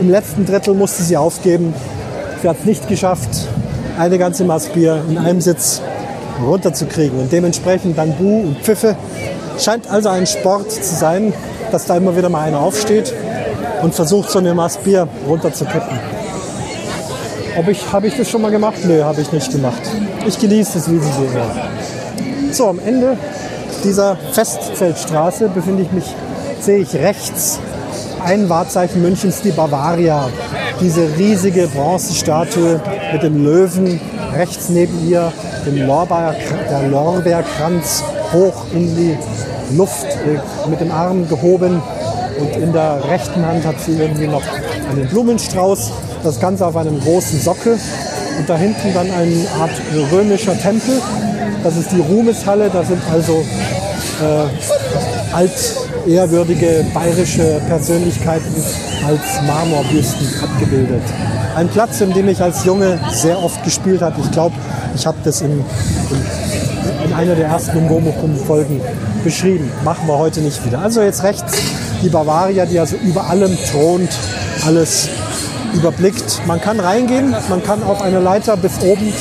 im 0.00 0.10
letzten 0.10 0.46
Drittel 0.46 0.74
musste 0.74 1.02
sie 1.02 1.16
aufgeben. 1.16 1.74
Sie 2.40 2.48
hat 2.48 2.58
es 2.60 2.64
nicht 2.64 2.88
geschafft, 2.88 3.28
eine 3.98 4.18
ganze 4.18 4.44
Maß 4.44 4.68
Bier 4.68 5.02
in 5.08 5.18
einem 5.18 5.40
Sitz 5.40 5.80
runterzukriegen. 6.44 7.18
Und 7.18 7.32
dementsprechend 7.32 7.98
dann 7.98 8.14
Buh 8.14 8.40
und 8.40 8.58
Pfiffe. 8.58 8.96
Scheint 9.58 9.90
also 9.90 10.10
ein 10.10 10.26
Sport 10.26 10.70
zu 10.70 10.94
sein, 10.94 11.32
dass 11.72 11.86
da 11.86 11.96
immer 11.96 12.16
wieder 12.16 12.28
mal 12.28 12.42
einer 12.42 12.60
aufsteht 12.60 13.12
und 13.82 13.94
versucht, 13.94 14.30
so 14.30 14.38
eine 14.38 14.54
Maß 14.54 14.78
Bier 14.78 15.08
runterzukippen. 15.26 15.98
Ob 17.58 17.68
ich, 17.68 17.90
habe 17.90 18.06
ich 18.06 18.16
das 18.16 18.28
schon 18.28 18.42
mal 18.42 18.50
gemacht? 18.50 18.84
Nö, 18.84 19.02
habe 19.02 19.22
ich 19.22 19.32
nicht 19.32 19.50
gemacht. 19.50 19.80
Ich 20.26 20.38
genieße 20.38 20.74
das 20.74 20.90
Wiesenbier 20.90 21.30
sehr. 21.30 22.52
So, 22.52 22.68
am 22.68 22.78
Ende 22.78 23.16
dieser 23.84 24.16
Festzeltstraße 24.32 25.48
befinde 25.48 25.82
ich 25.82 25.92
mich, 25.92 26.04
sehe 26.60 26.78
ich 26.78 26.94
rechts 26.94 27.58
ein 28.24 28.48
Wahrzeichen 28.48 29.02
Münchens, 29.02 29.40
die 29.42 29.52
Bavaria. 29.52 30.28
Diese 30.80 31.08
riesige 31.16 31.68
Bronzestatue 31.68 32.80
mit 33.12 33.22
dem 33.22 33.44
Löwen 33.44 34.00
rechts 34.34 34.68
neben 34.68 35.08
ihr, 35.08 35.32
dem 35.64 35.86
Lorbeer, 35.86 36.34
der 36.68 36.88
Lorbeerkranz 36.88 38.02
hoch 38.32 38.66
in 38.72 38.96
die 38.96 39.16
Luft 39.76 40.06
mit 40.68 40.80
dem 40.80 40.90
Arm 40.90 41.28
gehoben 41.28 41.80
und 42.40 42.56
in 42.56 42.72
der 42.72 43.00
rechten 43.08 43.46
Hand 43.46 43.64
hat 43.64 43.80
sie 43.80 43.96
irgendwie 43.96 44.26
noch 44.26 44.42
einen 44.90 45.06
Blumenstrauß. 45.08 45.92
Das 46.24 46.40
Ganze 46.40 46.66
auf 46.66 46.76
einem 46.76 47.00
großen 47.00 47.40
Sockel 47.40 47.78
und 48.38 48.48
da 48.48 48.56
hinten 48.56 48.92
dann 48.92 49.10
eine 49.10 49.46
Art 49.60 49.70
römischer 50.12 50.58
Tempel. 50.58 51.00
Das 51.62 51.76
ist 51.76 51.92
die 51.92 52.00
Ruhmeshalle, 52.00 52.70
da 52.72 52.84
sind 52.84 53.00
also 53.10 53.44
äh, 54.22 55.34
altehrwürdige 55.34 56.84
bayerische 56.94 57.60
Persönlichkeiten 57.68 58.54
als 59.06 59.46
Marmorbüsten 59.46 60.28
abgebildet. 60.42 61.02
Ein 61.54 61.68
Platz, 61.68 62.00
in 62.00 62.12
dem 62.12 62.28
ich 62.28 62.42
als 62.42 62.64
Junge 62.64 62.98
sehr 63.12 63.42
oft 63.42 63.62
gespielt 63.64 64.02
habe. 64.02 64.20
Ich 64.20 64.30
glaube, 64.30 64.54
ich 64.94 65.06
habe 65.06 65.18
das 65.24 65.40
in, 65.40 65.52
in, 65.52 65.64
in, 67.04 67.12
einer 67.14 67.34
der 67.34 67.48
ersten 67.48 67.86
Ngomokum-Folgen 67.86 68.80
beschrieben. 69.24 69.70
Machen 69.84 70.06
wir 70.06 70.18
heute 70.18 70.40
nicht 70.40 70.64
wieder. 70.66 70.80
Also 70.80 71.02
jetzt 71.02 71.22
rechts 71.22 71.54
die 72.02 72.08
Bavaria, 72.08 72.66
die 72.66 72.78
also 72.78 72.96
über 72.96 73.28
allem 73.28 73.56
thront, 73.70 74.10
alles 74.66 75.08
überblickt. 75.74 76.42
Man 76.46 76.60
kann 76.60 76.80
reingehen, 76.80 77.34
man 77.48 77.62
kann 77.62 77.82
auf 77.82 78.02
eine 78.02 78.20
Leiter 78.20 78.56
bis 78.56 78.80
oben 78.82 79.12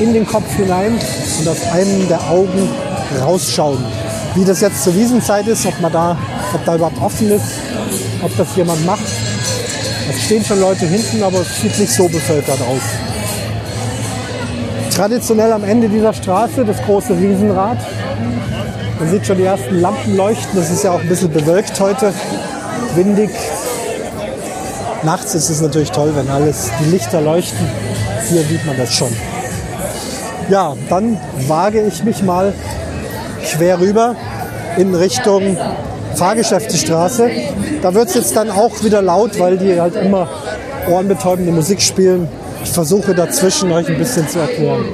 in 0.00 0.14
den 0.14 0.26
Kopf 0.26 0.50
hinein 0.56 0.98
und 1.38 1.48
aus 1.48 1.62
einem 1.72 2.08
der 2.08 2.20
Augen 2.30 2.68
rausschauen. 3.20 3.78
Wie 4.34 4.44
das 4.44 4.60
jetzt 4.60 4.82
zur 4.82 4.94
Wiesenzeit 4.94 5.46
ist, 5.46 5.66
ob 5.66 5.80
man 5.80 5.92
da, 5.92 6.16
ob 6.54 6.64
da 6.64 6.76
überhaupt 6.76 7.00
offen 7.02 7.30
ist, 7.30 7.44
ob 8.22 8.36
das 8.36 8.56
jemand 8.56 8.84
macht. 8.86 9.04
Es 10.08 10.24
stehen 10.24 10.44
schon 10.44 10.60
Leute 10.60 10.86
hinten, 10.86 11.22
aber 11.22 11.40
es 11.40 11.60
sieht 11.60 11.78
nicht 11.78 11.92
so 11.92 12.08
bevölkert 12.08 12.60
aus. 12.60 12.82
Traditionell 14.94 15.52
am 15.52 15.64
Ende 15.64 15.88
dieser 15.88 16.12
Straße 16.12 16.64
das 16.64 16.80
große 16.82 17.16
Riesenrad. 17.16 17.78
Man 18.98 19.10
sieht 19.10 19.26
schon 19.26 19.38
die 19.38 19.44
ersten 19.44 19.80
Lampen 19.80 20.16
leuchten. 20.16 20.58
Das 20.58 20.70
ist 20.70 20.84
ja 20.84 20.92
auch 20.92 21.00
ein 21.00 21.08
bisschen 21.08 21.32
bewölkt 21.32 21.78
heute, 21.80 22.12
windig. 22.94 23.30
Nachts 25.02 25.34
ist 25.34 25.48
es 25.48 25.60
natürlich 25.60 25.90
toll, 25.90 26.12
wenn 26.14 26.28
alles 26.28 26.70
die 26.80 26.90
Lichter 26.90 27.20
leuchten. 27.20 27.66
Hier 28.28 28.42
sieht 28.42 28.66
man 28.66 28.76
das 28.76 28.92
schon. 28.94 29.10
Ja, 30.50 30.74
dann 30.88 31.16
wage 31.46 31.80
ich 31.80 32.02
mich 32.02 32.24
mal 32.24 32.52
quer 33.44 33.78
rüber 33.78 34.16
in 34.76 34.92
Richtung 34.96 35.56
Fahrgeschäftestraße. 36.16 37.30
Da 37.80 37.94
wird 37.94 38.08
es 38.08 38.14
jetzt 38.16 38.36
dann 38.36 38.50
auch 38.50 38.82
wieder 38.82 39.00
laut, 39.00 39.38
weil 39.38 39.58
die 39.58 39.80
halt 39.80 39.94
immer 39.94 40.28
ohrenbetäubende 40.90 41.52
Musik 41.52 41.80
spielen. 41.80 42.26
Ich 42.64 42.72
versuche 42.72 43.14
dazwischen 43.14 43.70
euch 43.70 43.88
ein 43.88 43.96
bisschen 43.96 44.28
zu 44.28 44.40
erklären. 44.40 44.86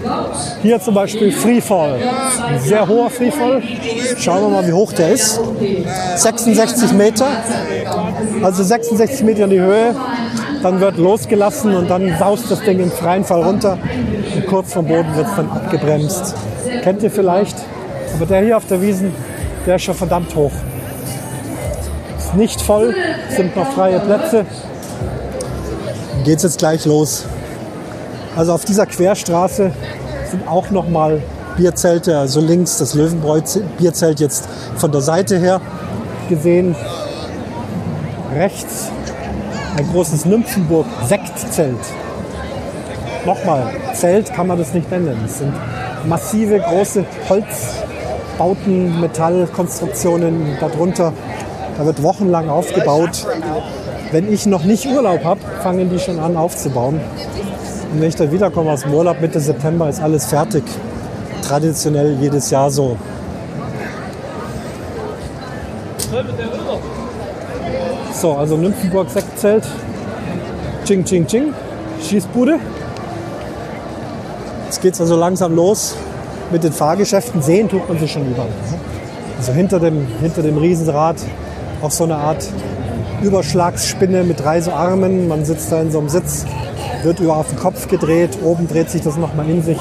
Hier 0.60 0.78
zum 0.78 0.92
Beispiel 0.92 1.32
Freefall. 1.32 2.00
Ein 2.46 2.60
sehr 2.60 2.86
hoher 2.86 3.08
Freefall. 3.08 3.62
Schauen 4.18 4.42
wir 4.42 4.48
mal, 4.50 4.68
wie 4.68 4.74
hoch 4.74 4.92
der 4.92 5.08
ist. 5.08 5.40
66 6.16 6.92
Meter. 6.92 7.28
Also 8.42 8.62
66 8.62 9.24
Meter 9.24 9.44
in 9.44 9.50
die 9.50 9.60
Höhe. 9.60 9.94
Dann 10.62 10.80
wird 10.80 10.96
losgelassen 10.96 11.74
und 11.74 11.88
dann 11.88 12.16
saust 12.18 12.50
das 12.50 12.60
Ding 12.62 12.80
im 12.80 12.90
freien 12.90 13.24
Fall 13.24 13.42
runter. 13.42 13.78
Und 14.34 14.46
kurz 14.46 14.72
vom 14.72 14.86
Boden 14.86 15.14
wird 15.14 15.26
es 15.26 15.36
dann 15.36 15.50
abgebremst. 15.50 16.34
Kennt 16.82 17.02
ihr 17.02 17.10
vielleicht? 17.10 17.56
Aber 18.14 18.26
der 18.26 18.42
hier 18.42 18.56
auf 18.56 18.66
der 18.66 18.80
Wiesen, 18.80 19.12
der 19.66 19.76
ist 19.76 19.82
schon 19.82 19.94
verdammt 19.94 20.34
hoch. 20.34 20.52
nicht 22.34 22.60
voll, 22.60 22.94
sind 23.30 23.56
noch 23.56 23.72
freie 23.72 24.00
Plätze. 24.00 24.44
Geht 26.24 26.38
es 26.38 26.42
jetzt 26.42 26.58
gleich 26.58 26.84
los. 26.84 27.24
Also 28.36 28.52
auf 28.52 28.64
dieser 28.64 28.86
Querstraße 28.86 29.70
sind 30.30 30.48
auch 30.48 30.70
noch 30.70 30.88
mal 30.88 31.22
Bierzelte, 31.56 32.18
also 32.18 32.40
links 32.40 32.78
das 32.78 32.94
Löwenbräu 32.94 33.40
Bierzelt 33.78 34.20
jetzt 34.20 34.46
von 34.76 34.92
der 34.92 35.00
Seite 35.00 35.38
her 35.38 35.60
gesehen. 36.28 36.74
Rechts 38.34 38.90
ein 39.76 39.86
großes 39.92 40.24
Nymphenburg 40.24 40.86
Sektzelt. 41.04 41.76
Nochmal, 43.24 43.64
Zelt 43.94 44.32
kann 44.32 44.46
man 44.46 44.58
das 44.58 44.72
nicht 44.72 44.90
nennen. 44.90 45.18
Es 45.24 45.38
sind 45.38 45.52
massive 46.06 46.60
große 46.60 47.04
Holzbauten, 47.28 49.00
Metallkonstruktionen 49.00 50.56
darunter. 50.60 51.12
Da 51.76 51.84
wird 51.84 52.02
wochenlang 52.02 52.48
aufgebaut. 52.48 53.26
Wenn 54.12 54.32
ich 54.32 54.46
noch 54.46 54.64
nicht 54.64 54.86
Urlaub 54.86 55.24
habe, 55.24 55.40
fangen 55.62 55.90
die 55.90 55.98
schon 55.98 56.20
an 56.20 56.36
aufzubauen. 56.36 57.00
Und 57.92 58.00
wenn 58.00 58.08
ich 58.08 58.16
dann 58.16 58.32
wiederkomme 58.32 58.70
aus 58.70 58.82
dem 58.82 58.94
Urlaub 58.94 59.20
Mitte 59.20 59.40
September, 59.40 59.88
ist 59.88 60.00
alles 60.00 60.26
fertig. 60.26 60.62
Traditionell 61.42 62.16
jedes 62.20 62.50
Jahr 62.50 62.70
so. 62.70 62.96
So, 68.20 68.32
also 68.32 68.56
Nymphenburg 68.56 69.10
Sektzelt. 69.10 69.64
Ching, 70.86 71.04
ching, 71.04 71.26
ching. 71.26 71.52
Schießbude. 72.02 72.58
Jetzt 74.64 74.80
geht 74.80 74.94
es 74.94 75.00
also 75.02 75.16
langsam 75.16 75.54
los 75.54 75.94
mit 76.50 76.64
den 76.64 76.72
Fahrgeschäften. 76.72 77.42
Sehen 77.42 77.68
tut 77.68 77.86
man 77.86 77.98
sie 77.98 78.08
schon 78.08 78.26
überall. 78.26 78.48
Also 79.36 79.52
hinter 79.52 79.80
dem, 79.80 80.06
hinter 80.22 80.40
dem 80.40 80.56
Riesenrad 80.56 81.16
auch 81.82 81.90
so 81.90 82.04
eine 82.04 82.16
Art 82.16 82.48
Überschlagsspinne 83.20 84.24
mit 84.24 84.42
drei 84.42 84.62
so 84.62 84.72
Armen. 84.72 85.28
Man 85.28 85.44
sitzt 85.44 85.70
da 85.70 85.82
in 85.82 85.90
so 85.90 85.98
einem 85.98 86.08
Sitz, 86.08 86.46
wird 87.02 87.20
über 87.20 87.36
auf 87.36 87.48
den 87.48 87.58
Kopf 87.58 87.86
gedreht. 87.86 88.38
Oben 88.42 88.66
dreht 88.66 88.88
sich 88.88 89.02
das 89.02 89.18
nochmal 89.18 89.50
in 89.50 89.62
sich. 89.62 89.78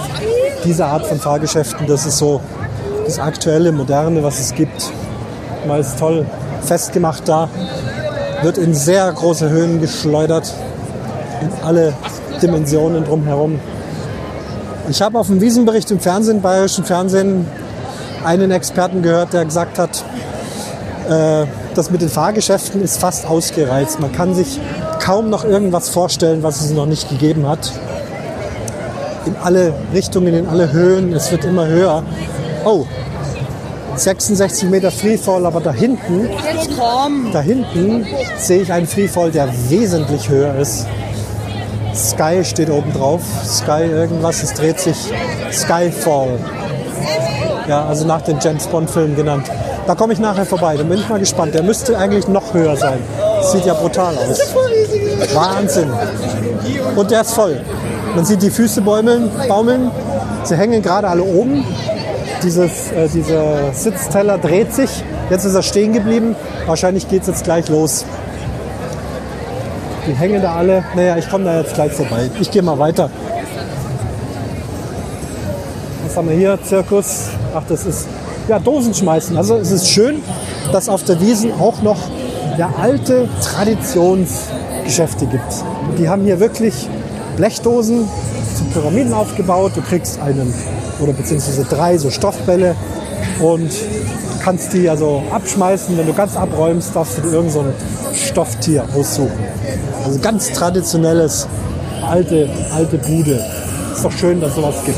Diese 0.65 0.85
Art 0.85 1.05
von 1.05 1.19
Fahrgeschäften, 1.19 1.87
das 1.87 2.05
ist 2.05 2.17
so 2.17 2.41
das 3.05 3.17
aktuelle, 3.17 3.71
moderne, 3.71 4.23
was 4.23 4.41
es 4.41 4.53
gibt. 4.53 4.91
Mal 5.65 5.79
ist 5.79 5.97
toll 5.97 6.25
festgemacht 6.65 7.27
da 7.29 7.47
wird 8.45 8.59
in 8.59 8.75
sehr 8.75 9.11
große 9.11 9.49
Höhen 9.49 9.81
geschleudert, 9.81 10.53
in 11.41 11.49
alle 11.65 11.93
Dimensionen 12.43 13.03
drumherum. 13.03 13.59
Ich 14.87 15.01
habe 15.01 15.17
auf 15.17 15.25
dem 15.25 15.41
Wiesenbericht 15.41 15.89
im 15.89 15.99
Fernsehen, 15.99 16.43
bayerischen 16.43 16.85
Fernsehen, 16.85 17.47
einen 18.23 18.51
Experten 18.51 19.01
gehört, 19.01 19.33
der 19.33 19.45
gesagt 19.45 19.79
hat, 19.79 20.03
äh, 21.09 21.47
das 21.73 21.89
mit 21.89 22.03
den 22.03 22.09
Fahrgeschäften 22.09 22.83
ist 22.83 22.99
fast 22.99 23.25
ausgereizt. 23.25 23.99
Man 23.99 24.11
kann 24.11 24.35
sich 24.35 24.59
kaum 25.01 25.31
noch 25.31 25.43
irgendwas 25.43 25.89
vorstellen, 25.89 26.43
was 26.43 26.61
es 26.61 26.69
noch 26.69 26.85
nicht 26.85 27.09
gegeben 27.09 27.49
hat. 27.49 27.71
In 29.25 29.35
alle 29.41 29.73
Richtungen, 29.91 30.35
in 30.35 30.47
alle 30.47 30.71
Höhen, 30.71 31.13
es 31.13 31.31
wird 31.31 31.45
immer 31.45 31.65
höher. 31.65 32.03
Oh, 32.63 32.85
66 33.95 34.69
Meter 34.69 34.91
Freefall, 34.91 35.47
aber 35.47 35.61
da 35.61 35.71
hinten, 35.71 36.29
da 37.31 37.41
hinten 37.41 38.05
sehe 38.37 38.61
ich 38.61 38.71
einen 38.71 38.87
Freefall, 38.87 39.31
der 39.31 39.49
wesentlich 39.69 40.29
höher 40.29 40.55
ist. 40.55 40.87
Sky 41.93 42.43
steht 42.43 42.69
oben 42.69 42.91
drauf. 42.93 43.21
Sky 43.45 43.83
irgendwas, 43.83 44.43
es 44.43 44.53
dreht 44.53 44.79
sich 44.79 44.97
Skyfall. 45.51 46.39
Ja, 47.67 47.85
also 47.85 48.05
nach 48.05 48.21
den 48.21 48.39
James 48.39 48.67
Bond 48.67 48.89
Filmen 48.89 49.15
genannt. 49.15 49.49
Da 49.87 49.95
komme 49.95 50.13
ich 50.13 50.19
nachher 50.19 50.45
vorbei, 50.45 50.75
da 50.77 50.83
bin 50.83 50.99
ich 50.99 51.07
mal 51.07 51.19
gespannt. 51.19 51.53
Der 51.53 51.63
müsste 51.63 51.97
eigentlich 51.97 52.27
noch 52.27 52.53
höher 52.53 52.75
sein. 52.75 52.99
sieht 53.51 53.65
ja 53.65 53.73
brutal 53.73 54.15
aus. 54.17 54.39
Wahnsinn. 55.33 55.91
Und 56.95 57.11
der 57.11 57.21
ist 57.21 57.33
voll. 57.33 57.61
Man 58.15 58.25
sieht 58.25 58.41
die 58.41 58.49
Füße 58.49 58.81
baumeln. 58.81 59.91
Sie 60.43 60.55
hängen 60.55 60.81
gerade 60.81 61.07
alle 61.07 61.23
oben 61.23 61.65
dieses, 62.43 62.91
äh, 62.91 63.07
dieser 63.07 63.73
Sitzteller 63.73 64.37
dreht 64.37 64.73
sich. 64.73 64.89
Jetzt 65.29 65.45
ist 65.45 65.55
er 65.55 65.63
stehen 65.63 65.93
geblieben. 65.93 66.35
Wahrscheinlich 66.65 67.07
geht 67.09 67.21
es 67.21 67.27
jetzt 67.27 67.43
gleich 67.43 67.67
los. 67.69 68.05
Die 70.07 70.13
hängen 70.13 70.41
da 70.41 70.55
alle. 70.55 70.83
Naja, 70.95 71.17
ich 71.17 71.29
komme 71.29 71.45
da 71.45 71.59
jetzt 71.59 71.73
gleich 71.73 71.91
vorbei. 71.91 72.29
Ich 72.39 72.51
gehe 72.51 72.61
mal 72.61 72.77
weiter. 72.77 73.09
Was 76.05 76.15
haben 76.15 76.29
wir 76.29 76.35
hier? 76.35 76.59
Zirkus. 76.63 77.29
Ach, 77.55 77.63
das 77.67 77.85
ist 77.85 78.07
ja 78.47 78.59
Dosen 78.59 78.93
schmeißen. 78.93 79.35
Also 79.35 79.55
es 79.55 79.71
ist 79.71 79.89
schön, 79.89 80.21
dass 80.71 80.89
auf 80.89 81.03
der 81.03 81.19
Wiesen 81.19 81.51
auch 81.59 81.81
noch 81.81 81.97
ja, 82.57 82.73
alte 82.79 83.27
Traditionsgeschäfte 83.41 85.25
gibt. 85.25 85.63
Die 85.97 86.07
haben 86.07 86.23
hier 86.23 86.39
wirklich 86.39 86.87
Blechdosen 87.35 88.07
zu 88.55 88.63
Pyramiden 88.65 89.13
aufgebaut. 89.13 89.71
Du 89.75 89.81
kriegst 89.81 90.21
einen 90.21 90.53
oder 90.99 91.13
beziehungsweise 91.13 91.63
drei 91.65 91.97
so 91.97 92.09
Stoffbälle 92.09 92.75
und 93.39 93.71
kannst 94.43 94.73
die 94.73 94.89
also 94.89 95.23
abschmeißen. 95.31 95.97
Wenn 95.97 96.05
du 96.05 96.13
ganz 96.13 96.35
abräumst, 96.37 96.95
darfst 96.95 97.17
du 97.17 97.21
dir 97.21 97.33
irgend 97.33 97.51
so 97.51 97.61
ein 97.61 97.73
Stofftier 98.13 98.85
aussuchen. 98.95 99.45
Also 100.05 100.19
ganz 100.19 100.51
traditionelles, 100.51 101.47
alte, 102.07 102.49
alte 102.73 102.97
Bude. 102.97 103.43
Ist 103.93 104.05
doch 104.05 104.11
schön, 104.11 104.39
dass 104.39 104.55
sowas 104.55 104.75
gibt. 104.85 104.97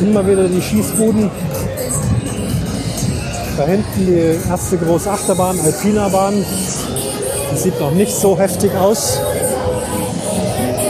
Immer 0.00 0.26
wieder 0.26 0.48
die 0.48 0.62
Schießbuden. 0.62 1.30
Da 3.56 3.66
hinten 3.66 4.06
die 4.06 4.38
erste 4.48 4.78
große 4.78 5.10
Achterbahn, 5.10 5.58
Alpina-Bahn. 5.60 6.44
Die 7.52 7.58
sieht 7.58 7.78
noch 7.80 7.90
nicht 7.90 8.12
so 8.12 8.38
heftig 8.38 8.74
aus. 8.76 9.18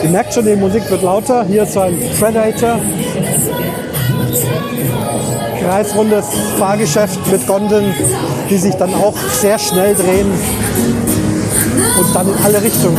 Ihr 0.02 0.10
merkt 0.10 0.34
schon, 0.34 0.44
die 0.44 0.54
Musik 0.54 0.88
wird 0.90 1.02
lauter. 1.02 1.44
Hier 1.44 1.64
ist 1.64 1.72
so 1.72 1.80
ein 1.80 1.98
Predator 2.18 2.78
kreisrundes 5.60 6.26
Fahrgeschäft 6.58 7.26
mit 7.30 7.46
Gondeln, 7.46 7.94
die 8.48 8.56
sich 8.56 8.74
dann 8.74 8.94
auch 8.94 9.14
sehr 9.40 9.58
schnell 9.58 9.94
drehen 9.94 10.30
und 11.98 12.14
dann 12.14 12.28
in 12.28 12.44
alle 12.44 12.62
Richtungen. 12.62 12.98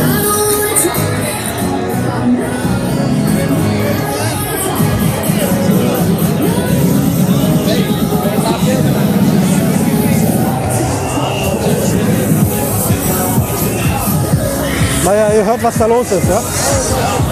Naja, 15.04 15.34
ihr 15.34 15.44
hört, 15.44 15.62
was 15.64 15.78
da 15.78 15.86
los 15.86 16.12
ist. 16.12 16.28
Ja? 16.28 16.40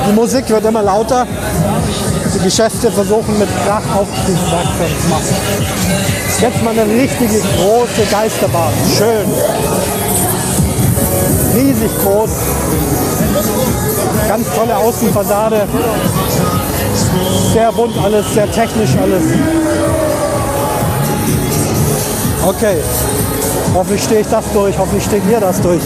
Die 0.09 0.12
Musik 0.12 0.49
wird 0.51 0.64
immer 0.64 0.83
lauter 0.83 1.26
Geschäfte 2.39 2.91
versuchen 2.91 3.39
mit 3.39 3.49
Krach 3.64 3.83
aufmerksam 3.95 4.97
zu 5.03 5.09
machen. 5.09 5.37
Jetzt 6.41 6.62
mal 6.62 6.70
eine 6.70 6.87
richtige 6.87 7.41
große 7.41 8.07
Geisterbahn. 8.11 8.72
Schön. 8.97 9.26
Riesig 11.55 11.91
groß. 12.03 12.31
Ganz 14.28 14.47
tolle 14.55 14.76
Außenfassade. 14.76 15.66
Sehr 17.53 17.72
bunt 17.72 17.95
alles, 18.03 18.33
sehr 18.33 18.51
technisch 18.51 18.91
alles. 19.01 19.22
Okay. 22.47 22.76
Hoffentlich 23.74 24.03
stehe 24.03 24.20
ich 24.20 24.26
das 24.26 24.45
durch, 24.53 24.76
hoffentlich 24.78 25.05
steht 25.05 25.24
mir 25.26 25.41
das 25.41 25.61
durch. 25.61 25.83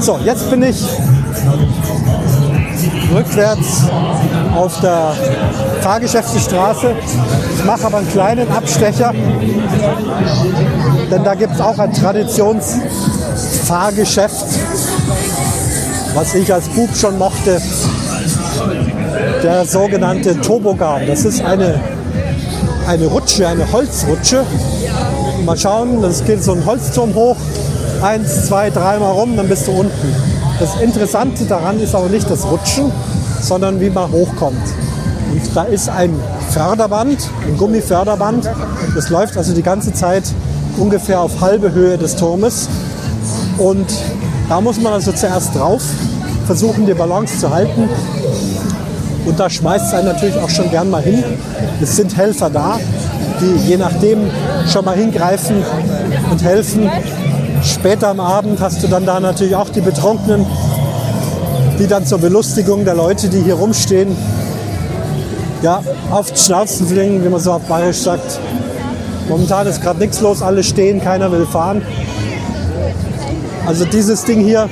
So, 0.00 0.18
jetzt 0.24 0.48
bin 0.50 0.62
ich 0.62 0.84
rückwärts 3.12 3.84
auf 4.54 4.78
der 4.80 5.14
Fahrgeschäftestraße. 5.80 6.94
Ich 7.56 7.64
mache 7.64 7.86
aber 7.86 7.98
einen 7.98 8.10
kleinen 8.10 8.50
Abstecher, 8.50 9.12
denn 11.10 11.22
da 11.24 11.34
gibt 11.34 11.54
es 11.54 11.60
auch 11.60 11.78
ein 11.78 11.92
Traditionsfahrgeschäft, 11.92 14.46
was 16.14 16.34
ich 16.34 16.52
als 16.52 16.68
Bub 16.68 16.90
schon 16.96 17.16
mochte. 17.18 17.60
Der 19.42 19.64
sogenannte 19.64 20.38
Tobogan. 20.40 21.06
Das 21.06 21.24
ist 21.24 21.42
eine, 21.42 21.80
eine 22.86 23.06
Rutsche, 23.06 23.48
eine 23.48 23.72
Holzrutsche. 23.72 24.44
Mal 25.44 25.56
schauen, 25.56 26.02
das 26.02 26.22
geht 26.24 26.44
so 26.44 26.52
ein 26.52 26.66
Holzturm 26.66 27.14
hoch. 27.14 27.36
Eins, 28.02 28.46
zwei, 28.46 28.70
dreimal 28.70 29.12
rum, 29.12 29.36
dann 29.36 29.48
bist 29.48 29.66
du 29.66 29.72
unten. 29.72 30.14
Das 30.58 30.80
Interessante 30.80 31.44
daran 31.46 31.80
ist 31.80 31.94
aber 31.94 32.08
nicht 32.08 32.30
das 32.30 32.44
Rutschen, 32.44 32.92
sondern 33.50 33.80
wie 33.80 33.90
man 33.90 34.12
hochkommt. 34.12 34.62
Da 35.56 35.64
ist 35.64 35.88
ein 35.88 36.14
Förderband, 36.50 37.28
ein 37.48 37.56
Gummiförderband. 37.56 38.48
Das 38.94 39.10
läuft 39.10 39.36
also 39.36 39.52
die 39.52 39.62
ganze 39.64 39.92
Zeit 39.92 40.22
ungefähr 40.78 41.20
auf 41.20 41.40
halbe 41.40 41.72
Höhe 41.72 41.98
des 41.98 42.14
Turmes. 42.14 42.68
Und 43.58 43.86
da 44.48 44.60
muss 44.60 44.80
man 44.80 44.92
also 44.92 45.10
zuerst 45.10 45.56
drauf, 45.56 45.82
versuchen 46.46 46.86
die 46.86 46.94
Balance 46.94 47.40
zu 47.40 47.50
halten. 47.50 47.88
Und 49.26 49.40
da 49.40 49.50
schmeißt 49.50 49.86
es 49.86 49.94
einen 49.94 50.06
natürlich 50.06 50.38
auch 50.38 50.48
schon 50.48 50.70
gern 50.70 50.88
mal 50.88 51.02
hin. 51.02 51.24
Es 51.82 51.96
sind 51.96 52.16
Helfer 52.16 52.50
da, 52.50 52.78
die 53.40 53.68
je 53.68 53.76
nachdem 53.78 54.30
schon 54.72 54.84
mal 54.84 54.94
hingreifen 54.96 55.56
und 56.30 56.40
helfen. 56.44 56.88
Später 57.64 58.10
am 58.10 58.20
Abend 58.20 58.60
hast 58.60 58.80
du 58.84 58.86
dann 58.86 59.04
da 59.04 59.18
natürlich 59.18 59.56
auch 59.56 59.70
die 59.70 59.80
Betrunkenen, 59.80 60.46
die 61.80 61.86
dann 61.86 62.04
zur 62.04 62.18
Belustigung 62.18 62.84
der 62.84 62.94
Leute, 62.94 63.30
die 63.30 63.40
hier 63.40 63.54
rumstehen, 63.54 64.14
ja, 65.62 65.82
die 66.30 66.38
Schnauzen 66.38 66.86
fliegen, 66.86 67.24
wie 67.24 67.28
man 67.30 67.40
so 67.40 67.52
auf 67.52 67.62
Bayerisch 67.62 68.02
sagt. 68.02 68.38
Momentan 69.30 69.66
ist 69.66 69.80
gerade 69.80 69.98
nichts 69.98 70.20
los, 70.20 70.42
alle 70.42 70.62
stehen, 70.62 71.00
keiner 71.00 71.32
will 71.32 71.46
fahren. 71.46 71.80
Also 73.66 73.86
dieses 73.86 74.24
Ding 74.24 74.40
hier 74.40 74.68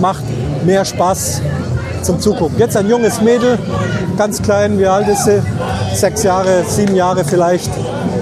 macht 0.00 0.24
mehr 0.64 0.86
Spaß 0.86 1.42
zum 2.00 2.18
Zugucken. 2.18 2.58
Jetzt 2.58 2.78
ein 2.78 2.88
junges 2.88 3.20
Mädel, 3.20 3.58
ganz 4.16 4.40
klein, 4.40 4.78
wie 4.78 4.86
alt 4.86 5.08
ist 5.08 5.24
sie? 5.24 5.42
Sechs 5.94 6.22
Jahre, 6.22 6.64
sieben 6.66 6.96
Jahre 6.96 7.24
vielleicht. 7.24 7.70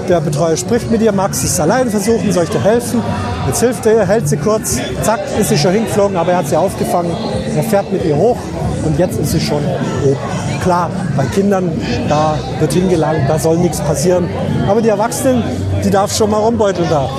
Der 0.09 0.19
Betreuer 0.19 0.57
spricht 0.57 0.91
mit 0.91 1.01
ihr, 1.01 1.13
du 1.43 1.47
es 1.47 1.59
allein 1.61 1.89
versuchen, 1.89 2.29
soll 2.33 2.43
ich 2.43 2.49
dir 2.49 2.61
helfen? 2.61 3.01
Jetzt 3.47 3.61
hilft 3.61 3.85
er 3.85 3.93
ihr, 3.93 4.05
hält 4.05 4.27
sie 4.27 4.35
kurz, 4.35 4.77
zack, 5.01 5.21
ist 5.39 5.47
sie 5.47 5.57
schon 5.57 5.71
hingeflogen, 5.71 6.17
aber 6.17 6.33
er 6.33 6.39
hat 6.39 6.47
sie 6.47 6.57
aufgefangen. 6.57 7.15
Er 7.55 7.63
fährt 7.63 7.91
mit 7.91 8.05
ihr 8.05 8.15
hoch 8.15 8.37
und 8.85 8.97
jetzt 8.97 9.19
ist 9.19 9.31
sie 9.31 9.39
schon 9.41 9.63
oben. 10.05 10.17
Klar, 10.63 10.89
bei 11.17 11.25
Kindern, 11.25 11.71
da 12.07 12.37
wird 12.59 12.73
hingelangt, 12.73 13.21
da 13.27 13.37
soll 13.39 13.57
nichts 13.57 13.81
passieren. 13.81 14.29
Aber 14.67 14.81
die 14.81 14.89
Erwachsenen, 14.89 15.43
die 15.83 15.89
darf 15.89 16.15
schon 16.15 16.29
mal 16.29 16.37
rumbeuteln 16.37 16.87
da. 16.89 17.09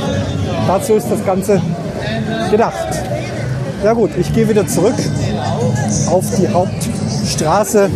Dazu 0.66 0.95
ist 0.95 1.09
das 1.11 1.24
Ganze 1.24 1.61
gedacht. 2.51 2.89
Ja 3.83 3.93
gut, 3.95 4.11
ich 4.16 4.33
gehe 4.33 4.49
wieder 4.49 4.66
zurück 4.66 4.95
auf 6.09 6.24
die 6.37 6.49
Hauptstraße. 6.49 7.91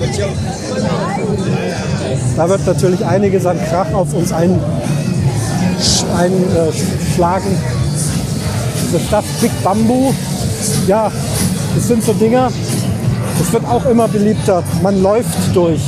Da 2.37 2.49
wird 2.49 2.67
natürlich 2.67 3.05
einiges 3.05 3.47
an 3.47 3.59
Krach 3.71 3.93
auf 3.93 4.13
uns 4.13 4.33
einschlagen. 4.33 4.61
Ein, 6.17 6.33
Diese 8.89 9.01
Stadt 9.01 9.25
Big 9.41 9.51
Bamboo, 9.63 10.13
ja, 10.87 11.11
das 11.77 11.89
sind 11.89 12.03
so 12.03 12.15
Dinger, 12.15 12.51
es 13.41 13.53
wird 13.53 13.65
auch 13.67 13.85
immer 13.85 14.09
beliebter. 14.09 14.63
Man 14.83 15.03
läuft 15.03 15.55
durch. 15.55 15.83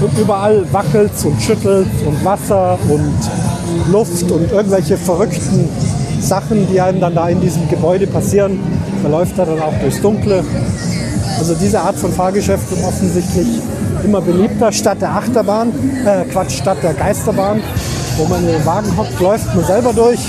Und 0.00 0.18
überall 0.18 0.64
wackelt 0.72 1.12
und 1.24 1.40
schüttelt 1.42 1.88
und 2.06 2.24
Wasser 2.24 2.78
und 2.88 3.92
Luft 3.92 4.30
und 4.30 4.50
irgendwelche 4.50 4.96
verrückten 4.96 5.68
Sachen, 6.20 6.66
die 6.72 6.80
einem 6.80 7.00
dann 7.00 7.14
da 7.14 7.28
in 7.28 7.40
diesem 7.40 7.68
Gebäude 7.68 8.06
passieren. 8.06 8.58
Man 9.02 9.12
läuft 9.12 9.36
da 9.36 9.44
dann 9.44 9.60
auch 9.60 9.74
durchs 9.80 10.00
Dunkle. 10.00 10.44
Also 11.38 11.54
diese 11.54 11.80
Art 11.80 11.96
von 11.96 12.12
Fahrgeschäft 12.12 12.70
wird 12.70 12.84
offensichtlich 12.84 13.48
immer 14.04 14.20
beliebter. 14.20 14.70
Statt 14.70 15.00
der 15.00 15.10
Achterbahn, 15.10 15.72
äh 16.04 16.24
Quatsch, 16.30 16.58
statt 16.58 16.78
der 16.82 16.94
Geisterbahn, 16.94 17.60
wo 18.16 18.26
man 18.26 18.40
in 18.40 18.52
den 18.52 18.64
Wagen 18.64 18.96
hockt, 18.96 19.18
läuft 19.20 19.54
man 19.54 19.64
selber 19.64 19.92
durch. 19.92 20.20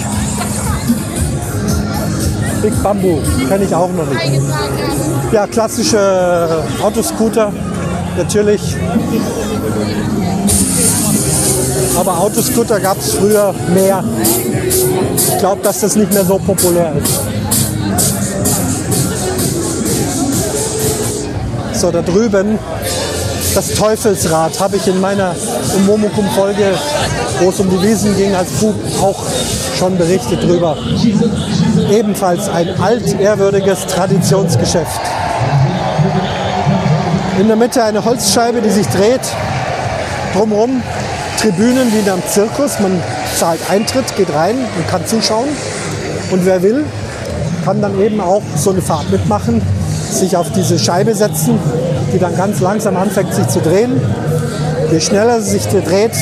Big 2.63 2.81
Bamboo, 2.81 3.19
kenne 3.49 3.65
ich 3.65 3.75
auch 3.75 3.89
noch 3.91 4.07
nicht. 4.07 4.41
Ja, 5.33 5.45
klassische 5.47 6.63
Autoscooter, 6.81 7.51
natürlich. 8.15 8.77
Aber 11.99 12.19
Autoscooter 12.19 12.79
gab 12.79 12.97
es 12.99 13.15
früher 13.15 13.53
mehr. 13.73 14.01
Ich 15.27 15.39
glaube, 15.39 15.61
dass 15.61 15.81
das 15.81 15.97
nicht 15.97 16.13
mehr 16.13 16.23
so 16.23 16.37
populär 16.37 16.93
ist. 17.03 17.19
So, 21.81 21.91
da 21.91 22.01
drüben 22.01 22.57
das 23.53 23.73
Teufelsrad 23.73 24.59
habe 24.59 24.77
ich 24.77 24.87
in 24.87 24.99
meiner 24.99 25.35
Momokum-Folge, 25.85 26.73
wo 27.39 27.49
es 27.49 27.59
um 27.59 27.69
die 27.69 27.81
Wiesen 27.83 28.15
ging, 28.15 28.33
als 28.33 28.49
Bub 28.53 28.73
auch 28.99 29.23
schon 29.83 29.97
berichtet 29.97 30.41
drüber. 30.41 30.77
Ebenfalls 31.91 32.47
ein 32.47 32.69
altehrwürdiges 32.79 33.85
Traditionsgeschäft. 33.85 35.01
In 37.37 37.47
der 37.47 37.57
Mitte 37.57 37.83
eine 37.83 38.05
Holzscheibe, 38.05 38.61
die 38.61 38.69
sich 38.69 38.87
dreht. 38.87 39.19
Drumherum 40.33 40.81
Tribünen 41.37 41.91
wie 41.91 41.99
in 41.99 42.09
einem 42.09 42.23
Zirkus. 42.25 42.79
Man 42.79 42.97
zahlt 43.37 43.59
Eintritt, 43.69 44.15
geht 44.15 44.33
rein 44.33 44.55
und 44.55 44.87
kann 44.87 45.05
zuschauen. 45.05 45.49
Und 46.31 46.45
wer 46.45 46.63
will, 46.63 46.85
kann 47.65 47.81
dann 47.81 47.99
eben 47.99 48.21
auch 48.21 48.41
so 48.55 48.69
eine 48.69 48.81
Fahrt 48.81 49.11
mitmachen, 49.11 49.61
sich 50.09 50.37
auf 50.37 50.49
diese 50.53 50.79
Scheibe 50.79 51.13
setzen, 51.13 51.59
die 52.13 52.19
dann 52.19 52.37
ganz 52.37 52.61
langsam 52.61 52.95
anfängt 52.95 53.33
sich 53.33 53.49
zu 53.49 53.59
drehen. 53.59 53.99
Je 54.91 55.01
schneller 55.01 55.41
sie 55.41 55.59
sich 55.59 55.67
dreht, 55.67 56.15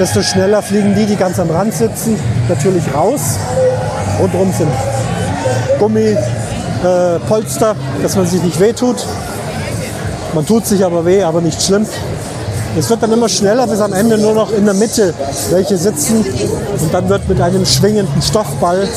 desto 0.00 0.22
schneller 0.22 0.62
fliegen 0.62 0.94
die, 0.94 1.04
die 1.04 1.16
ganz 1.16 1.38
am 1.38 1.50
Rand 1.50 1.74
sitzen, 1.74 2.18
natürlich 2.48 2.82
raus. 2.94 3.36
Rundherum 4.18 4.50
sind 4.52 4.70
Gummipolster, 5.78 7.72
äh, 7.72 8.02
dass 8.02 8.16
man 8.16 8.26
sich 8.26 8.42
nicht 8.42 8.58
wehtut. 8.58 9.06
Man 10.34 10.46
tut 10.46 10.66
sich 10.66 10.84
aber 10.84 11.04
weh, 11.04 11.22
aber 11.22 11.42
nicht 11.42 11.62
schlimm. 11.62 11.86
Es 12.78 12.88
wird 12.88 13.02
dann 13.02 13.12
immer 13.12 13.28
schneller, 13.28 13.66
bis 13.66 13.80
am 13.80 13.92
Ende 13.92 14.16
nur 14.16 14.32
noch 14.32 14.52
in 14.52 14.64
der 14.64 14.74
Mitte 14.74 15.12
welche 15.50 15.76
sitzen. 15.76 16.24
Und 16.78 16.94
dann 16.94 17.08
wird 17.08 17.28
mit 17.28 17.40
einem 17.40 17.66
schwingenden 17.66 18.22
Stoffball 18.22 18.88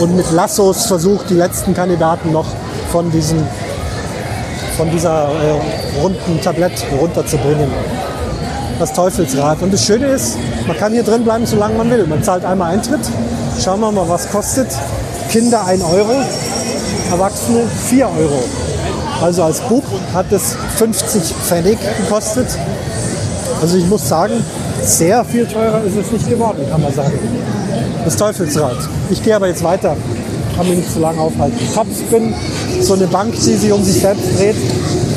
und 0.00 0.16
mit 0.16 0.30
Lassos 0.32 0.86
versucht, 0.86 1.30
die 1.30 1.34
letzten 1.34 1.72
Kandidaten 1.72 2.32
noch 2.32 2.46
von, 2.90 3.10
diesen, 3.10 3.38
von 4.76 4.90
dieser 4.90 5.28
äh, 5.28 6.00
runden 6.00 6.40
Tablett 6.42 6.84
runterzubringen. 7.00 7.70
Das 8.80 8.94
Teufelsrad. 8.94 9.60
Und 9.60 9.74
das 9.74 9.84
Schöne 9.84 10.06
ist, 10.06 10.38
man 10.66 10.74
kann 10.74 10.94
hier 10.94 11.02
drin 11.02 11.22
bleiben, 11.22 11.44
solange 11.44 11.74
man 11.74 11.90
will. 11.90 12.06
Man 12.06 12.22
zahlt 12.24 12.46
einmal 12.46 12.72
Eintritt. 12.72 13.00
Schauen 13.62 13.78
wir 13.80 13.92
mal, 13.92 14.08
was 14.08 14.30
kostet. 14.30 14.68
Kinder 15.30 15.66
1 15.66 15.84
Euro, 15.84 16.14
Erwachsene 17.10 17.64
4 17.88 18.06
Euro. 18.06 18.42
Also 19.20 19.42
als 19.42 19.60
Bub 19.60 19.84
hat 20.14 20.32
es 20.32 20.56
50 20.76 21.22
Pfennig 21.46 21.78
gekostet. 21.98 22.46
Also 23.60 23.76
ich 23.76 23.86
muss 23.86 24.08
sagen, 24.08 24.42
sehr 24.82 25.26
viel 25.26 25.46
teurer 25.46 25.82
ist 25.84 25.96
es 25.98 26.10
nicht 26.10 26.30
geworden, 26.30 26.64
kann 26.70 26.80
man 26.80 26.94
sagen. 26.94 27.18
Das 28.02 28.16
Teufelsrad. 28.16 28.78
Ich 29.10 29.22
gehe 29.22 29.36
aber 29.36 29.48
jetzt 29.48 29.62
weiter. 29.62 29.94
Kann 30.56 30.66
mich 30.66 30.78
nicht 30.78 30.90
zu 30.90 31.00
lange 31.00 31.20
aufhalten. 31.20 31.58
Topspin, 31.74 32.32
so 32.80 32.94
eine 32.94 33.06
Bank, 33.08 33.34
die 33.34 33.56
sich 33.56 33.70
um 33.70 33.84
sich 33.84 34.00
selbst 34.00 34.38
dreht. 34.38 34.56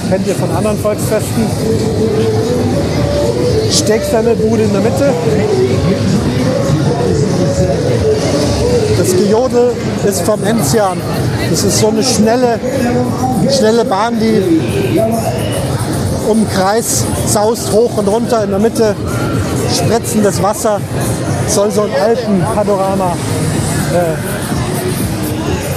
Kennt 0.10 0.28
ihr 0.28 0.36
von 0.36 0.52
anderen 0.52 0.78
Volksfesten. 0.80 1.48
Stecksemmelbude 3.74 4.64
in 4.64 4.72
der 4.72 4.82
Mitte. 4.82 5.14
Das 8.98 9.12
Gejodel 9.16 9.72
ist 10.08 10.22
vom 10.22 10.44
Enzian. 10.44 10.98
Das 11.50 11.64
ist 11.64 11.80
so 11.80 11.88
eine 11.90 12.04
schnelle, 12.04 12.60
schnelle 13.50 13.84
Bahn, 13.86 14.20
die 14.20 14.42
um 16.30 16.48
Kreis 16.50 17.04
saust, 17.28 17.72
hoch 17.72 17.98
und 17.98 18.08
runter. 18.08 18.44
In 18.44 18.52
der 18.52 18.60
Mitte 18.60 18.96
spritzendes 19.76 20.42
Wasser. 20.42 20.80
Soll 21.48 21.72
so 21.72 21.82
ein 21.82 21.92
Alpenpanorama 22.02 23.18
äh, 23.94 24.18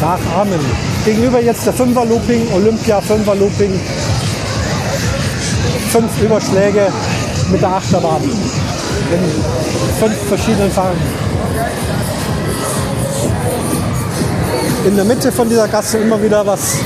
nachahmen. 0.01 0.61
Gegenüber 1.05 1.41
jetzt 1.41 1.67
der 1.67 1.73
Fünfer-Looping, 1.73 2.53
Olympia 2.55 3.01
Fünfer-Looping. 3.01 3.81
Fünf 5.91 6.23
Überschläge 6.23 6.89
mit 7.51 7.61
der 7.61 7.69
Achterbahn. 7.69 8.23
In 8.23 10.01
fünf 10.01 10.17
verschiedenen 10.29 10.71
Farben. 10.71 10.99
In 14.87 14.97
der 14.97 15.05
Mitte 15.05 15.33
von 15.33 15.49
dieser 15.49 15.69
Gasse 15.69 15.99
immer 15.99 16.23
wieder 16.23 16.47
was 16.47 16.77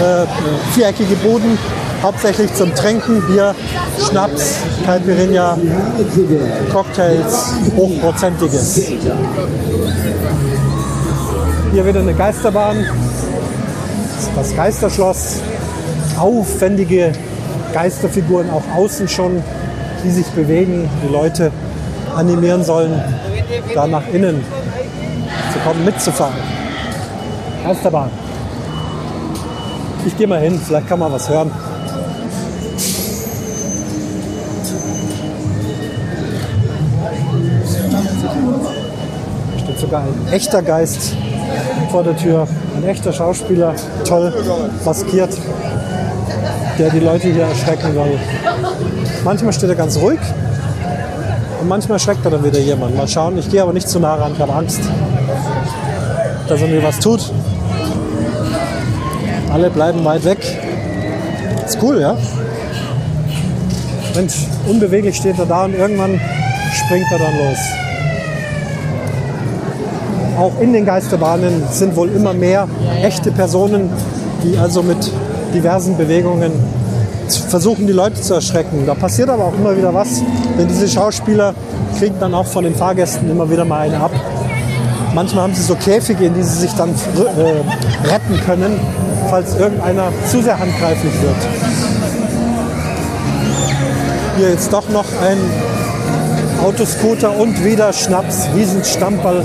äh, 0.00 0.26
viereckige 0.72 1.16
Buden, 1.16 1.58
hauptsächlich 2.02 2.52
zum 2.54 2.74
Trinken, 2.74 3.22
Bier, 3.22 3.54
Schnaps, 3.98 4.56
Caipirinha, 4.86 5.58
Cocktails, 6.72 7.52
hochprozentiges. 7.76 8.92
Hier 11.72 11.86
wieder 11.86 12.00
eine 12.00 12.14
Geisterbahn, 12.14 12.86
das 14.36 14.54
Geisterschloss, 14.56 15.36
aufwendige 16.18 17.12
Geisterfiguren 17.72 18.50
auch 18.50 18.62
außen 18.76 19.08
schon 19.08 19.42
die 20.04 20.10
sich 20.10 20.26
bewegen, 20.28 20.88
die 21.04 21.12
Leute 21.12 21.50
animieren 22.16 22.64
sollen, 22.64 23.02
da 23.74 23.86
nach 23.86 24.06
innen 24.12 24.44
zu 25.52 25.58
kommen, 25.60 25.84
mitzufahren. 25.84 26.34
Geisterbahn. 27.64 28.10
Ich 30.06 30.16
gehe 30.16 30.26
mal 30.26 30.40
hin, 30.40 30.58
vielleicht 30.64 30.88
kann 30.88 30.98
man 30.98 31.12
was 31.12 31.28
hören. 31.28 31.50
Da 39.52 39.58
steht 39.58 39.78
sogar 39.78 40.02
ein 40.02 40.32
echter 40.32 40.62
Geist 40.62 41.14
vor 41.90 42.02
der 42.02 42.16
Tür, 42.16 42.46
ein 42.76 42.84
echter 42.88 43.12
Schauspieler, 43.12 43.74
toll 44.04 44.32
maskiert, 44.84 45.36
der 46.78 46.90
die 46.90 47.00
Leute 47.00 47.28
hier 47.28 47.44
erschrecken 47.44 47.92
soll. 47.92 48.18
Manchmal 49.24 49.52
steht 49.52 49.68
er 49.68 49.74
ganz 49.76 49.96
ruhig 49.98 50.20
und 51.60 51.68
manchmal 51.68 51.98
schreckt 51.98 52.24
er 52.24 52.30
dann 52.30 52.44
wieder 52.44 52.58
jemand. 52.58 52.96
Mal 52.96 53.06
schauen, 53.06 53.36
ich 53.38 53.50
gehe 53.50 53.62
aber 53.62 53.72
nicht 53.72 53.88
zu 53.88 54.00
nah 54.00 54.14
ran, 54.14 54.32
ich 54.34 54.40
habe 54.40 54.52
Angst. 54.52 54.80
dass 56.48 56.60
er 56.60 56.66
mir 56.68 56.82
was 56.82 56.98
tut. 56.98 57.30
Alle 59.52 59.70
bleiben 59.70 60.04
weit 60.04 60.24
weg. 60.24 60.38
Ist 61.64 61.78
cool, 61.80 62.00
ja? 62.00 62.16
Mensch, 64.16 64.34
unbeweglich 64.66 65.16
steht 65.16 65.38
er 65.38 65.46
da 65.46 65.64
und 65.64 65.74
irgendwann 65.74 66.20
springt 66.74 67.06
er 67.12 67.18
dann 67.18 67.38
los. 67.38 67.58
Auch 70.38 70.60
in 70.60 70.72
den 70.72 70.84
Geisterbahnen 70.84 71.62
sind 71.70 71.94
wohl 71.94 72.08
immer 72.08 72.32
mehr 72.32 72.66
echte 73.02 73.30
Personen, 73.30 73.90
die 74.42 74.58
also 74.58 74.82
mit 74.82 74.98
diversen 75.54 75.96
Bewegungen 75.96 76.52
versuchen, 77.36 77.86
die 77.86 77.92
Leute 77.92 78.20
zu 78.20 78.34
erschrecken. 78.34 78.84
Da 78.86 78.94
passiert 78.94 79.28
aber 79.28 79.44
auch 79.44 79.54
immer 79.54 79.76
wieder 79.76 79.92
was, 79.94 80.22
denn 80.58 80.68
diese 80.68 80.88
Schauspieler 80.88 81.54
kriegen 81.98 82.16
dann 82.20 82.34
auch 82.34 82.46
von 82.46 82.64
den 82.64 82.74
Fahrgästen 82.74 83.30
immer 83.30 83.50
wieder 83.50 83.64
mal 83.64 83.80
eine 83.80 84.00
ab. 84.00 84.12
Manchmal 85.14 85.44
haben 85.44 85.54
sie 85.54 85.62
so 85.62 85.74
Käfige, 85.74 86.26
in 86.26 86.34
die 86.34 86.42
sie 86.42 86.60
sich 86.60 86.72
dann 86.74 86.90
äh, 86.90 88.08
retten 88.08 88.40
können, 88.46 88.78
falls 89.28 89.56
irgendeiner 89.56 90.12
zu 90.30 90.42
sehr 90.42 90.58
handgreiflich 90.58 91.12
wird. 91.20 91.36
Hier 94.36 94.50
jetzt 94.50 94.72
doch 94.72 94.88
noch 94.88 95.06
ein 95.22 95.38
Autoscooter 96.62 97.36
und 97.36 97.64
wieder 97.64 97.92
Schnaps, 97.92 98.48
Wiesenstamperl. 98.54 99.44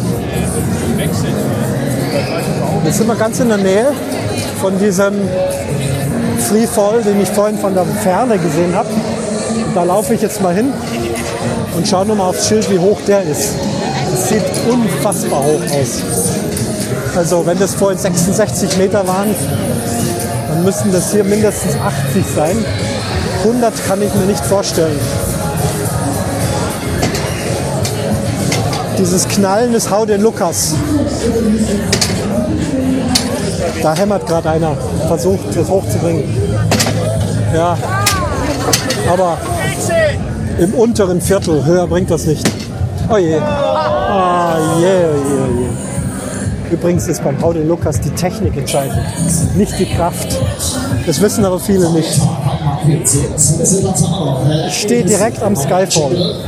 Jetzt 2.84 2.98
sind 2.98 3.08
wir 3.08 3.16
ganz 3.16 3.40
in 3.40 3.50
der 3.50 3.58
Nähe 3.58 3.88
von 4.62 4.78
diesem 4.78 5.14
Freefall, 6.50 7.02
den 7.02 7.22
ich 7.22 7.30
vorhin 7.30 7.58
von 7.58 7.74
der 7.74 7.86
Ferne 8.04 8.38
gesehen 8.38 8.76
habe. 8.76 8.90
Da 9.74 9.84
laufe 9.84 10.14
ich 10.14 10.22
jetzt 10.22 10.42
mal 10.42 10.54
hin 10.54 10.72
und 11.76 11.88
schaue 11.88 12.06
nur 12.06 12.16
mal 12.16 12.30
aufs 12.30 12.48
Schild, 12.48 12.70
wie 12.70 12.80
hoch 12.80 13.00
der 13.08 13.24
ist. 13.24 13.54
Das 14.12 14.30
sieht 14.30 14.44
unfassbar 14.70 15.44
hoch 15.44 15.62
aus. 15.62 16.04
Also 17.16 17.46
wenn 17.46 17.58
das 17.60 17.74
vorhin 17.74 17.98
66 17.98 18.78
Meter 18.78 19.08
waren, 19.08 19.34
dann 20.50 20.64
müssten 20.64 20.92
das 20.92 21.12
hier 21.12 21.24
mindestens 21.24 21.76
80 21.76 22.24
sein. 22.36 22.66
100 23.44 23.74
kann 23.88 24.02
ich 24.02 24.14
mir 24.14 24.26
nicht 24.26 24.46
vorstellen. 24.46 25.00
Dieses 28.98 29.28
Knallen 29.28 29.74
ist 29.74 29.90
Hau 29.90 30.06
den 30.06 30.22
Lukas. 30.22 30.76
Da 33.86 33.94
hämmert 33.94 34.26
gerade 34.26 34.50
einer, 34.50 34.76
versucht 35.08 35.56
das 35.56 35.70
hochzubringen. 35.70 36.24
Ja, 37.54 37.78
aber 39.08 39.38
im 40.58 40.74
unteren 40.74 41.22
Viertel, 41.22 41.64
höher 41.64 41.86
bringt 41.86 42.10
das 42.10 42.26
nicht. 42.26 42.44
Oh 43.14 43.18
je. 43.18 43.38
Ah, 43.38 44.58
je, 44.80 44.88
je, 44.88 45.62
je. 45.62 46.74
Übrigens 46.74 47.08
ist 47.08 47.24
beim 47.24 47.38
den 47.54 47.68
Lukas 47.68 48.02
die 48.02 48.10
Technik 48.10 48.58
entscheidend, 48.58 48.98
nicht 49.56 49.78
die 49.78 49.86
Kraft. 49.86 50.36
Das 51.06 51.22
wissen 51.22 51.46
aber 51.46 51.60
viele 51.60 51.88
nicht. 51.92 52.20
Ich 54.68 54.82
stehe 54.82 55.06
direkt 55.06 55.44
am 55.44 55.56
Skyfall. 55.56 56.44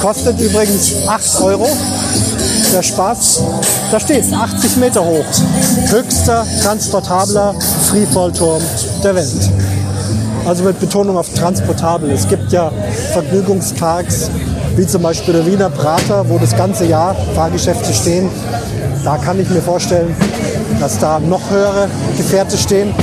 Kostet 0.00 0.40
übrigens 0.40 1.06
8 1.06 1.42
Euro. 1.42 1.68
Der 2.76 2.82
Spaß, 2.82 3.40
da 3.90 3.98
steht 3.98 4.30
80 4.30 4.76
Meter 4.76 5.02
hoch. 5.02 5.24
Höchster 5.88 6.46
transportabler 6.62 7.54
Freefallturm 7.88 8.60
der 9.02 9.14
Welt. 9.14 9.50
Also 10.44 10.62
mit 10.62 10.78
Betonung 10.78 11.16
auf 11.16 11.32
transportabel. 11.32 12.10
Es 12.10 12.28
gibt 12.28 12.52
ja 12.52 12.70
Vergnügungsparks, 13.14 14.28
wie 14.76 14.86
zum 14.86 15.00
Beispiel 15.00 15.32
der 15.32 15.46
Wiener 15.46 15.70
Prater, 15.70 16.28
wo 16.28 16.36
das 16.36 16.54
ganze 16.54 16.84
Jahr 16.84 17.16
Fahrgeschäfte 17.34 17.94
stehen. 17.94 18.28
Da 19.04 19.16
kann 19.16 19.40
ich 19.40 19.48
mir 19.48 19.62
vorstellen, 19.62 20.14
dass 20.78 20.98
da 20.98 21.18
noch 21.18 21.48
höhere 21.48 21.88
Gefährte 22.18 22.58
stehen. 22.58 22.94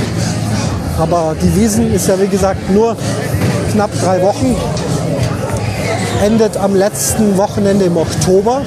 Aber 1.00 1.34
die 1.42 1.52
Wiesen 1.56 1.92
ist 1.92 2.06
ja 2.06 2.20
wie 2.20 2.28
gesagt 2.28 2.70
nur 2.70 2.96
knapp 3.72 3.90
drei 4.00 4.22
Wochen 4.22 4.54
endet 6.24 6.56
am 6.56 6.74
letzten 6.74 7.36
Wochenende 7.36 7.84
im 7.84 7.96
Oktober, 7.96 8.62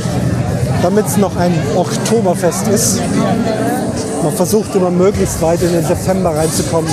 damit 0.81 1.07
es 1.07 1.17
noch 1.17 1.35
ein 1.35 1.53
Oktoberfest 1.75 2.67
ist. 2.67 3.01
Man 4.23 4.33
versucht 4.33 4.75
immer 4.75 4.89
möglichst 4.89 5.41
weit 5.41 5.61
in 5.61 5.71
den 5.71 5.85
September 5.85 6.35
reinzukommen, 6.35 6.89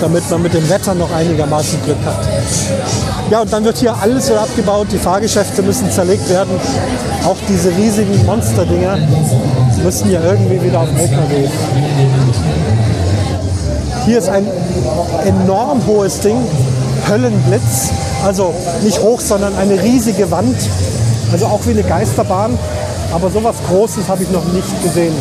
damit 0.00 0.28
man 0.30 0.42
mit 0.42 0.54
dem 0.54 0.68
Wetter 0.68 0.94
noch 0.94 1.12
einigermaßen 1.12 1.82
Glück 1.84 1.98
hat. 2.04 2.18
Ja, 3.30 3.40
und 3.42 3.52
dann 3.52 3.64
wird 3.64 3.78
hier 3.78 3.94
alles 3.96 4.26
so 4.26 4.36
abgebaut, 4.36 4.88
die 4.92 4.98
Fahrgeschäfte 4.98 5.62
müssen 5.62 5.90
zerlegt 5.90 6.28
werden. 6.28 6.60
Auch 7.24 7.36
diese 7.48 7.70
riesigen 7.70 8.26
Monsterdinger 8.26 8.98
müssen 9.82 10.10
ja 10.10 10.20
irgendwie 10.22 10.62
wieder 10.62 10.80
auf 10.80 10.88
LKW. 10.88 11.48
Hier 14.04 14.18
ist 14.18 14.28
ein 14.28 14.46
enorm 15.24 15.86
hohes 15.86 16.20
Ding, 16.20 16.36
Höllenblitz. 17.08 17.90
Also 18.24 18.52
nicht 18.82 19.00
hoch, 19.00 19.20
sondern 19.20 19.56
eine 19.56 19.80
riesige 19.82 20.30
Wand. 20.30 20.56
Also 21.32 21.46
auch 21.46 21.60
wie 21.66 21.70
eine 21.70 21.82
Geisterbahn. 21.82 22.58
Aber 23.12 23.30
sowas 23.30 23.56
Großes 23.68 24.08
habe 24.08 24.22
ich 24.22 24.30
noch 24.30 24.44
nicht 24.52 24.82
gesehen. 24.82 25.14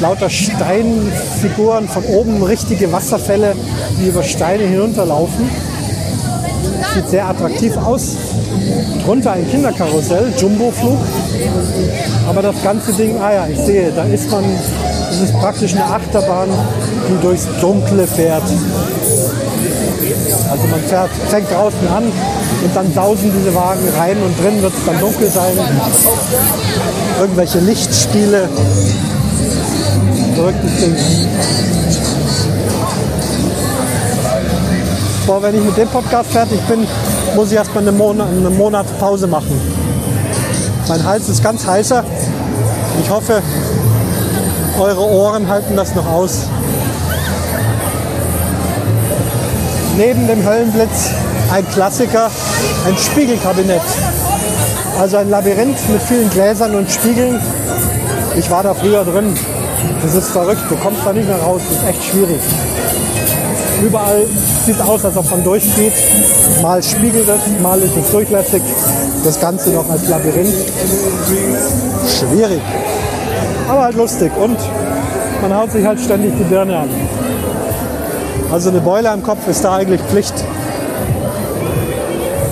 Lauter 0.00 0.28
Steinfiguren, 0.28 1.88
von 1.88 2.04
oben 2.04 2.42
richtige 2.42 2.92
Wasserfälle, 2.92 3.54
die 3.98 4.08
über 4.08 4.22
Steine 4.22 4.64
hinunterlaufen. 4.64 5.48
Sieht 6.94 7.08
sehr 7.08 7.28
attraktiv 7.28 7.76
aus. 7.76 8.16
Drunter 9.04 9.32
ein 9.32 9.48
Kinderkarussell, 9.50 10.32
Jumbo-Flug. 10.36 10.98
Aber 12.28 12.42
das 12.42 12.62
ganze 12.62 12.92
Ding, 12.92 13.16
ah 13.20 13.32
ja, 13.32 13.46
ich 13.46 13.58
sehe, 13.58 13.92
da 13.92 14.02
ist 14.04 14.30
man, 14.30 14.44
das 15.08 15.20
ist 15.20 15.38
praktisch 15.38 15.74
eine 15.74 15.84
Achterbahn, 15.84 16.48
die 17.08 17.22
durchs 17.22 17.46
Dunkle 17.60 18.06
fährt. 18.06 18.42
Also 20.50 20.66
man 20.68 20.80
fährt, 20.80 21.10
fängt 21.28 21.50
draußen 21.50 21.88
an 21.88 22.12
und 22.66 22.74
dann 22.74 22.92
sausen 22.92 23.32
diese 23.32 23.54
Wagen 23.54 23.88
rein 23.96 24.16
und 24.22 24.38
drin 24.42 24.60
wird 24.60 24.72
es 24.76 24.84
dann 24.84 24.98
dunkel 24.98 25.30
sein. 25.30 25.52
Irgendwelche 27.20 27.60
Lichtspiele. 27.60 28.48
Verrücktes 30.34 30.76
Ding. 30.80 30.96
Boah, 35.26 35.42
wenn 35.42 35.54
ich 35.54 35.62
mit 35.62 35.76
dem 35.76 35.88
Podcast 35.88 36.30
fertig 36.30 36.60
bin, 36.62 36.86
muss 37.36 37.50
ich 37.52 37.56
erstmal 37.56 37.86
einen 37.86 37.96
Monat, 37.96 38.28
einen 38.28 38.56
Monat 38.56 38.86
Pause 38.98 39.28
machen. 39.28 39.60
Mein 40.88 41.04
Hals 41.04 41.28
ist 41.28 41.42
ganz 41.42 41.64
heißer. 41.64 42.02
Ich 43.00 43.10
hoffe, 43.10 43.42
eure 44.78 45.08
Ohren 45.08 45.48
halten 45.48 45.76
das 45.76 45.94
noch 45.94 46.06
aus. 46.06 46.46
neben 49.96 50.26
dem 50.26 50.44
Höllenblitz 50.44 51.10
ein 51.56 51.66
Klassiker, 51.70 52.30
ein 52.86 52.98
Spiegelkabinett. 52.98 53.80
Also 55.00 55.16
ein 55.16 55.30
Labyrinth 55.30 55.88
mit 55.88 56.02
vielen 56.02 56.28
Gläsern 56.28 56.74
und 56.74 56.90
Spiegeln. 56.90 57.40
Ich 58.36 58.50
war 58.50 58.62
da 58.62 58.74
früher 58.74 59.04
drin. 59.04 59.34
Das 60.02 60.14
ist 60.14 60.28
verrückt, 60.28 60.60
du 60.68 60.76
kommst 60.76 61.00
da 61.02 61.14
nicht 61.14 61.26
mehr 61.26 61.38
raus, 61.38 61.62
das 61.66 61.78
ist 61.78 61.88
echt 61.88 62.04
schwierig. 62.10 62.40
Überall 63.82 64.26
sieht 64.66 64.78
aus, 64.82 65.02
als 65.06 65.16
ob 65.16 65.30
man 65.30 65.42
durchgeht. 65.44 65.94
Mal 66.60 66.82
spiegelt 66.82 67.26
es, 67.26 67.62
mal 67.62 67.80
ist 67.80 67.96
es 67.96 68.10
durchlässig. 68.10 68.62
Das 69.24 69.40
Ganze 69.40 69.70
noch 69.70 69.88
als 69.88 70.06
Labyrinth. 70.08 70.54
Schwierig. 72.06 72.60
Aber 73.66 73.82
halt 73.84 73.96
lustig 73.96 74.30
und 74.36 74.58
man 75.40 75.56
haut 75.56 75.72
sich 75.72 75.86
halt 75.86 76.00
ständig 76.00 76.34
die 76.38 76.44
Birne 76.44 76.76
an. 76.76 76.90
Also 78.52 78.68
eine 78.68 78.80
Beule 78.80 79.10
am 79.10 79.22
Kopf 79.22 79.48
ist 79.48 79.64
da 79.64 79.76
eigentlich 79.76 80.02
Pflicht. 80.02 80.34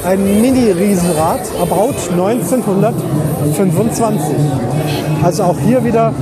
Ein 0.04 0.40
Mini-Riesenrad, 0.42 1.40
erbaut 1.58 1.94
1925. 2.10 4.36
Also 5.22 5.44
auch 5.44 5.58
hier 5.58 5.82
wieder 5.82 6.12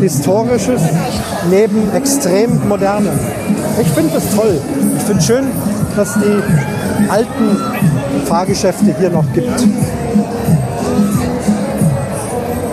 historisches 0.00 0.82
neben 1.50 1.90
extrem 1.94 2.68
modernem. 2.68 3.18
Ich 3.80 3.88
finde 3.88 4.12
das 4.14 4.36
toll. 4.36 4.60
Ich 4.98 5.04
finde 5.04 5.22
schön, 5.22 5.46
dass 5.96 6.12
die 6.14 6.42
alten 7.10 7.56
Fahrgeschäfte 8.26 8.94
hier 8.98 9.08
noch 9.08 9.24
gibt. 9.32 9.66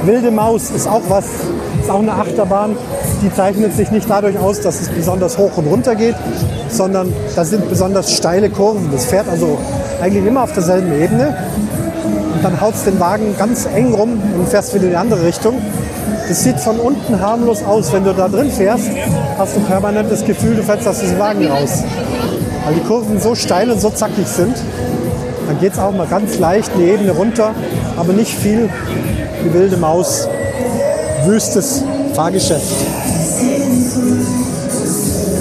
Wilde 0.03 0.31
Maus 0.31 0.71
ist 0.71 0.87
auch 0.87 1.03
was, 1.07 1.25
ist 1.81 1.89
auch 1.89 1.99
eine 1.99 2.13
Achterbahn. 2.13 2.75
Die 3.23 3.33
zeichnet 3.33 3.73
sich 3.75 3.91
nicht 3.91 4.09
dadurch 4.09 4.37
aus, 4.37 4.59
dass 4.59 4.81
es 4.81 4.89
besonders 4.89 5.37
hoch 5.37 5.55
und 5.55 5.67
runter 5.67 5.95
geht, 5.95 6.15
sondern 6.69 7.13
da 7.35 7.45
sind 7.45 7.69
besonders 7.69 8.13
steile 8.13 8.49
Kurven. 8.49 8.89
Das 8.91 9.05
fährt 9.05 9.29
also 9.29 9.57
eigentlich 10.01 10.25
immer 10.25 10.43
auf 10.43 10.53
derselben 10.53 10.91
Ebene. 10.99 11.35
Und 12.33 12.43
dann 12.43 12.61
haut 12.61 12.75
es 12.75 12.83
den 12.83 12.99
Wagen 12.99 13.35
ganz 13.37 13.65
eng 13.65 13.93
rum 13.93 14.21
und 14.37 14.47
fährst 14.47 14.73
wieder 14.73 14.85
in 14.85 14.89
die 14.91 14.95
andere 14.95 15.25
Richtung. 15.25 15.61
Das 16.27 16.43
sieht 16.43 16.59
von 16.59 16.79
unten 16.79 17.19
harmlos 17.19 17.63
aus. 17.63 17.91
Wenn 17.91 18.03
du 18.03 18.13
da 18.13 18.27
drin 18.27 18.51
fährst, 18.51 18.89
hast 19.37 19.55
du 19.55 19.61
permanent 19.61 20.11
das 20.11 20.23
Gefühl, 20.23 20.55
du 20.55 20.63
fällst 20.63 20.87
aus 20.87 20.99
diesem 20.99 21.19
Wagen 21.19 21.47
raus. 21.47 21.83
Weil 22.65 22.75
die 22.75 22.81
Kurven 22.81 23.19
so 23.19 23.35
steil 23.35 23.71
und 23.71 23.81
so 23.81 23.89
zackig 23.89 24.27
sind. 24.27 24.55
Dann 25.47 25.59
geht 25.59 25.73
es 25.73 25.79
auch 25.79 25.91
mal 25.91 26.05
ganz 26.05 26.37
leicht 26.37 26.71
eine 26.75 26.83
Ebene 26.83 27.11
runter, 27.11 27.51
aber 27.97 28.13
nicht 28.13 28.37
viel. 28.37 28.69
Die 29.43 29.53
wilde 29.53 29.77
Maus 29.77 30.27
wüstes 31.25 31.83
Fahrgeschäft. 32.13 32.98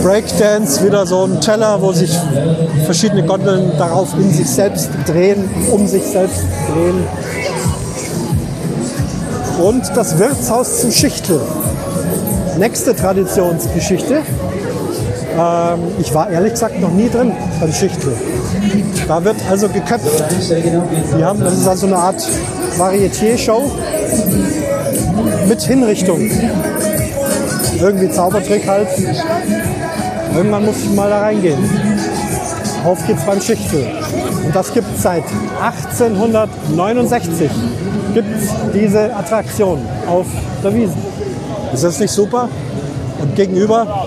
Breakdance, 0.02 0.84
wieder 0.84 1.06
so 1.06 1.24
ein 1.24 1.40
Teller, 1.40 1.80
wo 1.80 1.92
sich 1.92 2.10
verschiedene 2.84 3.24
Gondeln 3.24 3.72
darauf 3.78 4.14
in 4.14 4.32
sich 4.32 4.48
selbst 4.48 4.90
drehen, 5.06 5.48
um 5.70 5.86
sich 5.86 6.04
selbst 6.04 6.42
drehen. 6.72 7.06
Und 9.62 9.84
das 9.96 10.18
Wirtshaus 10.18 10.80
zum 10.82 10.92
Schichtel. 10.92 11.40
Nächste 12.58 12.94
Traditionsgeschichte. 12.94 14.22
Ähm, 15.38 15.78
ich 15.98 16.14
war 16.14 16.30
ehrlich 16.30 16.52
gesagt 16.52 16.80
noch 16.80 16.92
nie 16.92 17.08
drin 17.08 17.32
beim 17.60 17.72
Schichtel. 17.72 18.12
Da 19.06 19.24
wird 19.24 19.36
also 19.50 19.68
geköpft. 19.68 20.24
Die 21.16 21.24
haben, 21.24 21.40
das 21.40 21.54
ist 21.54 21.68
also 21.68 21.86
eine 21.86 21.96
Art 21.96 22.22
Varieté-Show 22.76 23.70
mit 25.48 25.62
Hinrichtung. 25.62 26.30
Irgendwie 27.80 28.10
Zaubertrick 28.10 28.66
halt. 28.66 28.88
Irgendwann 30.38 30.66
muss 30.66 30.76
ich 30.84 30.90
mal 30.90 31.10
da 31.10 31.18
reingehen. 31.18 31.58
Auf 32.84 33.04
geht's 33.08 33.24
beim 33.24 33.40
Schichtel. 33.40 33.88
Und 34.44 34.54
das 34.54 34.72
gibt 34.72 34.86
es 34.94 35.02
seit 35.02 35.24
1869. 35.60 37.50
Gibt 38.14 38.28
diese 38.72 39.16
Attraktion 39.16 39.80
auf 40.06 40.26
der 40.62 40.72
Wiesn. 40.72 40.94
Ist 41.74 41.82
das 41.82 41.98
nicht 41.98 42.12
super? 42.12 42.48
Und 43.20 43.34
gegenüber, 43.34 44.06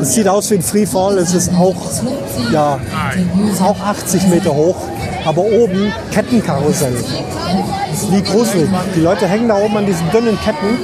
es 0.00 0.14
sieht 0.14 0.26
aus 0.26 0.50
wie 0.50 0.54
ein 0.54 0.62
Freefall, 0.62 1.18
es 1.18 1.34
ist 1.34 1.52
auch, 1.52 1.76
ja, 2.50 2.78
ist 3.52 3.60
auch 3.60 3.78
80 3.78 4.26
Meter 4.28 4.54
hoch, 4.54 4.76
aber 5.26 5.42
oben 5.42 5.92
Kettenkarussell. 6.10 6.94
Wie 8.10 8.22
gruselig. 8.22 8.70
Die 8.96 9.00
Leute 9.00 9.26
hängen 9.26 9.48
da 9.48 9.56
oben 9.56 9.76
an 9.76 9.84
diesen 9.84 10.10
dünnen 10.10 10.38
Ketten, 10.42 10.78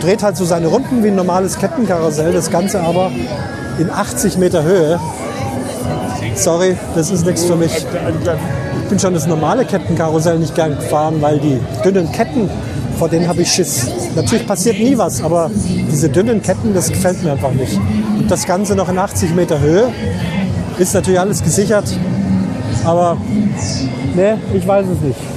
dreht 0.00 0.22
halt 0.22 0.36
so 0.36 0.44
seine 0.44 0.68
Runden 0.68 1.02
wie 1.02 1.08
ein 1.08 1.16
normales 1.16 1.58
Kettenkarussell, 1.58 2.32
das 2.32 2.50
Ganze 2.50 2.80
aber 2.80 3.10
in 3.78 3.90
80 3.90 4.38
Meter 4.38 4.62
Höhe. 4.62 5.00
Sorry, 6.34 6.76
das 6.94 7.10
ist 7.10 7.24
nichts 7.24 7.44
für 7.44 7.56
mich. 7.56 7.72
Ich 7.74 8.88
bin 8.88 8.98
schon 8.98 9.14
das 9.14 9.26
normale 9.26 9.64
Kettenkarussell 9.64 10.38
nicht 10.38 10.54
gern 10.54 10.76
gefahren, 10.76 11.16
weil 11.20 11.38
die 11.38 11.60
dünnen 11.84 12.10
Ketten, 12.12 12.48
vor 12.98 13.08
denen 13.08 13.26
habe 13.28 13.42
ich 13.42 13.50
Schiss. 13.50 13.86
Natürlich 14.14 14.46
passiert 14.46 14.78
nie 14.78 14.96
was, 14.96 15.22
aber 15.22 15.50
diese 15.90 16.08
dünnen 16.08 16.42
Ketten, 16.42 16.72
das 16.74 16.88
gefällt 16.88 17.22
mir 17.22 17.32
einfach 17.32 17.52
nicht. 17.52 17.78
Und 18.18 18.30
das 18.30 18.46
Ganze 18.46 18.74
noch 18.76 18.88
in 18.88 18.98
80 18.98 19.34
Meter 19.34 19.60
Höhe 19.60 19.88
ist 20.78 20.94
natürlich 20.94 21.20
alles 21.20 21.42
gesichert, 21.42 21.84
aber 22.84 23.16
ne, 24.14 24.38
ich 24.54 24.66
weiß 24.66 24.86
es 24.86 25.00
nicht. 25.00 25.35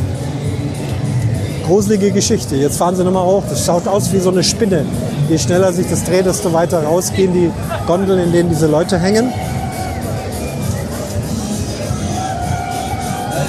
Gruselige 1.69 2.09
Geschichte. 2.09 2.55
Jetzt 2.55 2.77
fahren 2.77 2.95
sie 2.95 3.03
nochmal 3.03 3.25
hoch. 3.25 3.43
Das 3.47 3.63
schaut 3.63 3.87
aus 3.87 4.11
wie 4.11 4.17
so 4.17 4.31
eine 4.31 4.43
Spinne. 4.43 4.85
Je 5.29 5.37
schneller 5.37 5.71
sich 5.71 5.87
das 5.87 6.03
dreht, 6.03 6.25
desto 6.25 6.51
weiter 6.51 6.83
rausgehen 6.83 7.31
die 7.31 7.51
Gondeln, 7.85 8.19
in 8.19 8.31
denen 8.31 8.49
diese 8.49 8.65
Leute 8.65 8.97
hängen. 8.97 9.31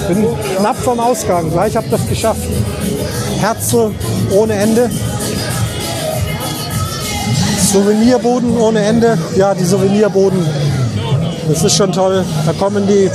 Bin 0.06 0.26
knapp 0.58 0.76
vom 0.76 1.00
Ausgang. 1.00 1.50
Gleich 1.50 1.74
ihr 1.74 1.82
das 1.90 2.06
geschafft. 2.08 2.42
Herzl 3.38 3.92
ohne 4.32 4.52
Ende. 4.52 4.90
Souvenirboden 7.72 8.58
ohne 8.58 8.80
Ende. 8.80 9.16
Ja, 9.34 9.54
die 9.54 9.64
Souvenirboden. 9.64 10.44
Das 11.48 11.64
ist 11.64 11.74
schon 11.74 11.90
toll. 11.90 12.22
Da 12.44 12.52
kommen 12.52 12.86
die 12.86 13.10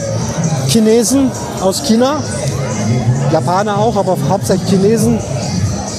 Chinesen 0.67 1.29
aus 1.61 1.83
China. 1.83 2.23
Japaner 3.31 3.77
auch, 3.77 3.95
aber 3.95 4.17
hauptsächlich 4.29 4.69
Chinesen. 4.69 5.19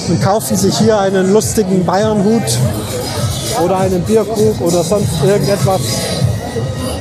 Und 0.08 0.22
kaufen 0.22 0.56
sich 0.56 0.78
hier 0.78 0.98
einen 0.98 1.32
lustigen 1.32 1.84
Bayernhut 1.84 2.58
oder 3.64 3.78
einen 3.78 4.02
Bierkrug 4.02 4.60
oder 4.60 4.82
sonst 4.84 5.08
irgendetwas. 5.24 5.80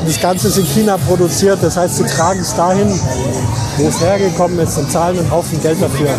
Das 0.05 0.19
Ganze 0.19 0.47
ist 0.47 0.57
in 0.57 0.65
China 0.65 0.97
produziert, 0.97 1.59
das 1.61 1.77
heißt, 1.77 1.97
sie 1.97 2.03
tragen 2.03 2.39
es 2.39 2.55
dahin, 2.55 2.87
wo 3.77 3.87
es 3.87 3.99
hergekommen 4.01 4.59
ist 4.59 4.77
und 4.77 4.91
zahlen 4.91 5.19
einen 5.19 5.31
Haufen 5.31 5.61
Geld 5.61 5.81
dafür. 5.81 6.09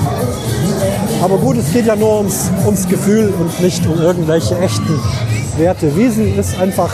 Aber 1.22 1.38
gut, 1.38 1.56
es 1.56 1.72
geht 1.72 1.86
ja 1.86 1.96
nur 1.96 2.18
ums, 2.18 2.50
ums 2.64 2.86
Gefühl 2.88 3.32
und 3.38 3.60
nicht 3.60 3.86
um 3.86 4.00
irgendwelche 4.00 4.58
echten 4.58 5.00
Werte. 5.56 5.96
Wiesen 5.96 6.38
ist 6.38 6.58
einfach 6.58 6.90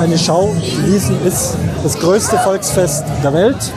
eine 0.00 0.18
Schau. 0.18 0.54
Wiesen 0.86 1.24
ist 1.26 1.54
das 1.82 1.98
größte 1.98 2.38
Volksfest 2.38 3.04
der 3.22 3.32
Welt. 3.32 3.72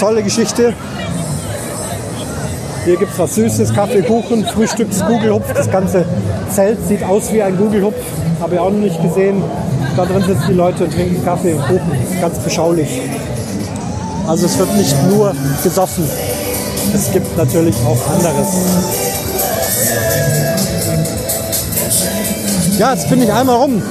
Tolle 0.00 0.22
Geschichte. 0.22 0.72
Hier 2.86 2.96
gibt 2.96 3.12
es 3.12 3.18
was 3.18 3.34
Süßes, 3.34 3.74
Kaffee, 3.74 4.00
Kuchen, 4.00 4.46
Frühstücks, 4.46 5.04
Gugelhupf. 5.04 5.52
Das 5.52 5.70
ganze 5.70 6.06
Zelt 6.50 6.78
sieht 6.88 7.04
aus 7.04 7.30
wie 7.34 7.42
ein 7.42 7.54
Gugelhupf. 7.58 7.96
Habe 8.40 8.54
ich 8.54 8.60
auch 8.60 8.70
noch 8.70 8.78
nicht 8.78 9.02
gesehen. 9.02 9.42
Da 9.98 10.06
drin 10.06 10.22
sitzen 10.22 10.44
die 10.48 10.54
Leute 10.54 10.84
und 10.84 10.94
trinken 10.94 11.22
Kaffee 11.22 11.52
und 11.52 11.60
Kuchen. 11.66 11.92
Ganz 12.18 12.38
beschaulich. 12.38 13.02
Also 14.26 14.46
es 14.46 14.56
wird 14.56 14.74
nicht 14.78 14.96
nur 15.10 15.34
gesoffen. 15.62 16.08
Es 16.94 17.12
gibt 17.12 17.36
natürlich 17.36 17.76
auch 17.86 18.10
anderes. 18.10 18.48
Ja, 22.78 22.94
jetzt 22.94 23.10
bin 23.10 23.22
ich 23.22 23.30
einmal 23.30 23.56
rum. 23.56 23.82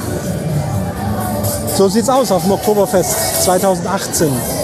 So 1.76 1.88
sieht's 1.88 2.08
aus 2.08 2.32
auf 2.32 2.42
dem 2.42 2.50
Oktoberfest 2.50 3.44
2018. 3.44 4.59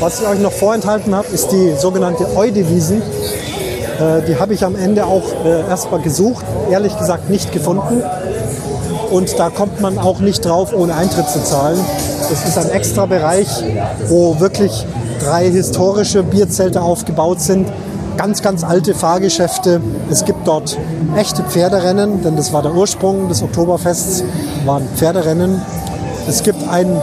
Was 0.00 0.20
ich 0.20 0.26
euch 0.26 0.40
noch 0.40 0.52
vorenthalten 0.52 1.14
habe, 1.14 1.28
ist 1.28 1.52
die 1.52 1.74
sogenannte 1.78 2.36
Eudewiesen. 2.36 3.00
Äh, 3.00 4.22
die 4.26 4.36
habe 4.38 4.54
ich 4.54 4.64
am 4.64 4.76
Ende 4.76 5.06
auch 5.06 5.22
äh, 5.44 5.60
erstmal 5.68 6.00
gesucht, 6.00 6.44
ehrlich 6.70 6.96
gesagt 6.98 7.30
nicht 7.30 7.52
gefunden. 7.52 8.02
Und 9.10 9.38
da 9.38 9.50
kommt 9.50 9.80
man 9.80 9.98
auch 9.98 10.18
nicht 10.18 10.44
drauf, 10.44 10.72
ohne 10.74 10.94
Eintritt 10.94 11.28
zu 11.28 11.42
zahlen. 11.42 11.78
Das 12.28 12.44
ist 12.46 12.58
ein 12.58 12.70
extra 12.70 13.06
Bereich, 13.06 13.48
wo 14.08 14.40
wirklich 14.40 14.84
drei 15.22 15.48
historische 15.50 16.22
Bierzelte 16.22 16.82
aufgebaut 16.82 17.40
sind. 17.40 17.68
Ganz, 18.16 18.42
ganz 18.42 18.64
alte 18.64 18.94
Fahrgeschäfte. 18.94 19.80
Es 20.10 20.24
gibt 20.24 20.46
dort 20.46 20.76
echte 21.16 21.42
Pferderennen, 21.42 22.22
denn 22.22 22.36
das 22.36 22.52
war 22.52 22.62
der 22.62 22.74
Ursprung 22.74 23.28
des 23.28 23.42
Oktoberfests, 23.42 24.24
waren 24.64 24.88
Pferderennen. 24.96 25.62
Es 26.28 26.42
gibt 26.42 26.68
ein 26.68 27.00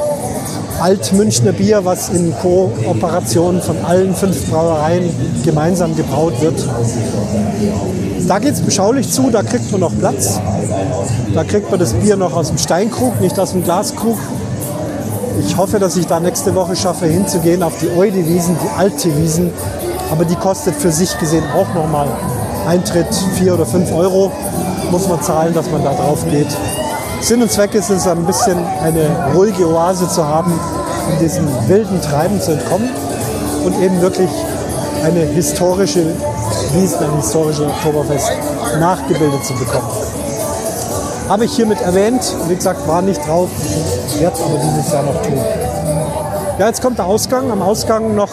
Altmünchner 0.82 1.52
Bier, 1.52 1.86
was 1.86 2.10
in 2.10 2.34
Kooperation 2.42 3.62
von 3.62 3.78
allen 3.86 4.16
fünf 4.16 4.50
Brauereien 4.50 5.12
gemeinsam 5.46 5.96
gebraut 5.96 6.42
wird. 6.42 6.56
Da 8.28 8.40
geht 8.40 8.56
es 8.56 8.62
beschaulich 8.62 9.12
zu, 9.12 9.30
da 9.30 9.44
kriegt 9.44 9.72
man 9.72 9.82
noch 9.82 9.96
Platz. 9.96 10.40
Da 11.36 11.44
kriegt 11.44 11.70
man 11.70 11.80
das 11.80 11.94
Bier 11.94 12.18
noch 12.18 12.36
aus 12.36 12.48
dem 12.48 12.58
Steinkrug, 12.58 13.22
nicht 13.22 13.40
aus 13.40 13.52
dem 13.52 13.64
Glaskrug. 13.64 14.18
Ich 15.46 15.56
hoffe, 15.56 15.78
dass 15.78 15.98
ich 15.98 16.08
da 16.08 16.20
nächste 16.20 16.56
Woche 16.56 16.76
schaffe, 16.76 17.06
hinzugehen 17.06 17.62
auf 17.62 17.74
die 17.80 17.90
Eude-Wiesen, 17.96 18.58
die 18.64 18.80
alte 18.80 19.16
Wiesen. 19.18 19.52
Aber 20.12 20.26
die 20.26 20.36
kostet 20.36 20.76
für 20.76 20.92
sich 20.92 21.16
gesehen 21.20 21.44
auch 21.56 21.72
nochmal 21.76 22.08
Eintritt 22.68 23.14
4 23.38 23.54
oder 23.54 23.68
5 23.68 23.94
Euro. 23.94 24.32
Muss 24.90 25.08
man 25.08 25.22
zahlen, 25.22 25.54
dass 25.54 25.70
man 25.70 25.84
da 25.84 25.94
drauf 25.94 26.26
geht. 26.32 26.50
Sinn 27.22 27.42
und 27.42 27.52
Zweck 27.52 27.76
ist 27.76 27.90
es, 27.90 28.08
ein 28.08 28.26
bisschen 28.26 28.58
eine 28.82 29.34
ruhige 29.36 29.68
Oase 29.68 30.10
zu 30.10 30.28
haben, 30.28 30.60
in 31.14 31.20
diesem 31.20 31.48
wilden 31.68 32.02
Treiben 32.02 32.42
zu 32.42 32.54
entkommen 32.54 32.90
und 33.64 33.80
eben 33.80 34.02
wirklich 34.02 34.30
eine 35.04 35.20
historische 35.20 36.04
Wiesen, 36.74 37.00
ein 37.00 37.16
historisches 37.18 37.66
Oktoberfest 37.66 38.32
nachgebildet 38.80 39.46
zu 39.46 39.54
bekommen. 39.54 39.88
Habe 41.30 41.46
ich 41.46 41.56
hiermit 41.56 41.80
erwähnt, 41.82 42.36
wie 42.48 42.56
gesagt, 42.56 42.88
war 42.88 43.04
nicht 43.04 43.26
drauf, 43.26 43.50
werde 44.20 44.36
es 44.36 44.42
aber 44.42 44.58
dieses 44.58 44.92
Jahr 44.92 45.04
noch 45.04 45.22
tun. 45.22 45.40
Ja, 46.58 46.68
jetzt 46.68 46.82
kommt 46.82 46.98
der 46.98 47.06
Ausgang. 47.06 47.52
Am 47.52 47.62
Ausgang 47.62 48.16
noch 48.16 48.32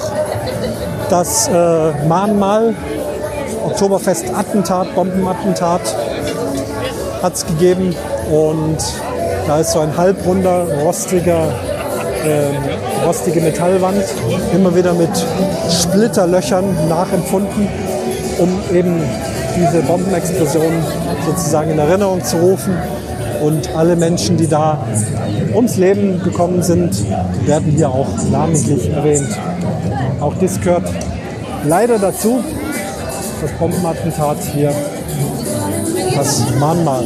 das 1.11 1.49
äh, 1.49 2.07
Mahnmal, 2.07 2.75
Oktoberfest-Attentat, 3.67 4.95
Bombenattentat 4.95 5.83
hat 7.23 7.35
es 7.35 7.47
gegeben. 7.47 7.95
Und 8.31 8.79
da 9.47 9.61
ist 9.61 9.73
so 9.73 9.81
ein 9.81 9.97
halbrunder, 9.97 10.67
rostiger, 10.83 11.49
äh, 12.25 13.07
rostige 13.07 13.41
Metallwand, 13.41 14.05
immer 14.55 14.75
wieder 14.75 14.93
mit 14.93 15.11
Splitterlöchern 15.71 16.89
nachempfunden, 16.89 17.69
um 18.39 18.77
eben 18.77 19.03
diese 19.57 19.83
Bombenexplosion 19.83 20.73
sozusagen 21.27 21.71
in 21.71 21.79
Erinnerung 21.79 22.23
zu 22.23 22.37
rufen. 22.37 22.77
Und 23.43 23.75
alle 23.77 23.97
Menschen, 23.97 24.37
die 24.37 24.49
da 24.49 24.79
ums 25.55 25.77
Leben 25.77 26.23
gekommen 26.23 26.63
sind, 26.63 27.05
werden 27.47 27.73
hier 27.77 27.89
auch 27.89 28.09
namentlich 28.31 28.91
erwähnt. 28.91 29.29
Auch 30.21 30.35
das 30.41 30.61
gehört 30.61 30.91
leider 31.65 31.99
dazu, 31.99 32.41
das 33.41 33.51
Bombenattentat 33.53 34.39
hier, 34.53 34.73
das 36.17 36.43
Mahnmal. 36.59 37.05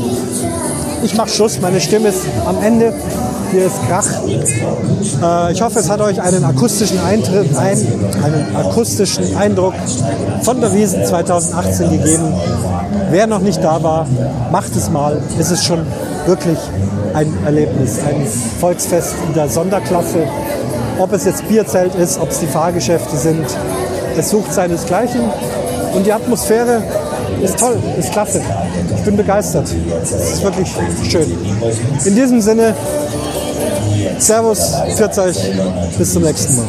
Ich 1.02 1.16
mache 1.16 1.28
Schluss, 1.28 1.60
meine 1.60 1.80
Stimme 1.80 2.08
ist 2.08 2.22
am 2.46 2.62
Ende. 2.62 2.92
Hier 3.50 3.66
ist 3.66 3.76
Krach. 3.86 4.06
Äh, 4.26 5.52
ich 5.52 5.60
hoffe, 5.60 5.80
es 5.80 5.90
hat 5.90 6.00
euch 6.00 6.20
einen 6.20 6.42
akustischen, 6.44 6.98
Eintritt, 7.00 7.54
ein, 7.56 7.78
einen 8.22 8.56
akustischen 8.56 9.36
Eindruck 9.36 9.74
von 10.42 10.60
der 10.60 10.74
Wiesen 10.74 11.04
2018 11.04 11.90
gegeben. 11.90 12.32
Wer 13.10 13.26
noch 13.26 13.40
nicht 13.40 13.62
da 13.62 13.82
war, 13.82 14.06
macht 14.50 14.74
es 14.74 14.88
mal. 14.90 15.20
Es 15.38 15.50
ist 15.50 15.64
schon 15.64 15.86
wirklich 16.24 16.58
ein 17.12 17.30
Erlebnis, 17.44 17.98
ein 18.08 18.26
Volksfest 18.60 19.14
in 19.28 19.34
der 19.34 19.48
Sonderklasse. 19.48 20.26
Ob 20.98 21.12
es 21.12 21.26
jetzt 21.26 21.46
Bierzelt 21.48 21.94
ist, 21.94 22.18
ob 22.18 22.30
es 22.30 22.40
die 22.40 22.46
Fahrgeschäfte 22.46 23.16
sind, 23.16 23.44
es 24.16 24.30
sucht 24.30 24.52
seinesgleichen. 24.54 25.20
Und 25.94 26.06
die 26.06 26.12
Atmosphäre 26.12 26.82
ist 27.42 27.58
toll, 27.58 27.76
ist 27.98 28.12
klasse. 28.12 28.42
Ich 28.96 29.02
bin 29.04 29.16
begeistert. 29.16 29.68
Es 30.02 30.12
ist 30.12 30.42
wirklich 30.42 30.68
schön. 31.08 31.36
In 32.04 32.14
diesem 32.14 32.40
Sinne, 32.40 32.74
Servus, 34.18 34.74
pfiat 34.96 35.18
euch, 35.18 35.36
bis 35.98 36.12
zum 36.12 36.22
nächsten 36.22 36.56
Mal. 36.56 36.66